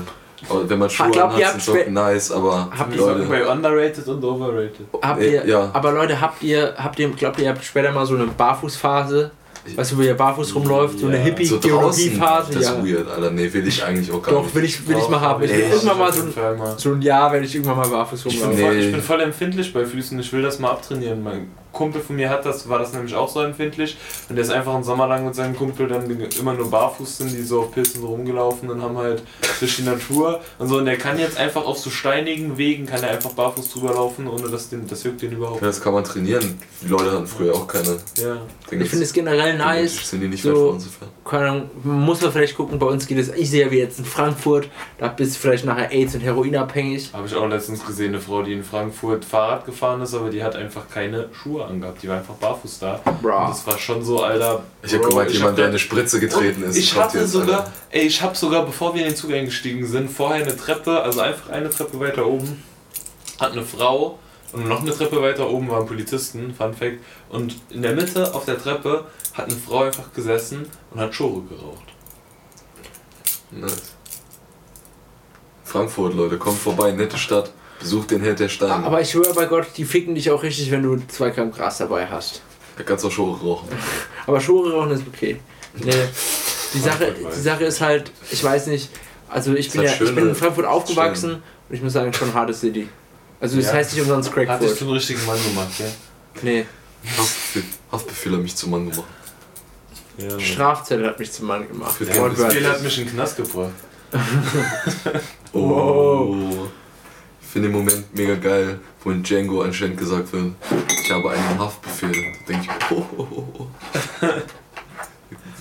[0.50, 3.20] aber wenn man Schuhe glaub, ihr anhat, habt sind Socken nice, aber Habt ihr Leute,
[3.26, 4.86] Socken bei underrated und overrated.
[5.02, 5.70] Habt Äh, ihr, ja.
[5.74, 9.32] aber Leute, habt ihr, habt ihr, glaubt ihr, ihr habt später mal so eine Barfußphase?
[9.78, 11.00] Weißt du, wo ihr barfuß rumläuft?
[11.00, 11.24] So eine Ja.
[11.24, 12.54] so Hippie-Geografie-Phase?
[12.54, 12.72] das Ja.
[12.74, 13.32] ist weird, Alter.
[13.32, 14.56] Nee, will ich eigentlich auch gar Doch, nicht.
[14.56, 15.41] will ich, will ich mal haben.
[15.41, 16.34] Ich will irgendwann mal so ein,
[16.78, 18.66] so ein Jahr, werde ich irgendwann mal barfuß Ich bin, rumlaufen.
[18.66, 20.20] voll, ich bin voll empfindlich bei Füßen.
[20.20, 21.24] Ich will das mal abtrainieren.
[21.24, 23.97] Mein Kumpel von mir hat das, war das nämlich auch so empfindlich.
[24.30, 26.09] Und der ist einfach einen Sommer lang mit seinem Kumpel dann
[26.39, 29.24] immer nur barfuß sind, die so auf Pilzen rumgelaufen und haben halt
[29.59, 30.78] durch die Natur und so.
[30.78, 34.28] Und der kann jetzt einfach auf so steinigen Wegen, kann er einfach barfuß drüber laufen,
[34.28, 35.61] ohne dass den, das juckt den überhaupt.
[35.61, 36.59] Ja, das kann man trainieren.
[36.82, 38.38] Die Leute hatten früher auch keine Ja.
[38.69, 38.84] Dinge.
[38.84, 40.09] Ich finde es generell nice.
[40.09, 41.11] Sind die nicht so- weit von uns entfernt.
[41.26, 43.97] Keine Ahnung, muss man vielleicht gucken, bei uns geht es, ich sehe ja wie jetzt
[43.97, 47.09] in Frankfurt, da bist du vielleicht nachher AIDS und Heroin abhängig.
[47.13, 50.43] Habe ich auch letztens gesehen, eine Frau, die in Frankfurt Fahrrad gefahren ist, aber die
[50.43, 52.01] hat einfach keine Schuhe angehabt.
[52.03, 52.99] Die war einfach barfuß da.
[53.05, 53.47] Und Bra.
[53.47, 54.64] das war schon so, Alter.
[54.82, 56.78] Ich habe gemeint, jemand, hab der eine Spritze getreten Und ist.
[56.78, 57.72] Ich hatte sogar, Alter.
[57.91, 61.22] ey, ich habe sogar, bevor wir in den Zug eingestiegen sind, vorher eine Treppe, also
[61.22, 62.64] einfach eine Treppe weiter oben,
[63.39, 64.20] hat eine Frau
[64.53, 66.99] und noch eine Treppe weiter oben waren Polizisten, Fun Fact.
[67.30, 71.41] Und in der Mitte auf der Treppe hat eine Frau einfach gesessen und hat Schore
[71.41, 71.84] geraucht.
[73.51, 73.93] Nice.
[75.64, 77.51] Frankfurt, Leute, kommt vorbei, nette Stadt.
[77.84, 78.73] Besucht den Held der Steine.
[78.86, 81.77] Aber ich schwöre bei Gott, die ficken dich auch richtig, wenn du zwei Gramm Gras
[81.77, 82.41] dabei hast.
[82.77, 83.67] da kannst du auch Schore rauchen.
[84.27, 85.39] Aber Schuhe rauchen ist okay.
[85.75, 85.91] Nee,
[86.73, 88.89] die, Sache, die Sache ist halt, ich weiß nicht,
[89.29, 91.43] also ich bin, hat ja, ich bin in Frankfurt aufgewachsen Stellen.
[91.69, 92.88] und ich muss sagen, schon harte City.
[93.39, 93.73] Also das Ja.
[93.73, 94.77] heißt nicht umsonst Hat dich Crackfurt.
[94.77, 95.86] zum richtigen Mann gemacht, ja?
[96.41, 96.65] Nee,
[97.17, 99.07] Haftbefehl, Haftbefehl hat mich zum Mann gemacht.
[100.17, 101.95] ja Strafzettel hat mich zum Mann gemacht.
[101.97, 102.59] Für Der den Wortwörtlich.
[102.63, 103.71] Spiel hat mich in den Knast gebracht.
[105.53, 106.36] Oh.
[106.55, 106.82] Ich
[107.54, 110.54] finde den Moment mega geil, wo in Django anscheinend gesagt wird,
[111.04, 112.12] ich habe einen Haftbefehl.
[112.12, 113.68] Da denke ich, oh, oh, oh, oh.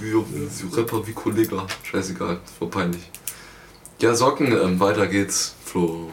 [0.01, 1.67] Wie, wie Rapper wie Kollega.
[1.83, 3.11] Scheißegal, war peinlich.
[4.01, 5.55] Ja, Socken, ähm, weiter geht's.
[5.67, 6.11] Flo.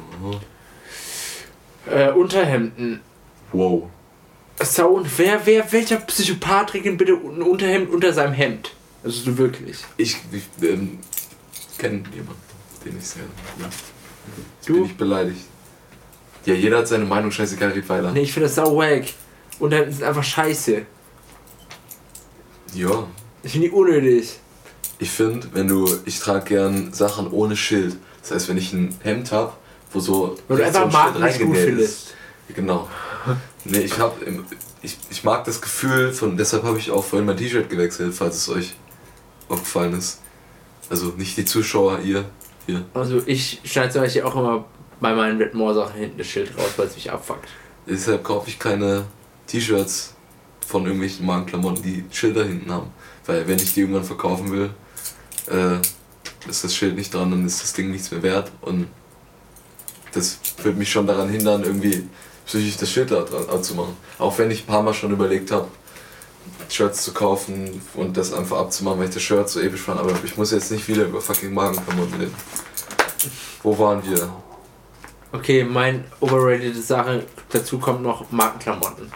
[1.90, 3.00] Äh, Unterhemden.
[3.54, 3.90] Wow.
[4.62, 8.76] Sound, wer, wer, welcher Psychopath trägt denn bitte ein Unterhemd unter seinem Hemd?
[9.02, 9.78] Also so wirklich.
[9.96, 11.00] Ich, ich ähm,
[11.78, 12.42] kenne jemanden,
[12.84, 13.24] den ich sehr.
[13.60, 13.70] Ja.
[14.60, 14.74] Ich Du?
[14.74, 15.40] bin nicht beleidigt.
[16.50, 18.12] Ja, jeder hat seine Meinung, scheißegal, red weiter.
[18.12, 19.04] Nee, ich finde das sau wack.
[19.60, 20.82] Unterhemden sind einfach scheiße.
[22.74, 23.08] Ja,
[23.44, 24.40] Ich finde die unnötig.
[25.00, 27.96] Ich finde, wenn du, ich trage gern Sachen ohne Schild.
[28.22, 29.54] Das heißt, wenn ich ein Hemd habe,
[29.94, 32.14] wo so Weil du rechts so einfach ein Marken nicht gut findest.
[32.50, 32.56] ist.
[32.56, 32.88] Genau.
[33.64, 34.18] Nee, ich hab,
[34.82, 38.36] ich, ich mag das Gefühl von, deshalb habe ich auch vorhin mein T-Shirt gewechselt, falls
[38.38, 38.74] es euch
[39.48, 40.20] aufgefallen ist.
[40.90, 42.26] Also nicht die Zuschauer, ihr,
[42.66, 42.86] hier.
[42.94, 44.66] Also ich schneide zum Beispiel auch immer
[45.00, 47.48] bei meinen Redmore Sachen hinten das Schild raus, weil es mich abfuckt.
[47.88, 49.06] Deshalb kaufe ich keine
[49.48, 50.14] T-Shirts
[50.66, 52.92] von irgendwelchen Markenklamotten, die Schilder hinten haben.
[53.26, 54.70] Weil wenn ich die irgendwann verkaufen will,
[55.48, 55.80] äh,
[56.50, 58.52] ist das Schild nicht dran, dann ist das Ding nichts mehr wert.
[58.62, 58.88] Und
[60.14, 62.08] das wird mich schon daran hindern, irgendwie
[62.46, 63.96] psychisch das Schild da dran anzumachen.
[64.18, 65.68] Auch wenn ich ein paar Mal schon überlegt habe,
[66.68, 70.00] Shirts zu kaufen und das einfach abzumachen, weil ich das Shirt so episch fand.
[70.00, 72.36] Aber ich muss jetzt nicht wieder über fucking Markenklamotten reden.
[73.64, 74.32] Wo waren wir?
[75.32, 79.12] Okay, mein overrated Sache, dazu kommt noch Markenklamotten.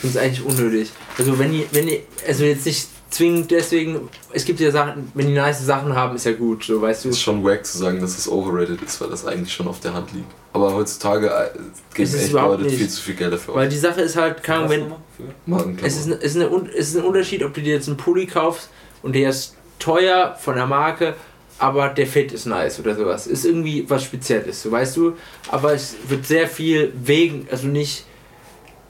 [0.00, 0.90] Finde es eigentlich unnötig.
[1.18, 5.26] Also wenn die, wenn die, also jetzt nicht zwingend deswegen, es gibt ja Sachen, wenn
[5.28, 7.08] die nice Sachen haben, ist ja gut, so weißt du.
[7.08, 9.80] Es ist schon wack zu sagen, dass es overrated ist, weil das eigentlich schon auf
[9.80, 10.30] der Hand liegt.
[10.52, 11.50] Aber heutzutage äh,
[11.94, 12.76] geben Ist es echt überhaupt Leute nicht.
[12.78, 14.92] viel zu viel Geld dafür Weil die Sache ist halt, Ahnung, wenn,
[15.46, 15.86] Markenklamotten.
[15.86, 17.88] es ist, ein- es, ist eine, Un- es ist ein Unterschied, ob du dir jetzt
[17.88, 18.68] einen Pulli kaufst
[19.02, 21.14] und der ist teuer von der Marke,
[21.58, 23.26] aber der Fit ist nice oder sowas.
[23.26, 25.16] Ist irgendwie was Spezielles, so weißt du.
[25.50, 28.04] Aber es wird sehr viel wegen, also nicht,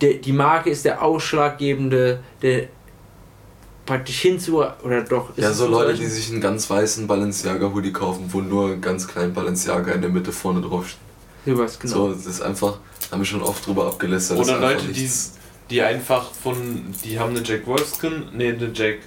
[0.01, 2.69] der, die Marke ist der ausschlaggebende, der
[3.87, 5.31] praktisch hinzu, oder doch.
[5.31, 8.81] ist ja, so so Leute, die sich einen ganz weißen Balenciaga-Hoodie kaufen, wo nur ein
[8.83, 11.01] ganz klein Balenciaga in der Mitte vorne drauf steht.
[11.47, 11.95] Sowas, genau.
[11.95, 14.39] So, das ist einfach, da haben wir schon oft drüber abgelästert.
[14.39, 15.11] Oder Leute, die,
[15.71, 18.99] die einfach von, die haben eine Jack Wolfskin, nee, eine Jack,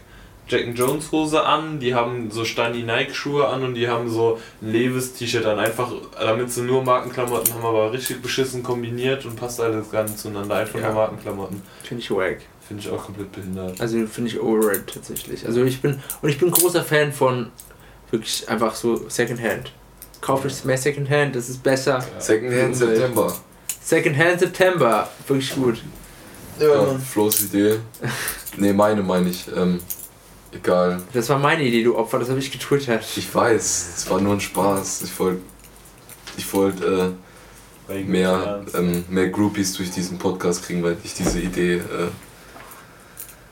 [0.52, 4.10] Jack and Jones Hose an, die haben so Steini Nike Schuhe an und die haben
[4.10, 5.89] so ein Levis T-Shirt an, einfach
[6.20, 10.56] damit sie nur Markenklamotten haben, aber richtig beschissen kombiniert und passt alles gar nicht zueinander,
[10.56, 10.88] einfach Ja.
[10.88, 11.62] nur Markenklamotten.
[11.84, 12.39] Finde ich wack.
[12.68, 13.80] Finde ich auch komplett behindert.
[13.80, 15.45] Also finde ich overrated tatsächlich.
[15.45, 17.49] Also ich bin und ich bin großer Fan von
[18.10, 19.72] wirklich einfach so Secondhand.
[20.20, 22.04] Kauft euch mehr Secondhand, das ist besser.
[22.20, 22.97] Secondhand Umwelt.
[22.97, 23.34] September.
[23.82, 25.82] Secondhand September, wirklich gut.
[26.60, 27.80] Ja, Flo's Idee.
[28.58, 29.45] nee, meine meine ich.
[29.56, 29.80] Ähm,
[30.52, 31.02] egal.
[31.14, 33.06] Das war meine Idee, du Opfer, das habe ich getwittert.
[33.16, 35.02] Ich weiß, es war nur ein Spaß.
[35.04, 35.41] Ich wollte
[36.38, 37.10] ich wollt, äh,
[38.04, 41.76] mehr, ähm, mehr Groupies durch diesen Podcast kriegen, weil ich diese Idee.
[41.76, 42.10] Äh,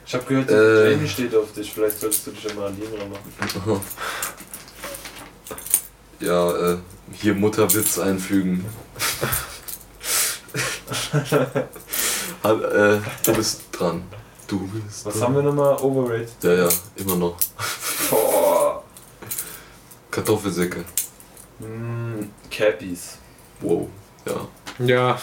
[0.06, 0.92] Ich habe gehört, Äh.
[0.94, 3.82] Jamie steht auf dich, vielleicht solltest du dich ja mal an ihn ranmachen.
[6.20, 6.78] ja, äh,
[7.14, 8.66] hier Mutterwitz einfügen.
[12.44, 14.04] Hat, äh, du bist dran.
[14.50, 15.24] Du bist Was dran.
[15.24, 15.76] haben wir nochmal?
[15.78, 16.30] Overrated.
[16.42, 17.36] Ja, ja, immer noch.
[18.10, 18.84] Boah.
[20.10, 20.84] Kartoffelsäcke.
[21.60, 23.18] Mm, Cappies.
[23.62, 23.88] Wow.
[24.26, 24.86] Ja.
[24.86, 25.22] Ja.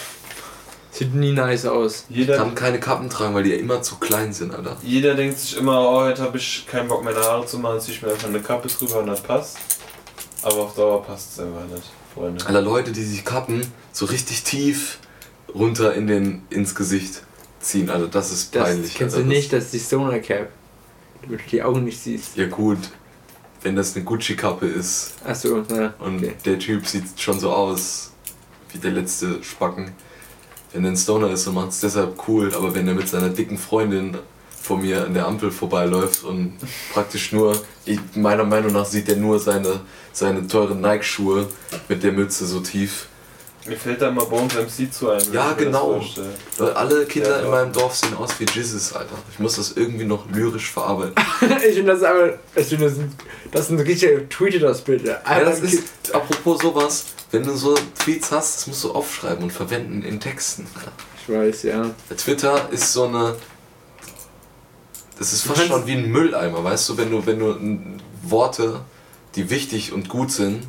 [0.93, 2.07] Sieht nie nice aus.
[2.09, 4.77] Ich Jeder, kann keine Kappen tragen, weil die ja immer zu klein sind, Alter.
[4.83, 7.97] jeder denkt sich immer, oh, heute habe ich keinen Bock, meine Haare zu machen, ziehe
[7.97, 9.59] ich mir einfach eine Kappe drüber und das passt.
[10.43, 12.47] Aber auf Dauer passt es einfach nicht, Freunde.
[12.47, 14.99] Alter, Leute, die sich Kappen so richtig tief
[15.53, 17.23] runter in den, ins Gesicht
[17.67, 18.95] ziehen, Alter, das ist Das peinlich.
[18.95, 19.29] kennst Alter.
[19.29, 20.49] du nicht, das ist die Stoner Cap.
[21.23, 22.37] Damit du die Augen nicht siehst.
[22.37, 22.79] Ja gut,
[23.63, 25.95] wenn das eine Gucci-Kappe ist Achso, ja.
[25.99, 26.35] und Okay.
[26.45, 28.13] der Typ sieht schon so aus
[28.73, 29.93] wie der letzte Spacken.
[30.73, 33.31] Wenn er ein Stoner ist, dann macht es deshalb cool, aber wenn er mit seiner
[33.31, 34.17] dicken Freundin
[34.61, 36.55] vor mir an der Ampel vorbeiläuft und
[36.93, 39.81] praktisch nur, ich, meiner Meinung nach sieht er nur seine,
[40.13, 41.49] seine teuren Nike-Schuhe
[41.89, 43.07] mit der Mütze so tief.
[43.67, 45.21] Mir fällt da mal Bones MC zu ein.
[45.27, 46.01] wenn Ja, genau.
[46.59, 49.17] Weil alle Kinder Ja, in meinem Dorf sehen aus wie Jesus, Alter.
[49.33, 51.15] Ich muss das irgendwie noch lyrisch verarbeiten.
[51.67, 52.39] ich finde das aber.
[52.55, 53.13] Ich finde das, ein-
[53.51, 54.29] das ist ein richtiger.
[54.29, 55.21] Tweete das bitte.
[55.27, 55.83] Ja, das ist,
[56.15, 60.67] apropos sowas, wenn du so Tweets hast, das musst du aufschreiben und verwenden in Texten.
[60.77, 60.93] Alter.
[61.23, 61.91] Ich weiß, ja.
[62.17, 63.35] Twitter ist so eine.
[65.19, 68.81] Das ist fast schon wie ein Mülleimer, weißt du, wenn du, wenn du n- Worte,
[69.35, 70.63] die wichtig und gut sind,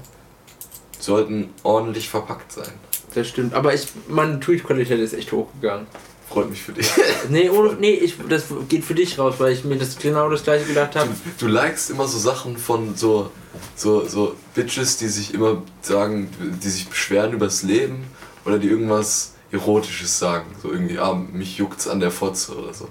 [1.00, 2.72] sollten ordentlich verpackt sein.
[3.18, 3.56] Das stimmt.
[3.56, 5.88] Aber ich, meine Tweet-Qualität ist echt hochgegangen.
[6.30, 6.88] Freut mich für dich.
[7.30, 10.44] Nee, ohne, nee ich, das geht für dich raus, weil ich mir das genau das
[10.44, 11.10] gleiche gedacht habe.
[11.40, 13.32] Du, du likest immer so Sachen von so,
[13.76, 16.30] so, so Bitches, die sich immer sagen,
[16.64, 18.06] die sich beschweren übers Leben
[18.46, 20.46] oder die irgendwas Erotisches sagen.
[20.62, 22.88] So irgendwie, ah, mich juckt's an der Fotze oder so.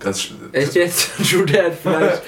[0.00, 1.10] Ganz sch- Echt jetzt?
[1.30, 2.22] True Dad, vielleicht,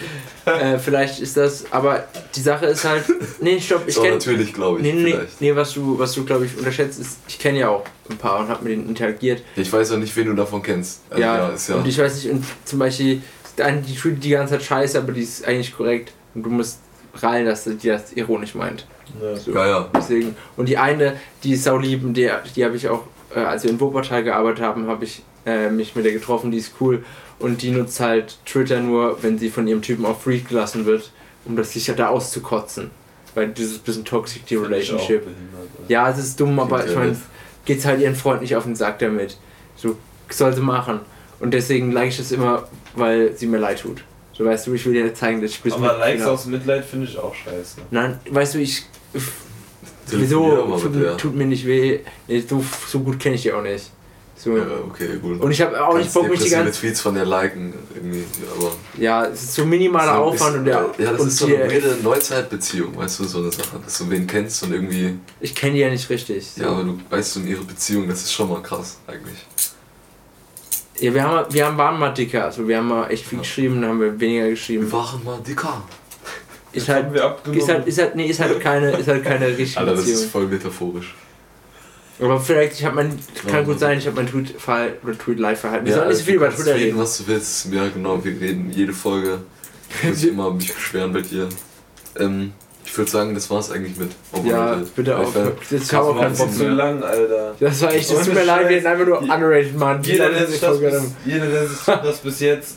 [0.44, 3.05] äh, vielleicht ist das, aber die Sache ist halt,
[3.40, 4.85] nee, stopp, ich kenne, natürlich, glaube ich.
[4.85, 5.40] nee, nee, nee, vielleicht.
[5.40, 8.40] nee, was du, was du glaube ich unterschätzt ist, ich kenne ja auch ein paar
[8.40, 9.43] und habe mit denen interagiert.
[9.57, 11.01] Ich weiß auch nicht, wen du davon kennst.
[11.11, 11.77] Also, ja, ist ja.
[11.77, 13.23] und ich weiß nicht, und zum Beispiel,
[13.57, 16.78] die eine, die ganze Zeit scheiße, aber die ist eigentlich korrekt und du musst
[17.15, 18.86] rallen, dass die das ironisch meint.
[19.20, 19.36] Ja.
[19.36, 19.53] So.
[19.53, 19.90] ja, ja.
[19.94, 20.36] Deswegen.
[20.57, 23.05] Und die eine, die ist saulieb, und die, die habe ich auch,
[23.35, 26.59] äh, als wir in Wuppertal gearbeitet haben, habe ich äh, mich mit der getroffen, die
[26.59, 27.05] ist cool.
[27.43, 31.10] Und die nutzt halt Twitter nur, wenn sie von ihrem Typen auf Freak gelassen wird.
[31.44, 32.90] um das sich da auszukotzen.
[33.35, 35.27] Weil dieses bisschen toxic die Relationship.
[35.89, 37.16] Ja, es ist dumm, aber ich meine,
[37.64, 39.39] geht's halt ihren Freund nicht auf den Sack damit.
[39.77, 39.97] So,
[40.31, 41.01] soll sie machen.
[41.40, 44.05] Und deswegen like ich das immer, weil sie mir leid tut.
[44.35, 47.06] So, weißt du, ich will dir zeigen, dass ich bis Aber Likes aus Mitleid finde
[47.06, 47.81] ich auch scheiße.
[47.90, 48.85] Nein, weißt du, ich.
[50.09, 50.78] Wieso?
[51.19, 52.01] tut mir nicht weh.
[52.28, 53.90] Nee, so, so gut kenne ich die auch nicht.
[54.43, 54.56] So.
[54.56, 55.40] Ja, okay, gut.
[55.40, 56.73] Und ich habe auch nicht Kannst Bock, mich die ganze.
[56.81, 58.24] Tweets von der liken, irgendwie,
[58.59, 58.73] aber...
[58.98, 60.90] Ja, es ist so minimaler So Aufwand ist, und der.
[60.98, 64.10] Ja, das und ist so eine wilde Neuzeitbeziehung, weißt du, so eine Sache, dass du
[64.10, 65.16] wen kennst und irgendwie...
[65.40, 66.44] Ich kenne die ja nicht richtig.
[66.56, 66.62] So.
[66.62, 69.47] Ja, aber du weißt um ihre Beziehung, das ist schon mal krass, eigentlich.
[70.98, 72.44] Ja, wir, haben, wir haben, waren mal dicker.
[72.44, 73.43] Also wir haben mal echt viel Ja.
[73.43, 74.90] geschrieben, dann haben wir weniger Wir geschrieben.
[74.90, 75.85] waren mal dicker.
[76.73, 79.78] Ist halt, wir ist halt, ist halt, nee, ist halt keine, ist halt keine richtige
[79.78, 81.14] Alter, das ist voll metaphorisch.
[82.20, 83.18] Aber vielleicht, ich habe mein,
[83.48, 85.86] kann gut sein, ich habe mein Tweet-Verhalten oder Tweet-Live-Verhalten.
[85.86, 86.98] Wir Ja, sollen nicht so viel über Twitter reden, reden.
[86.98, 87.72] was du willst.
[87.72, 89.39] Ja, genau, wir reden jede Folge.
[90.02, 91.48] Ich muss immer mich beschweren bei dir.
[92.18, 92.52] Ähm,
[92.84, 94.10] ich würde sagen, das war's eigentlich mit
[94.44, 94.94] Ja, Overrated.
[94.97, 95.32] bitte auf.
[95.34, 97.55] Das haben wir Das keinen Bock zu lang, Alter.
[97.59, 100.02] Das war echt, das Ohne tut mir leid, wir hätten einfach nur underrated, Mann.
[100.02, 102.76] Jeder, der sich das bis jetzt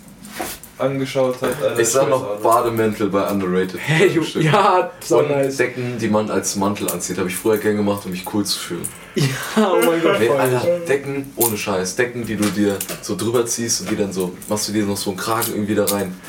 [0.78, 1.80] angeschaut hat, Alter.
[1.80, 2.40] Ich sag noch.
[2.42, 3.80] Bademäntel bei Underrated.
[3.86, 4.46] Hey, Stimmt.
[4.46, 5.58] ja, so Und nice.
[5.58, 8.60] Decken, die man als Mantel anzieht, habe ich früher gern gemacht, um mich cool zu
[8.60, 8.88] fühlen.
[9.56, 10.28] Ja, oh mein Gott, Nee.
[10.30, 11.96] Alter, Decken ohne Scheiß.
[11.96, 14.98] Decken, die du dir so drüber ziehst und die dann so, machst du dir noch
[14.98, 16.20] so einen Kragen irgendwie da rein.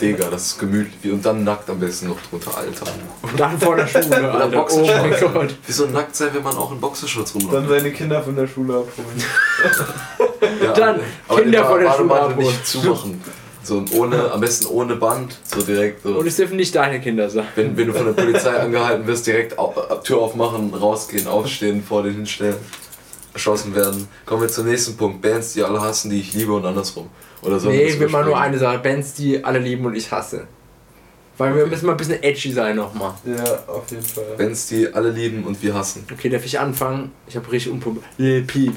[0.00, 1.12] Digga, das ist gemütlich.
[1.12, 2.86] Und dann nackt am besten noch drunter, Alter.
[3.22, 4.46] Und dann vor der Schule, Oder Alter.
[4.48, 5.20] Oh Boxershorts.
[5.22, 5.54] mein Gott.
[5.68, 7.68] Wieso nackt sein, wenn man auch in Boxershorts Dann rumläuft?
[7.68, 9.24] seine Kinder von der Schule abholen.
[10.64, 12.38] Ja, Dann Kinder vor der Schule abholen.
[12.38, 13.20] nicht zumachen.
[13.64, 16.02] So und ohne, am besten ohne Band, so direkt.
[16.02, 16.18] So.
[16.18, 17.46] Und es dürfen nicht deine Kinder sein.
[17.54, 21.82] Wenn, wenn du von der Polizei angehalten wirst, direkt au äh, Tür aufmachen, rausgehen, aufstehen,
[21.82, 22.56] vor den hinstellen,
[23.34, 24.08] erschossen werden.
[24.26, 25.22] Kommen wir zum nächsten Punkt.
[25.22, 27.08] Bands, die alle hassen, die ich liebe und andersrum.
[27.42, 28.78] Oder sollen Nee, ich will mal nur eine Sache.
[28.78, 30.46] Bands, die alle lieben und ich hasse.
[31.38, 31.70] Weil wir Okay.
[31.70, 33.14] müssen mal ein bisschen edgy sein nochmal.
[33.24, 34.24] Ja, auf jeden Fall.
[34.36, 36.04] Bands, die alle lieben und wir hassen.
[36.12, 37.10] Okay, darf ich anfangen?
[37.26, 38.04] Ich habe richtig unprobiert.
[38.18, 38.74] Lil Peep.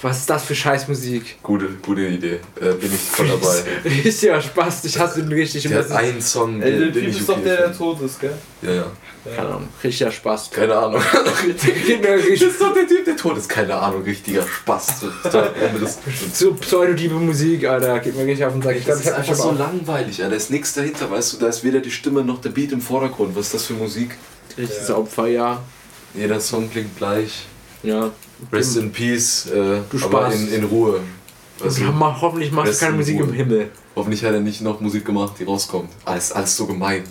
[0.00, 1.42] Was ist das für Scheißmusik?
[1.42, 2.38] Gute, gute Idee.
[2.60, 3.62] Äh, bin ich voll dabei.
[3.84, 5.64] Richtiger Spaß, ich hasse ihn richtig.
[5.64, 7.78] Der hat ist- einen Song, Ey, den, den ich ist doch okay der, der finde.
[7.78, 8.34] tot ist, gell?
[8.62, 8.86] Ja, ja.
[9.34, 10.50] Keine Ahnung, richtiger Spaß.
[10.52, 11.02] Keine Ahnung.
[11.12, 13.48] Das ist doch der Typ, der tot ist.
[13.48, 15.04] Keine Ahnung, richtiger Spaß.
[16.32, 17.98] So pseudodiebe Musik, Alter.
[17.98, 18.76] Geht mir richtig auf den Sack.
[18.76, 20.28] Ich glaube, Das ist einfach so langweilig, ja.
[20.28, 21.36] Da ist nichts dahinter, weißt du.
[21.38, 23.34] Da ist weder die Stimme noch der Beat im Vordergrund.
[23.36, 24.16] Was ist das für Musik?
[24.56, 25.60] richtiges Opfer, ja.
[26.14, 27.46] Jeder Song klingt gleich.
[27.82, 28.10] Ja.
[28.52, 30.34] Rest in Peace, äh, Du aber Spaß.
[30.40, 31.00] in, in Ruhe.
[31.58, 33.32] Weißt du, mach, hoffentlich machst du Besten keine Musik im.
[33.32, 33.70] Himmel.
[33.96, 35.90] hoffentlich hat er nicht noch Musik gemacht, die rauskommt.
[36.04, 37.02] Alles, alles so gemein.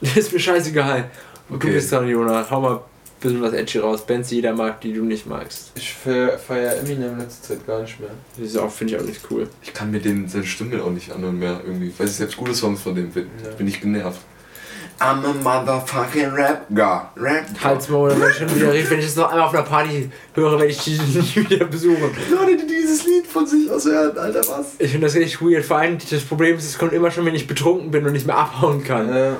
[0.00, 1.10] Das ist mir scheißegal.
[1.48, 1.68] Und Okay.
[1.68, 2.44] du bist dran, Jonah.
[2.50, 2.80] Hau mal ein
[3.20, 4.04] bisschen was edgy raus.
[4.04, 5.70] Bands, die jeder mag, die du nicht magst.
[5.76, 8.10] Ich fe- feier Eminem in letzter Zeit gar nicht mehr.
[8.36, 9.48] Das ist auch, finde ich auch nicht cool.
[9.62, 11.92] Ich kann mir den, seine Stimme auch nicht anhören mehr irgendwie.
[11.96, 13.26] Weiß ich selbst gute Songs von dem bin.
[13.44, 13.50] Ja.
[13.50, 14.20] Bin ich genervt.
[15.00, 17.02] I'm a motherfucking rap god.
[17.16, 19.62] Rap Halt's mal, wenn ich schon wieder rede, wenn ich das noch einmal auf einer
[19.64, 22.10] Party höre, werde ich die nie wieder besuchen.
[22.30, 24.66] Leute, die dieses Lied von sich aus hören, Alter, was?
[24.78, 25.64] Ich finde das richtig weird.
[25.64, 28.26] Vor allem, das Problem ist, es kommt immer schon, wenn ich betrunken bin und nicht
[28.26, 29.08] mehr abhauen kann.
[29.14, 29.36] Ja,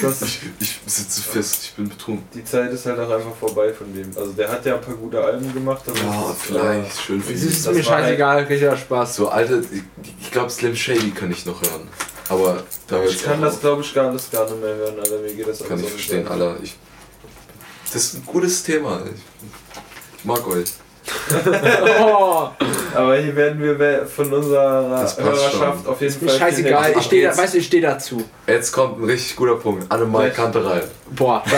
[0.00, 2.24] Das, Ich, ich sitze fest, ich bin betrunken.
[2.34, 4.10] die Zeit ist halt auch einfach vorbei von dem.
[4.16, 5.82] Also der hat ja ein paar gute Alben gemacht.
[5.86, 7.48] Aber Ja, das ist, vielleicht, schön für es ihn.
[7.48, 9.14] ist Das mir scheißegal, richtiger Spaß.
[9.16, 9.82] So alte, ich,
[10.20, 11.86] ich glaube Slim Shady kann ich noch hören.
[12.28, 12.62] Aber
[13.08, 15.18] Ich kann das glaube ich gar alles gar nicht mehr hören, Alter.
[15.18, 16.26] Mir geht das kann ich so verstehen.
[16.28, 16.56] Alter.
[16.62, 16.76] Ich,
[17.92, 19.02] das ist ein gutes Thema.
[19.06, 19.20] Ich,
[20.18, 20.72] ich mag euch.
[22.00, 22.48] Oh,
[22.94, 24.82] Aber hier werden wir von unserer
[25.18, 25.86] Hörerschaft schon.
[25.86, 26.38] auf jeden Fall.
[26.38, 26.94] scheißegal.
[26.98, 28.22] Ich stehe weißt du, ich stehe dazu.
[28.46, 29.90] Jetzt kommt ein richtig guter Punkt.
[29.90, 30.82] Annemal Vielleicht- Kanterei.
[31.14, 31.42] Boah.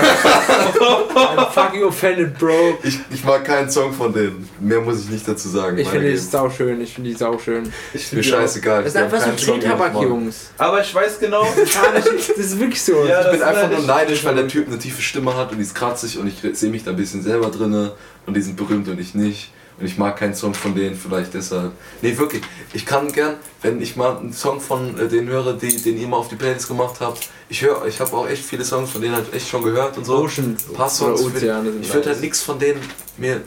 [1.14, 2.78] I'm fucking offended, Bro.
[2.82, 4.48] Ich, ich mag keinen Song von denen.
[4.59, 5.78] Mehr muss ich nicht dazu sagen.
[5.78, 6.26] Ich finde die Geben.
[6.26, 6.81] sauschön.
[6.81, 7.72] Ich finde die sauschön.
[7.93, 8.82] Ich Mir scheißegal.
[8.82, 9.94] Das ist einfach so mag.
[9.94, 10.51] Jungs.
[10.59, 11.47] Aber ich weiß genau.
[11.56, 13.05] Das ist wirklich so.
[13.05, 15.62] Ja, Ich bin einfach nur neidisch, weil der Typ eine tiefe Stimme hat und die
[15.62, 17.93] ist kratzig und ich sehe mich da ein bisschen selber drinne
[18.26, 19.51] und die sind berühmt und ich nicht.
[19.78, 21.72] Und ich mag keinen Song von denen, vielleicht deshalb.
[22.01, 22.42] Nee, wirklich.
[22.72, 26.06] Ich kann gern, wenn ich mal einen Song von äh, denen höre, die, den ihr
[26.06, 27.28] mal auf die Playlist gemacht habt.
[27.48, 30.05] Ich höre, ich habe auch echt viele Songs von denen halt echt schon gehört und
[30.05, 30.18] so.
[30.18, 31.01] Ocean Songs.
[31.01, 32.80] oder Ozeane sind ich würde halt nichts von denen
[33.16, 33.40] mir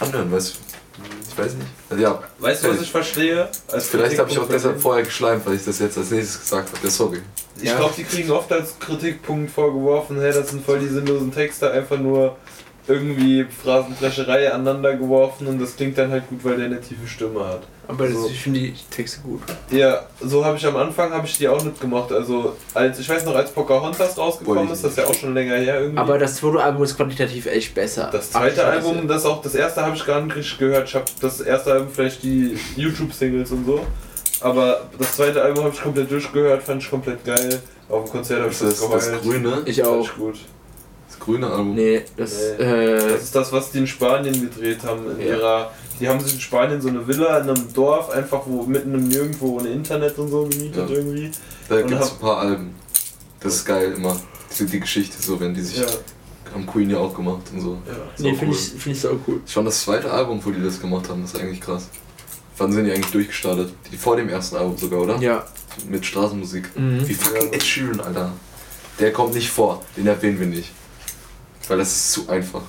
[0.00, 0.58] anhören, weißt du?
[1.30, 1.66] Ich weiß nicht.
[1.90, 3.46] Also ja, Weißt du, was ich verstehe?
[3.70, 6.70] Als vielleicht habe ich auch deshalb vorher geschleimt, weil ich das jetzt als nächstes gesagt
[6.74, 6.78] habe.
[6.82, 7.20] Ja, sorry.
[7.58, 7.76] Ich Ja.
[7.76, 11.98] glaube, die kriegen oft als Kritikpunkt vorgeworfen, hey, das sind voll die sinnlosen Texte, einfach
[11.98, 12.36] nur
[12.88, 17.44] irgendwie Phrasenfrescherei aneinander geworfen und das klingt dann halt gut, weil der eine tiefe Stimme
[17.46, 17.62] hat.
[17.88, 18.28] Aber das, So.
[18.28, 19.40] ich finde die Texte gut.
[19.70, 22.10] Ja, so habe ich am Anfang habe ich die auch nicht gemacht.
[22.12, 25.34] Also als ich weiß noch, als Pocahontas rausgekommen ich ist, das ist ja auch schon
[25.34, 25.98] länger her irgendwie.
[25.98, 28.08] Aber das Fotoalbum ist qualitativ echt besser.
[28.12, 28.72] das zweite Ach.
[28.72, 30.88] Album, das auch das erste habe ich gar nicht richtig gehört.
[30.88, 33.86] Ich habe das erste Album vielleicht die YouTube Singles und so,
[34.40, 37.60] aber das zweite Album habe ich komplett durchgehört, fand ich komplett geil.
[37.88, 39.22] Auf dem Konzert habe ich Das das ist das geheult.
[39.22, 40.00] grüne, Ich auch.
[40.00, 40.38] Richtig gut.
[41.18, 41.74] Das grüne Album.
[41.74, 42.64] Nee, das, Nee.
[42.64, 45.02] äh, Das ist das, was die in Spanien gedreht haben.
[45.12, 45.34] In Ja.
[45.36, 45.70] ihrer,
[46.00, 49.08] die haben sich in Spanien so eine Villa in einem Dorf, einfach wo mitten im
[49.08, 50.94] Nirgendwo ohne Internet und so gemietet Ja.
[50.96, 51.30] irgendwie.
[51.68, 52.74] Da gibt es ein paar Alben.
[53.40, 54.16] Das ist geil immer.
[54.58, 55.78] Die, die Geschichte so, wenn die sich.
[55.78, 55.86] Ja,
[56.54, 57.78] Haben Queen ja auch gemacht und so.
[57.86, 57.92] ja.
[58.18, 58.52] Nee, finde cool.
[58.76, 59.40] ich, find ich so cool.
[59.46, 61.88] Schon das zweite Album, wo die das gemacht haben, das ist eigentlich krass.
[62.56, 63.74] Wann sind die eigentlich durchgestartet?
[63.92, 65.16] Die vor dem ersten Album sogar, oder?
[65.18, 65.44] Ja.
[65.90, 66.70] Mit Straßenmusik.
[66.78, 67.06] Mhm.
[67.06, 67.52] Wie fucking.
[67.52, 68.32] Ed Sheeran, Alter.
[68.98, 70.70] Der kommt nicht vor, den erwähnen wir nicht.
[71.68, 72.62] Weil das ist zu einfach.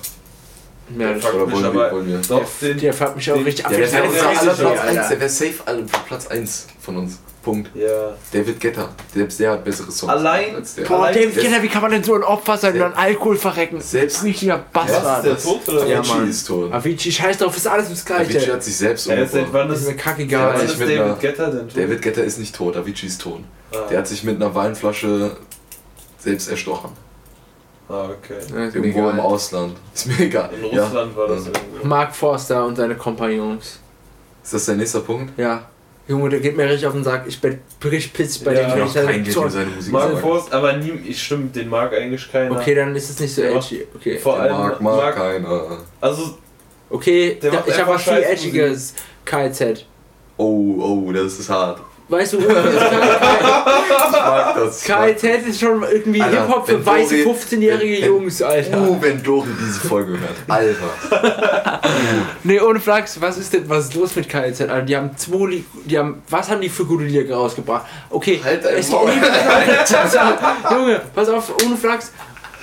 [0.98, 2.18] Ja, Fuck Oder mich, wollen wir, aber wollen wir?
[2.28, 3.72] Doch, den, der fährt mich auch Den- richtig ab.
[3.72, 5.00] Ja, der wäre ist unser richtig, aller Platz Alter.
[5.00, 7.18] 1, der wäre safe alle Platz 1 von uns.
[7.42, 7.70] Punkt.
[7.74, 8.14] ja.
[8.32, 10.84] David Guetta, selbst der hat bessere Songs Allein- als der.
[10.84, 13.80] Boah, David Kenner, wie kann man denn so ein Opfer sein und an Alkohol verrecken?
[13.80, 15.24] Selbst- Richtiger Bastard.
[15.26, 16.00] ist der tot oder Ja?
[16.00, 16.28] Avicii Mann.
[16.30, 16.72] ist tot.
[16.72, 18.52] Avicii, scheiß drauf, ist alles das Avicii Gleiche.
[18.54, 19.48] hat sich selbst Ja, seit umgebracht.
[19.52, 20.54] wann Ist ist, mir wann kackegal.
[20.56, 21.76] Ja, ist David Guetta denn tot?
[21.76, 23.40] David Guetta ist nicht tot, Avicii ist tot.
[23.72, 23.76] Ah.
[23.90, 25.36] Der hat sich mit einer Weinflasche
[26.18, 26.90] selbst erstochen.
[27.88, 28.34] Ah, okay.
[28.54, 29.20] Ja, Irgendwo im.
[29.20, 29.76] Ausland.
[29.94, 30.50] Ist mir egal.
[30.62, 30.84] In Ja.
[30.84, 31.52] Russland war das Ja.
[31.52, 31.86] irgendwo.
[31.86, 33.78] Mark Forster und seine Kompagnons.
[34.44, 35.38] Ist das der nächste Punkt?
[35.38, 35.62] Ja.
[36.06, 37.24] Junge, der geht mir richtig auf den Sack.
[37.26, 38.78] Ich bin richtig pissig bei Ja, dem.
[38.78, 40.18] ja, ich da kein Geld so- für seine Musik Mark sagen.
[40.20, 42.56] Forst, aber nie, ich stimmt, den mag eigentlich keiner.
[42.58, 43.50] Okay, dann ist es nicht so Ja.
[43.56, 43.86] edgy.
[43.94, 44.18] Okay.
[44.18, 45.78] Vor Der allem mag, mag mag- keiner.
[46.00, 46.38] Also,
[46.90, 48.94] Okay, da, ich habe was viel edgiges.
[49.26, 49.84] KZ.
[50.38, 51.80] Oh, oh, das ist hart.
[52.10, 52.64] Weißt du, ich mag
[54.84, 58.80] KZ ist schon irgendwie Alter, Hip-Hop für weiße Dori- 15-jährige wenn- wenn- Jungs, Alter.
[58.80, 60.36] Uh, wenn Dori diese Folge hört.
[60.48, 61.80] Alter.
[62.44, 64.82] Nee, ohne Flachs, was ist denn, was ist los mit KZ, Alter?
[64.82, 67.84] Die haben zwei, die haben, was haben die für gute Lieder rausgebracht?
[68.10, 68.90] Okay, Halt dein es.
[70.70, 72.12] Junge, pass auf, ohne Flachs,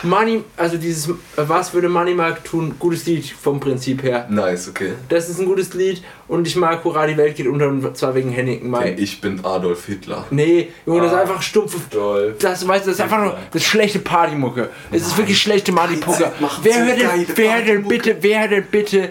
[0.05, 2.75] Money, also dieses, was würde Money Mark tun?
[2.79, 4.27] Gutes Lied vom Prinzip her.
[4.29, 4.93] Nice, okay.
[5.09, 8.15] Das ist ein gutes Lied und ich mag Hurra, die Welt geht unter und zwar
[8.15, 8.91] wegen Hennington Mai.
[8.91, 10.25] Denn ich bin Adolf Hitler.
[10.29, 11.21] Nee, Junge, das ist Ah.
[11.21, 12.35] einfach stumpfe toll.
[12.39, 14.69] Das, weißt du, das ist einfach nur das ist schlechte Partymucke.
[14.91, 16.31] Es ist wirklich schlechte Partymucke.
[16.61, 19.09] Wer hört denn, wer denn bitte, wer denn bitte,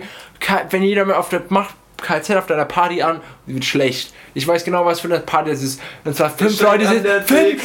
[0.71, 1.75] wenn jeder mal auf der macht
[2.05, 4.13] KZ auf deiner Party an, wird schlecht.
[4.35, 5.81] Ich weiß genau, was für eine Party das ist.
[6.05, 7.63] Und zwar fünf Leute sind fünf.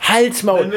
[0.00, 0.70] Halsmaul.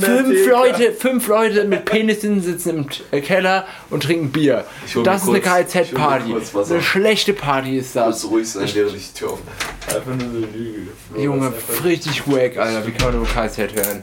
[0.00, 0.46] Fünf.
[0.46, 4.64] Leute, fünf Leute mit Penissen sitzen im äh, Keller und trinken Bier.
[5.04, 6.34] Das ist eine kurz- KZ-Party.
[6.70, 8.22] Eine schlechte Party ist das.
[8.24, 9.96] Muss ruhig sein, während ich die Tür aufmache.
[9.96, 10.90] Einfach nur eine Lüge.
[11.12, 11.52] Bro, Junge,
[11.84, 12.86] richtig wack, Alter.
[12.86, 14.02] Wie kann man nur KZ hören?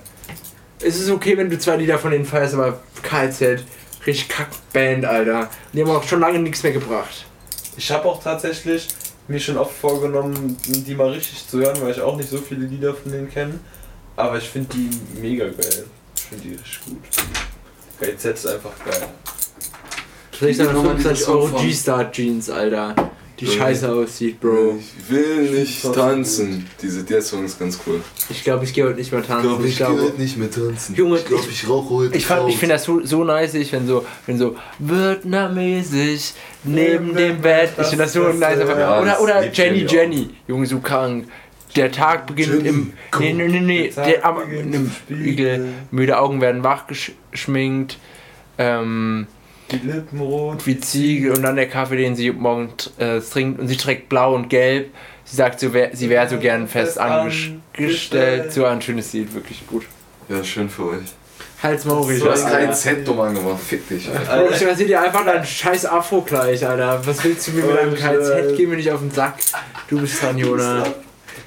[0.81, 3.63] Es ist okay, wenn du zwei Lieder von denen feierst, aber KZ,
[4.05, 5.49] richtig Kackband, Alter.
[5.73, 7.25] Die haben auch schon lange nichts mehr gebracht.
[7.79, 8.89] Ich habe auch tatsächlich
[9.29, 12.65] mir schon oft vorgenommen, die mal richtig zu hören, weil ich auch nicht so viele
[12.65, 13.57] Lieder von denen kenne.
[14.17, 14.89] Aber ich finde die
[15.21, 15.85] mega geil.
[16.13, 16.97] Ich finde die richtig gut.
[18.01, 19.07] KZ ist einfach geil.
[20.33, 23.11] Vielleicht dann nochmal 25 dieser Euro G-Star Jeans, Alter.
[23.39, 23.51] Die Bro.
[23.53, 24.77] scheiße aussieht, Bro.
[24.79, 26.67] Ich will nicht tanzen.
[26.81, 28.01] Diese, der Song ist ganz cool.
[28.29, 29.47] Ich glaube, ich gehe heute nicht mehr Ich tanzen.
[29.49, 30.95] glaube, ich gehe glaube, heute nicht mehr tanzen.
[30.95, 33.53] Junge, ich glaube, ich- ich rauche heute ich, fand- ich finde das so, so nice,
[33.71, 36.31] wenn so, wenn so vietnamesisch
[36.63, 37.71] neben dem Bett.
[37.79, 38.59] Ich finde das so Das- nice.
[38.59, 41.25] das- ja, oder das oder Jenny Jenny Junge, so krank.
[41.75, 42.93] Der Tag beginnt Jenny, im.
[43.11, 43.19] go.
[43.19, 43.91] Nee, nee, nee, nee.
[43.95, 45.19] Der Der, am, im Spiegel.
[45.21, 45.65] Spiegel.
[45.91, 47.97] Müde Augen werden wach gesch- geschminkt.
[48.57, 49.27] Ähm,
[49.71, 50.65] Die Lippen rot.
[50.65, 53.59] wie Ziegel und dann der Kaffee, den sie morgen äh, trinkt.
[53.59, 54.91] Und sie trägt blau und gelb.
[55.25, 58.51] Sie sagt, so wär, sie wäre so gern fest Fest angestellt.
[58.51, 59.85] So ein schönes Lied, wirklich gut.
[60.27, 60.99] Ja, schön für euch.
[61.61, 62.51] Hals Mauri, So Du hast Ja.
[62.57, 63.59] kein Z dumm angemacht.
[63.59, 64.09] Fick dich.
[64.09, 64.43] Alter.
[64.45, 67.01] Bro, ich rasiere dir einfach deinen scheiß Afro gleich, Alter.
[67.05, 68.01] Was willst du mir mit Oh, deinem KZ?
[68.27, 68.53] Scheiße.
[68.55, 69.35] Geh mir nicht auf den Sack.
[69.89, 70.83] Du bist dran, Jona.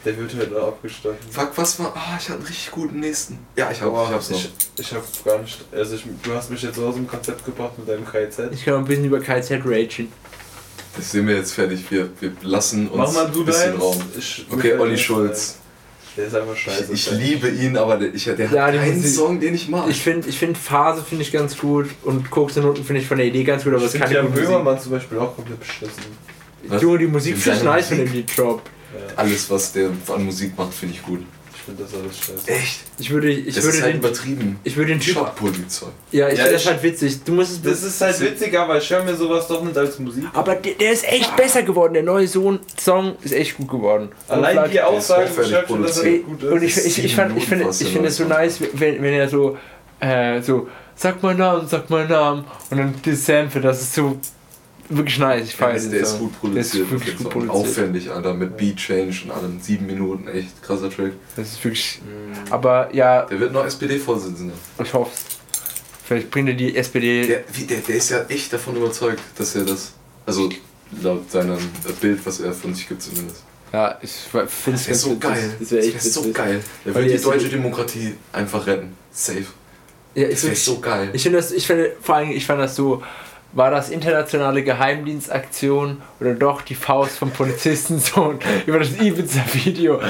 [0.04, 1.16] Der wird heute noch abgestochen.
[1.30, 1.92] Fuck, was war.
[1.94, 3.38] Ah, ich hatte einen richtig guten nächsten.
[3.56, 4.38] Ja, ich, hab, Boah, ich hab's noch.
[4.38, 5.59] ich, ich hab gar nicht.
[5.72, 8.52] Also, ich, du hast mich jetzt so aus dem Konzept gebracht mit deinem KZ.
[8.52, 10.12] Ich kann noch ein bisschen über KZ ragen.
[10.96, 11.84] Das sind wir jetzt fertig.
[11.90, 13.82] Wir, wir lassen uns Mach mal du ein bisschen deins.
[13.82, 14.02] Raum.
[14.18, 15.56] Ich- Okay, mir Olli Schulz.
[16.16, 16.92] Der ist einfach scheiße.
[16.92, 19.68] Ich, ich liebe ihn, aber der, ich, der Ja, hat die keinen Song, den ich
[19.68, 19.88] mag.
[19.88, 23.06] Ich finde ich find Phase finde ich ganz gut und Koks und Noten finde ich
[23.09, 24.46] von der Idee ganz gut, aber es kann ja nicht Musik.
[24.46, 26.02] Böhmermann zum Beispiel auch komplett beschissen.
[26.82, 28.12] Junge, die Musik finde ich nice von dem?
[28.12, 28.60] Lied Drop.
[29.16, 31.20] Alles, was der an Musik macht, finde ich gut.
[31.55, 32.48] ich finde das alles scheiße.
[32.51, 32.81] Echt?
[32.98, 34.59] Ich würde, ich das würde ist halt den, übertrieben.
[34.64, 35.86] ich würde den Typ, Shop-Polizei.
[36.10, 37.23] ja, ich Ja, finde das halt witzig.
[37.24, 39.98] Du musst es, Das ist halt witzig, aber ich höre mir sowas doch nicht als
[39.98, 40.24] Musik.
[40.32, 41.94] aber der, der ist echt besser geworden.
[41.94, 44.09] Der neue Sohn Song ist echt gut geworden.
[44.28, 46.51] Allein Und die Aussagen beschreibt schon, dass er gut ist.
[46.51, 47.69] Und ich, ich, ich, fand, ich finde
[48.09, 49.56] es so nice, wenn, wenn er so,
[50.01, 50.66] äh, so,
[50.97, 54.19] sag mal Namen, sag mal Namen und dann die Sample, das ist so
[54.97, 55.48] wirklich nice.
[55.48, 56.85] Ich Der ist, den der ist gut Der produziert.
[56.85, 57.55] ist wirklich der gut produziert.
[57.56, 59.60] Aufwendig, Alter, mit Beat Change und allem.
[59.60, 61.12] Sieben Minuten, echt krasser Track.
[61.36, 62.01] Das ist wirklich.
[62.51, 64.55] Aber ja, Der wird noch SPD-Vorsitzender.
[64.82, 65.10] ich hoffe
[66.05, 67.27] Vielleicht bringt er die SPD.
[67.27, 69.93] Der, wie, der, der ist ja echt davon überzeugt, dass er das.
[70.27, 70.51] Also
[71.02, 71.59] laut seinem
[72.01, 73.43] Bild, was er von sich gibt zumindest.
[73.73, 75.55] Ja, ich finde es Das wäre so geil.
[75.59, 76.60] Das wäre echt wär so geil.
[76.85, 78.93] Der Weil würde die die deutsche Demokratie einfach retten.
[79.10, 79.47] Safe.
[80.14, 81.10] Ja, Das ist wäre wirklich, so geil.
[81.14, 83.02] Ich finde das, ich finde, vor allem, ich fand das so,
[83.53, 90.01] war das internationale Geheimdienstaktion oder doch die Faust vom Polizistensohn über das Ibiza-Video?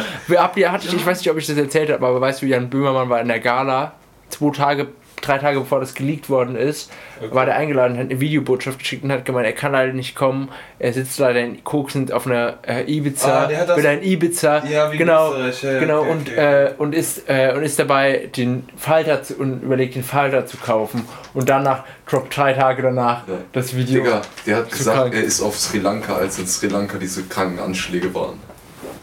[0.97, 3.28] Ich weiß nicht, ob ich das erzählt habe, aber weißt du, Jan Böhmermann war in
[3.28, 3.93] der Gala,
[4.28, 4.89] zwei Tage,
[5.22, 6.90] drei Tage bevor das geleakt worden ist,
[7.30, 10.48] war der eingeladen, hat eine Videobotschaft geschickt und hat gemeint, er kann leider nicht kommen,
[10.78, 14.96] er sitzt leider in Koksend auf einer äh, Ibiza, Ah, will ein Ibiza, Ja, wie
[14.98, 16.64] genau, ja, genau okay, und, okay.
[16.66, 20.56] Äh, und ist äh, und ist dabei den Falter zu, und überlegt den Falter zu
[20.58, 23.34] kaufen und danach droppt drei Tage danach Ja.
[23.52, 24.02] das Video.
[24.02, 25.14] Digga, der hat gesagt, krank.
[25.14, 28.38] er ist auf Sri Lanka, als in Sri Lanka diese kranken Anschläge waren.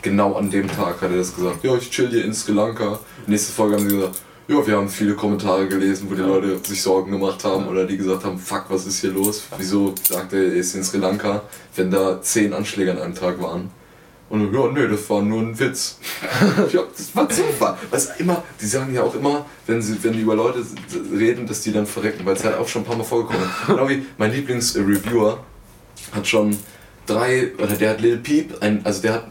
[0.01, 1.63] Genau an dem Tag hat er das gesagt.
[1.63, 2.99] Ja, ich chill hier in Sri Lanka.
[3.27, 4.15] Nächste Folge haben sie gesagt,
[4.49, 7.97] ja, wir haben viele Kommentare gelesen, wo die Leute sich Sorgen gemacht haben oder die
[7.97, 9.43] gesagt haben, fuck, was ist hier los?
[9.57, 11.43] Wieso sagt er, er ist in Sri Lanka,
[11.75, 13.69] wenn da zehn Anschläge an einem Tag waren?
[14.27, 15.99] Und ja, nö, das war nur ein Witz.
[16.71, 17.77] ja, das war Zufall.
[17.91, 20.65] Was immer, die sagen ja auch immer, wenn sie, wenn die über Leute
[21.13, 23.67] reden, dass die dann verrecken, weil es halt auch schon ein paar Mal vorgekommen ist.
[23.67, 25.43] Genau wie mein Lieblingsreviewer
[26.11, 26.57] hat schon
[27.05, 29.27] drei, oder der hat Lil Peep, ein, also der hat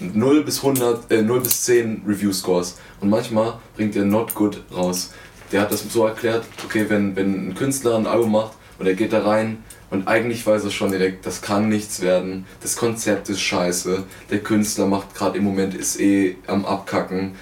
[0.00, 2.76] 0 bis 100, äh, 0 bis 10 Review-Scores.
[3.00, 5.12] Und manchmal bringt der Not Good raus.
[5.52, 8.94] Der hat das so erklärt, okay, wenn, wenn ein Künstler ein Album macht und er
[8.94, 13.28] geht da rein und eigentlich weiß er schon direkt, das kann nichts werden, das Konzept
[13.30, 17.34] ist scheiße, der Künstler macht gerade im Moment ist eh am Abkacken.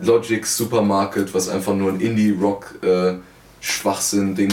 [0.00, 3.14] Logic's Supermarket, was einfach nur ein Indie-Rock äh,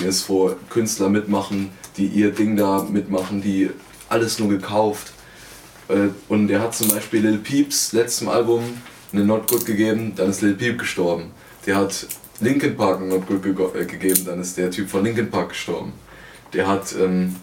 [0.07, 3.69] ist, wo Künstler mitmachen, die ihr Ding da mitmachen, die
[4.09, 5.13] alles nur gekauft.
[5.89, 8.63] Äh, Und er hat zum Beispiel Lil Peeps letztem Album
[9.13, 11.31] eine Not Good gegeben, dann ist Lil Peep gestorben.
[11.65, 12.07] Der hat
[12.41, 15.49] Linkin Park eine Not Good gego- äh, gegeben, dann ist der Typ von Linkin Park
[15.49, 15.93] gestorben.
[16.53, 17.35] Der hat ähm,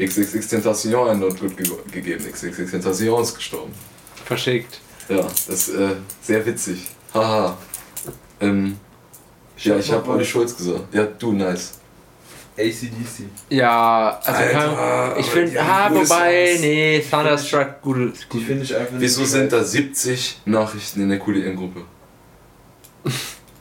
[0.00, 3.72] XXX Tentacion eine Not Good ge gegeben, XXX Tentacion ist gestorben.
[4.24, 4.80] Verschickt.
[5.08, 5.88] Ja, das ist äh,
[6.22, 6.88] sehr witzig.
[7.12, 7.58] Haha.
[8.40, 8.76] Ähm,
[9.58, 10.92] ja, ich habe Olli Schulz gesagt.
[10.94, 11.78] Ja, du, nice.
[12.56, 13.24] ACDC.
[13.48, 18.94] Ja, also Alter, ich finde, die ah, wobei, nee, Thunderstruck, gute, Die finde ich einfach
[18.98, 21.82] Wieso nicht sind da 70 Nachrichten in der QDN-Gruppe?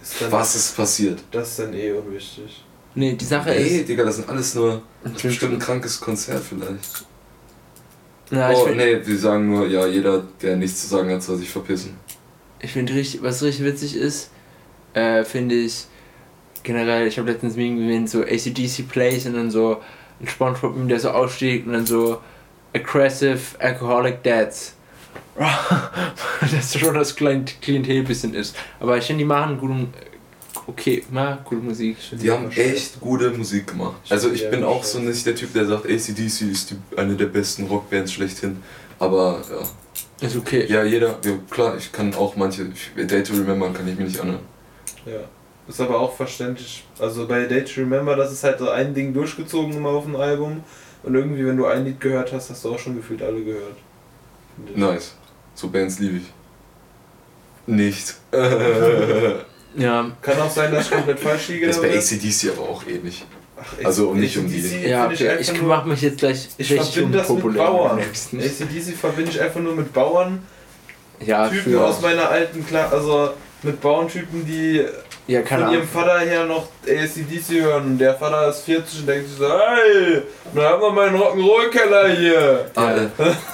[0.01, 1.23] Ist dann, Was ist passiert?
[1.31, 2.63] Das ist dann eh unwichtig.
[2.93, 4.81] Nee, die Sache Ey, ist, Digga, das sind alles nur.
[5.03, 7.05] Das ist bestimmt ein krankes Konzert vielleicht.
[8.29, 11.23] na, ich oh, finde nee, wir sagen nur, ja, jeder, der nichts zu sagen hat,
[11.23, 11.95] soll sich verpissen.
[12.59, 14.31] ich find richtig, was richtig witzig ist,
[14.93, 15.85] äh, finde ich
[16.63, 19.81] generell, ich habe letztens Meme gesehen, so ACDC Plays und dann so
[20.19, 22.19] ein Spongebob, der so aussteigt und dann so
[22.73, 24.73] aggressive alcoholic dads.
[26.51, 28.55] das schon das Klient Klientel ein bisschen ist.
[28.79, 29.93] Aber ich finde, die machen guten,
[30.67, 31.97] okay, na, gute Musik.
[32.11, 34.01] Die haben echt gute Musik gemacht.
[34.09, 37.27] Also ich bin auch so nicht der Typ, der sagt, ACDC ist die, eine der
[37.27, 38.61] besten Rockbands schlechthin.
[38.99, 40.65] Aber ja, Ist okay.
[40.67, 44.19] ja jeder, ja, klar, ich kann auch manche, Day to Remember kann ich mir nicht
[44.19, 44.41] anhören.
[45.05, 45.21] Ja.
[45.71, 46.83] Ist aber auch verständlich.
[46.99, 50.17] Also bei Day to Remember, das ist halt so ein Ding durchgezogen immer auf dem
[50.17, 50.63] Album.
[51.03, 53.77] Und irgendwie, wenn du ein Lied gehört hast, hast du auch schon gefühlt alle gehört.
[54.67, 54.75] Ich.
[54.75, 55.15] Nice.
[55.55, 56.33] So Bands liebe ich.
[57.65, 58.15] Nicht.
[59.73, 61.67] Ja, Kann auch sein, dass ich komplett falsch liege.
[61.67, 63.23] Das ist bei aber- ACDC aber auch ähnlich.
[63.57, 65.37] Ach, also um nicht um die- ja okay.
[65.39, 67.97] ich nur- mach mich jetzt gleich Ich verbinde das mit Bauern.
[67.99, 70.43] ACDC verbinde ich einfach nur mit Bauern.
[71.25, 73.29] Ja, Typen für, aus meiner alten Klasse, also
[73.63, 74.83] mit Bauerntypen, die
[75.27, 75.93] ja, keine von ihrem Ahnung.
[75.93, 77.85] Vater her noch ACDC hören.
[77.85, 80.21] Und der Vater ist 40 und denkt sich so, hey,
[80.53, 82.71] wir haben noch meinen Rock'n'Roll-Keller hier.
[82.75, 83.07] Ah, äh,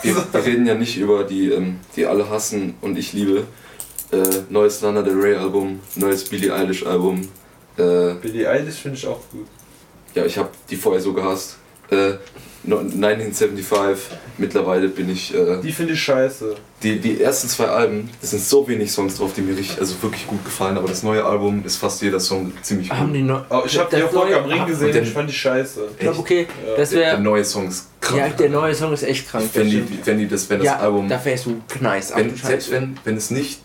[0.03, 3.45] wir, wir reden ja nicht über die, ähm, die alle hassen und ich liebe.
[4.11, 7.27] Äh, neues Lana Del Rey Album, neues Billie Eilish Album.
[7.77, 9.48] Äh, Billie Eilish finde ich auch gut.
[10.15, 11.57] ja, ich habe die vorher so gehasst.
[11.89, 12.14] Äh,
[12.68, 15.34] 1975, mittlerweile bin ich.
[15.34, 16.56] Äh, Die finde ich scheiße.
[16.84, 19.95] die, die ersten zwei Alben, es sind so wenig Songs drauf, die mir richtig, also
[20.02, 22.98] wirklich gut gefallen, aber das neue Album ist fast jeder Song ziemlich gut.
[22.99, 23.45] Haben die noch.
[23.49, 25.88] Oh, ich habe die auf Rock am Ring gesehen, den- ich fand die scheiße.
[25.94, 26.76] Ich glaube, okay, Ja.
[26.76, 27.22] das der wäre.
[27.22, 28.18] neue Song ist krass.
[28.18, 29.49] Ja, der neue Song ist echt krank.
[29.53, 31.07] wenn, das die, wenn die das, wenn das ja, Album.
[31.07, 32.14] da wärst du nice.
[32.15, 33.60] Wenn, selbst wenn, wenn es nicht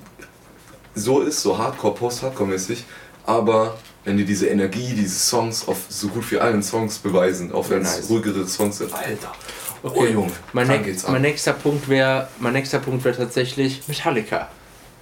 [0.94, 2.84] so ist, so Hardcore, Post-Hardcore-mäßig,
[3.26, 7.68] aber wenn die diese Energie, diese Songs auf so gut wie allen Songs beweisen, auch
[7.70, 8.10] wenn es Nice.
[8.10, 8.92] ruhigere Songs sind.
[8.92, 9.32] Alter,
[9.84, 9.98] Okay.
[10.00, 11.10] oh Junge, Mein, ne geht's ab.
[11.10, 14.48] mein nächster Punkt wäre, mein nächster Punkt wäre tatsächlich Metallica.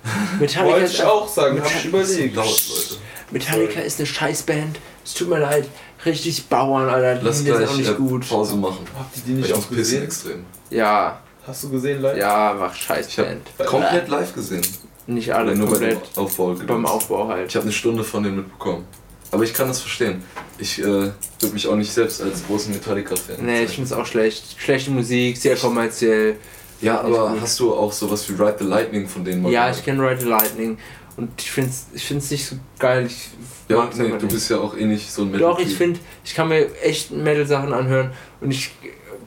[0.41, 2.37] Metallica Wollte ist, ich auch sagen, habe ich Das ist so überlegt.
[2.37, 3.01] laut, Leute.
[3.31, 4.79] Metallica ist eine Scheißband.
[5.05, 5.69] Es tut mir leid.
[6.07, 7.17] Richtig Bauern, Alter.
[7.21, 8.27] Die Lass sind auch gleich nicht äh, gut.
[8.29, 8.87] Pause machen.
[8.99, 10.05] Habt ihr die Weil nicht ich auch gesehen?
[10.05, 10.45] extrem.
[10.71, 12.19] Ja, Hast du gesehen, Leute?
[12.19, 13.43] ja, mach Ich Scheißband.
[13.59, 14.63] habe komplett live gesehen.
[15.07, 15.99] Nicht alle, nur bei komplett.
[16.17, 16.55] Aufbau.
[16.67, 17.49] Beim Aufbau halt.
[17.49, 18.85] Ich habe eine Stunde von denen mitbekommen.
[19.33, 20.23] Aber ich kann das verstehen.
[20.59, 21.13] Ich äh, würde
[21.53, 24.57] mich auch nicht selbst als großen Metallica-Fan Nee, ich finde es auch schlecht.
[24.59, 26.37] Schlechte Musik, sehr kommerziell.
[26.81, 27.41] Ja, aber gut.
[27.43, 29.79] hast du auch sowas wie Ride the Lightning von denen mal Ja, gehört?
[29.79, 30.79] ich kenne Ride the Lightning
[31.17, 33.07] und ich finde es ich find's nicht so geil.
[33.07, 33.29] Ich
[33.69, 34.29] Ja, nee, du nicht.
[34.29, 35.67] bist ja auch eh nicht so ein Doch, Metal-Typ.
[35.69, 38.11] ich finde, ich kann mir echt Metal-Sachen anhören
[38.41, 38.71] und ich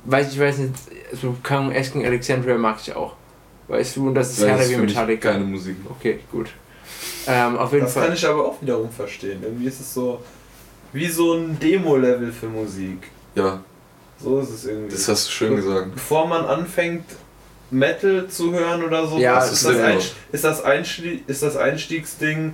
[0.06, 0.74] weiß, ich weiß nicht,
[1.22, 3.16] so kann Asking Alexandria mag ich auch.
[3.74, 5.32] Weißt du, und das ist Ja, härter das wie ist mich Metallica.
[5.32, 5.76] keine Musik.
[5.90, 6.50] Okay, gut.
[7.28, 8.06] Ähm, auf jeden Das Fall.
[8.08, 9.40] kann ich aber auch wiederum verstehen.
[9.42, 10.22] Irgendwie ist es so
[10.92, 13.10] wie so ein Demo-Level für Musik.
[13.36, 13.62] Ja,
[14.22, 14.92] So ist es irgendwie.
[14.94, 15.94] das hast du schön gesagt.
[15.96, 17.06] Bevor man anfängt,
[17.72, 19.98] Metal zu hören oder so, Ja, ist, das ein,
[20.32, 22.54] ist, das Einstieg, ist das Einstiegsding,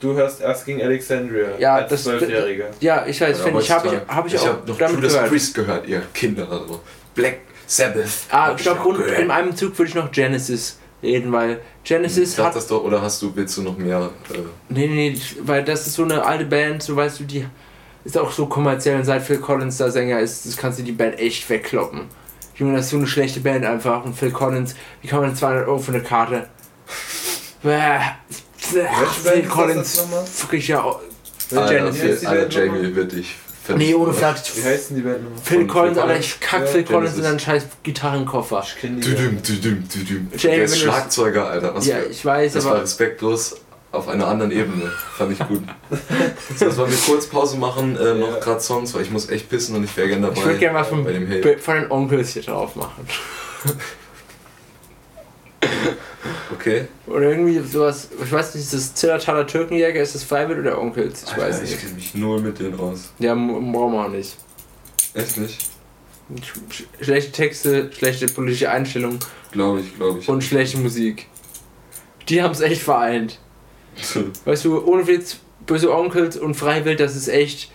[0.00, 2.66] du hörst erst gegen Alexandria Ja, als das- Zwölfjähriger.
[2.80, 4.96] ja, ich weiß, Ja, finde ich, habe ich, hab ich ich auch hab noch damit
[4.96, 5.28] Judas gehört.
[5.30, 6.50] Priest gehört, ihr Kinder.
[6.50, 6.80] Also
[7.14, 8.08] Black Sabbath.
[8.30, 9.18] Ah, ich glaube, auch und gehört.
[9.20, 12.56] in einem Zug würde ich noch Genesis reden, weil Genesis Sag hat.
[12.56, 14.10] das doch, oder hast du, willst du noch mehr?
[14.32, 14.38] Äh,
[14.68, 17.46] Nee, nee, weil das ist so eine alte Band, so weißt du, die
[18.04, 20.92] ist auch so kommerziell und seit Phil Collins da Sänger ist, das kannst du die
[20.92, 22.06] Band echt wegkloppen.
[22.56, 25.68] Junge, das ist so eine schlechte Band einfach und Phil Collins, wie kann man 200
[25.68, 26.48] Euro für eine Karte?
[28.56, 30.04] Phil Collins,
[30.40, 30.82] wirklich ja.
[30.82, 31.00] auch-
[31.54, 31.92] Alter.
[31.92, 32.48] Phil- die Alter?
[32.66, 33.12] Jamie wird
[33.76, 34.12] dich Nee, ohne.
[34.12, 34.56] Flachs.
[34.56, 35.38] Wie heißt denn die Band nochmal?
[35.42, 36.24] Phil Collins, Collins?
[36.26, 37.26] ich kack Ja, Phil Collins in Genesis.
[37.30, 38.62] einen scheiß Gitarrenkoffer.
[38.66, 40.30] Ich kenne die Düdüm, düdüm, düdüm.
[40.42, 41.74] Der ist Schlagzeuger, Alter.
[41.74, 42.82] Was Ja, für, ich weiß, das war aber.
[42.82, 43.56] respektlos
[43.90, 44.90] auf einer anderen Ebene.
[45.16, 45.62] Fand ich gut.
[46.56, 48.38] so, jetzt wollen wir kurz Pause machen, äh, noch Ja.
[48.38, 50.38] gerade Songs, weil ich muss echt pissen und ich wäre gerne dabei.
[50.38, 51.58] Ich würde gerne was von, bei dem Hate.
[51.58, 53.06] von den Onkels hier drauf machen.
[56.52, 56.88] Okay.
[57.06, 61.22] Oder irgendwie sowas, ich weiß nicht, ist das Zillertaler Türkenjäger, ist das Freiwild oder Onkels?
[61.24, 61.74] Ich weiß Alter, nicht.
[61.74, 63.12] Ich kenne mich null mit denen aus.
[63.18, 64.36] Ja, brauchen wir auch nicht.
[65.14, 65.58] Echt nicht?
[66.70, 69.18] Sch schlechte Texte, schlechte politische Einstellung
[69.52, 70.28] Glaube ich, glaube ich.
[70.28, 71.26] und schlechte Musik.
[72.28, 73.38] Die haben es echt vereint.
[74.44, 77.70] Weißt du, ohne Witz, böse Onkels und Freiwild, das ist echt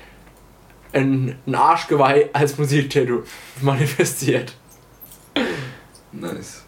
[0.92, 3.24] ein, ein Arschgeweih als Musiktattoo
[3.62, 4.56] manifestiert.
[6.12, 6.63] nice.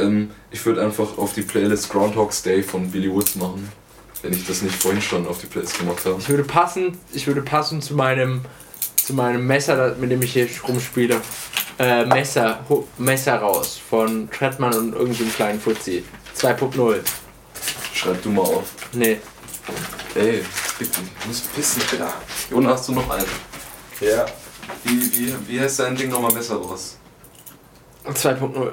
[0.00, 3.70] Ähm, ich würde einfach auf die Playlist Groundhog's Day von Billy Woods machen.
[4.22, 6.16] Wenn ich das nicht vorhin schon auf die Playlist gemacht habe.
[6.18, 8.42] Ich würde passend, ich würde passend zu meinem,
[8.96, 11.20] zu meinem Messer, mit dem ich hier rumspiele,
[11.78, 16.04] äh, Messer, Ho- Messer raus von Trettmann und irgendeinem kleinen Fuzzi.
[16.36, 16.96] 2.0.
[17.94, 18.64] Schreib du mal auf.
[18.92, 19.18] Nee.
[20.14, 21.02] Ey, fick dich.
[21.20, 21.82] Ich muss pissen.
[22.50, 23.24] Und hast du noch einen?
[24.00, 24.26] Ja.
[24.84, 26.96] Wie, wie, wie heißt dein Ding nochmal besser raus?
[28.06, 28.72] 2.0.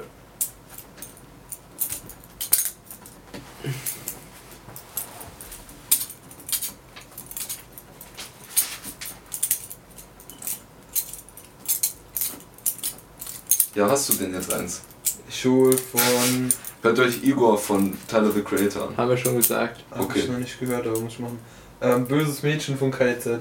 [13.78, 14.80] Ja, hast du denn jetzt eins?
[15.28, 16.48] Ich hole von.
[16.82, 18.96] Hört euch Igor von Tyler the Creator an.
[18.96, 19.84] Haben wir schon gesagt.
[19.92, 20.18] Hab Okay.
[20.18, 21.38] ich noch nicht gehört, aber muss ich machen.
[21.80, 23.38] Ähm, Böses Mädchen von KZ.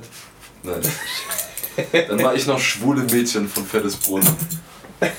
[0.62, 0.82] Nein.
[2.08, 4.22] Dann war ich noch schwule Mädchen von Fettes Brot.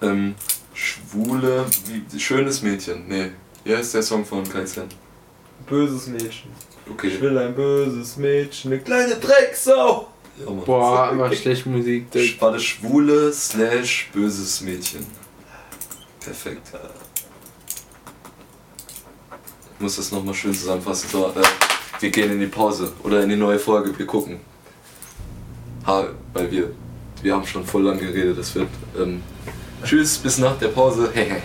[0.00, 0.34] ähm,
[0.72, 1.66] schwule,
[2.10, 3.06] wie, schönes Mädchen.
[3.06, 3.32] Nee.
[3.64, 4.84] Wie heißt der Song von KZ?
[5.66, 6.50] Böses Mädchen.
[6.86, 7.20] Ich Okay.
[7.20, 10.08] will ein böses Mädchen, eine kleine Drecksau.
[10.40, 10.64] Ja, Mann.
[10.64, 12.06] Boah, aber schlechte Musik.
[12.14, 15.06] Sch- War das schwule slash böses Mädchen.
[16.20, 16.68] Perfekt.
[19.74, 21.08] Ich muss das nochmal schön zusammenfassen.
[21.10, 21.42] So, äh,
[22.00, 23.96] wir gehen in die Pause oder in die neue Folge.
[23.98, 24.40] Wir gucken.
[25.86, 26.70] Ha, weil wir,
[27.22, 28.36] wir haben schon voll lang geredet.
[28.38, 28.68] Das wird.
[28.98, 29.22] Ähm,
[29.84, 31.10] tschüss, bis nach der Pause.
[31.14, 31.42] Hey, hey.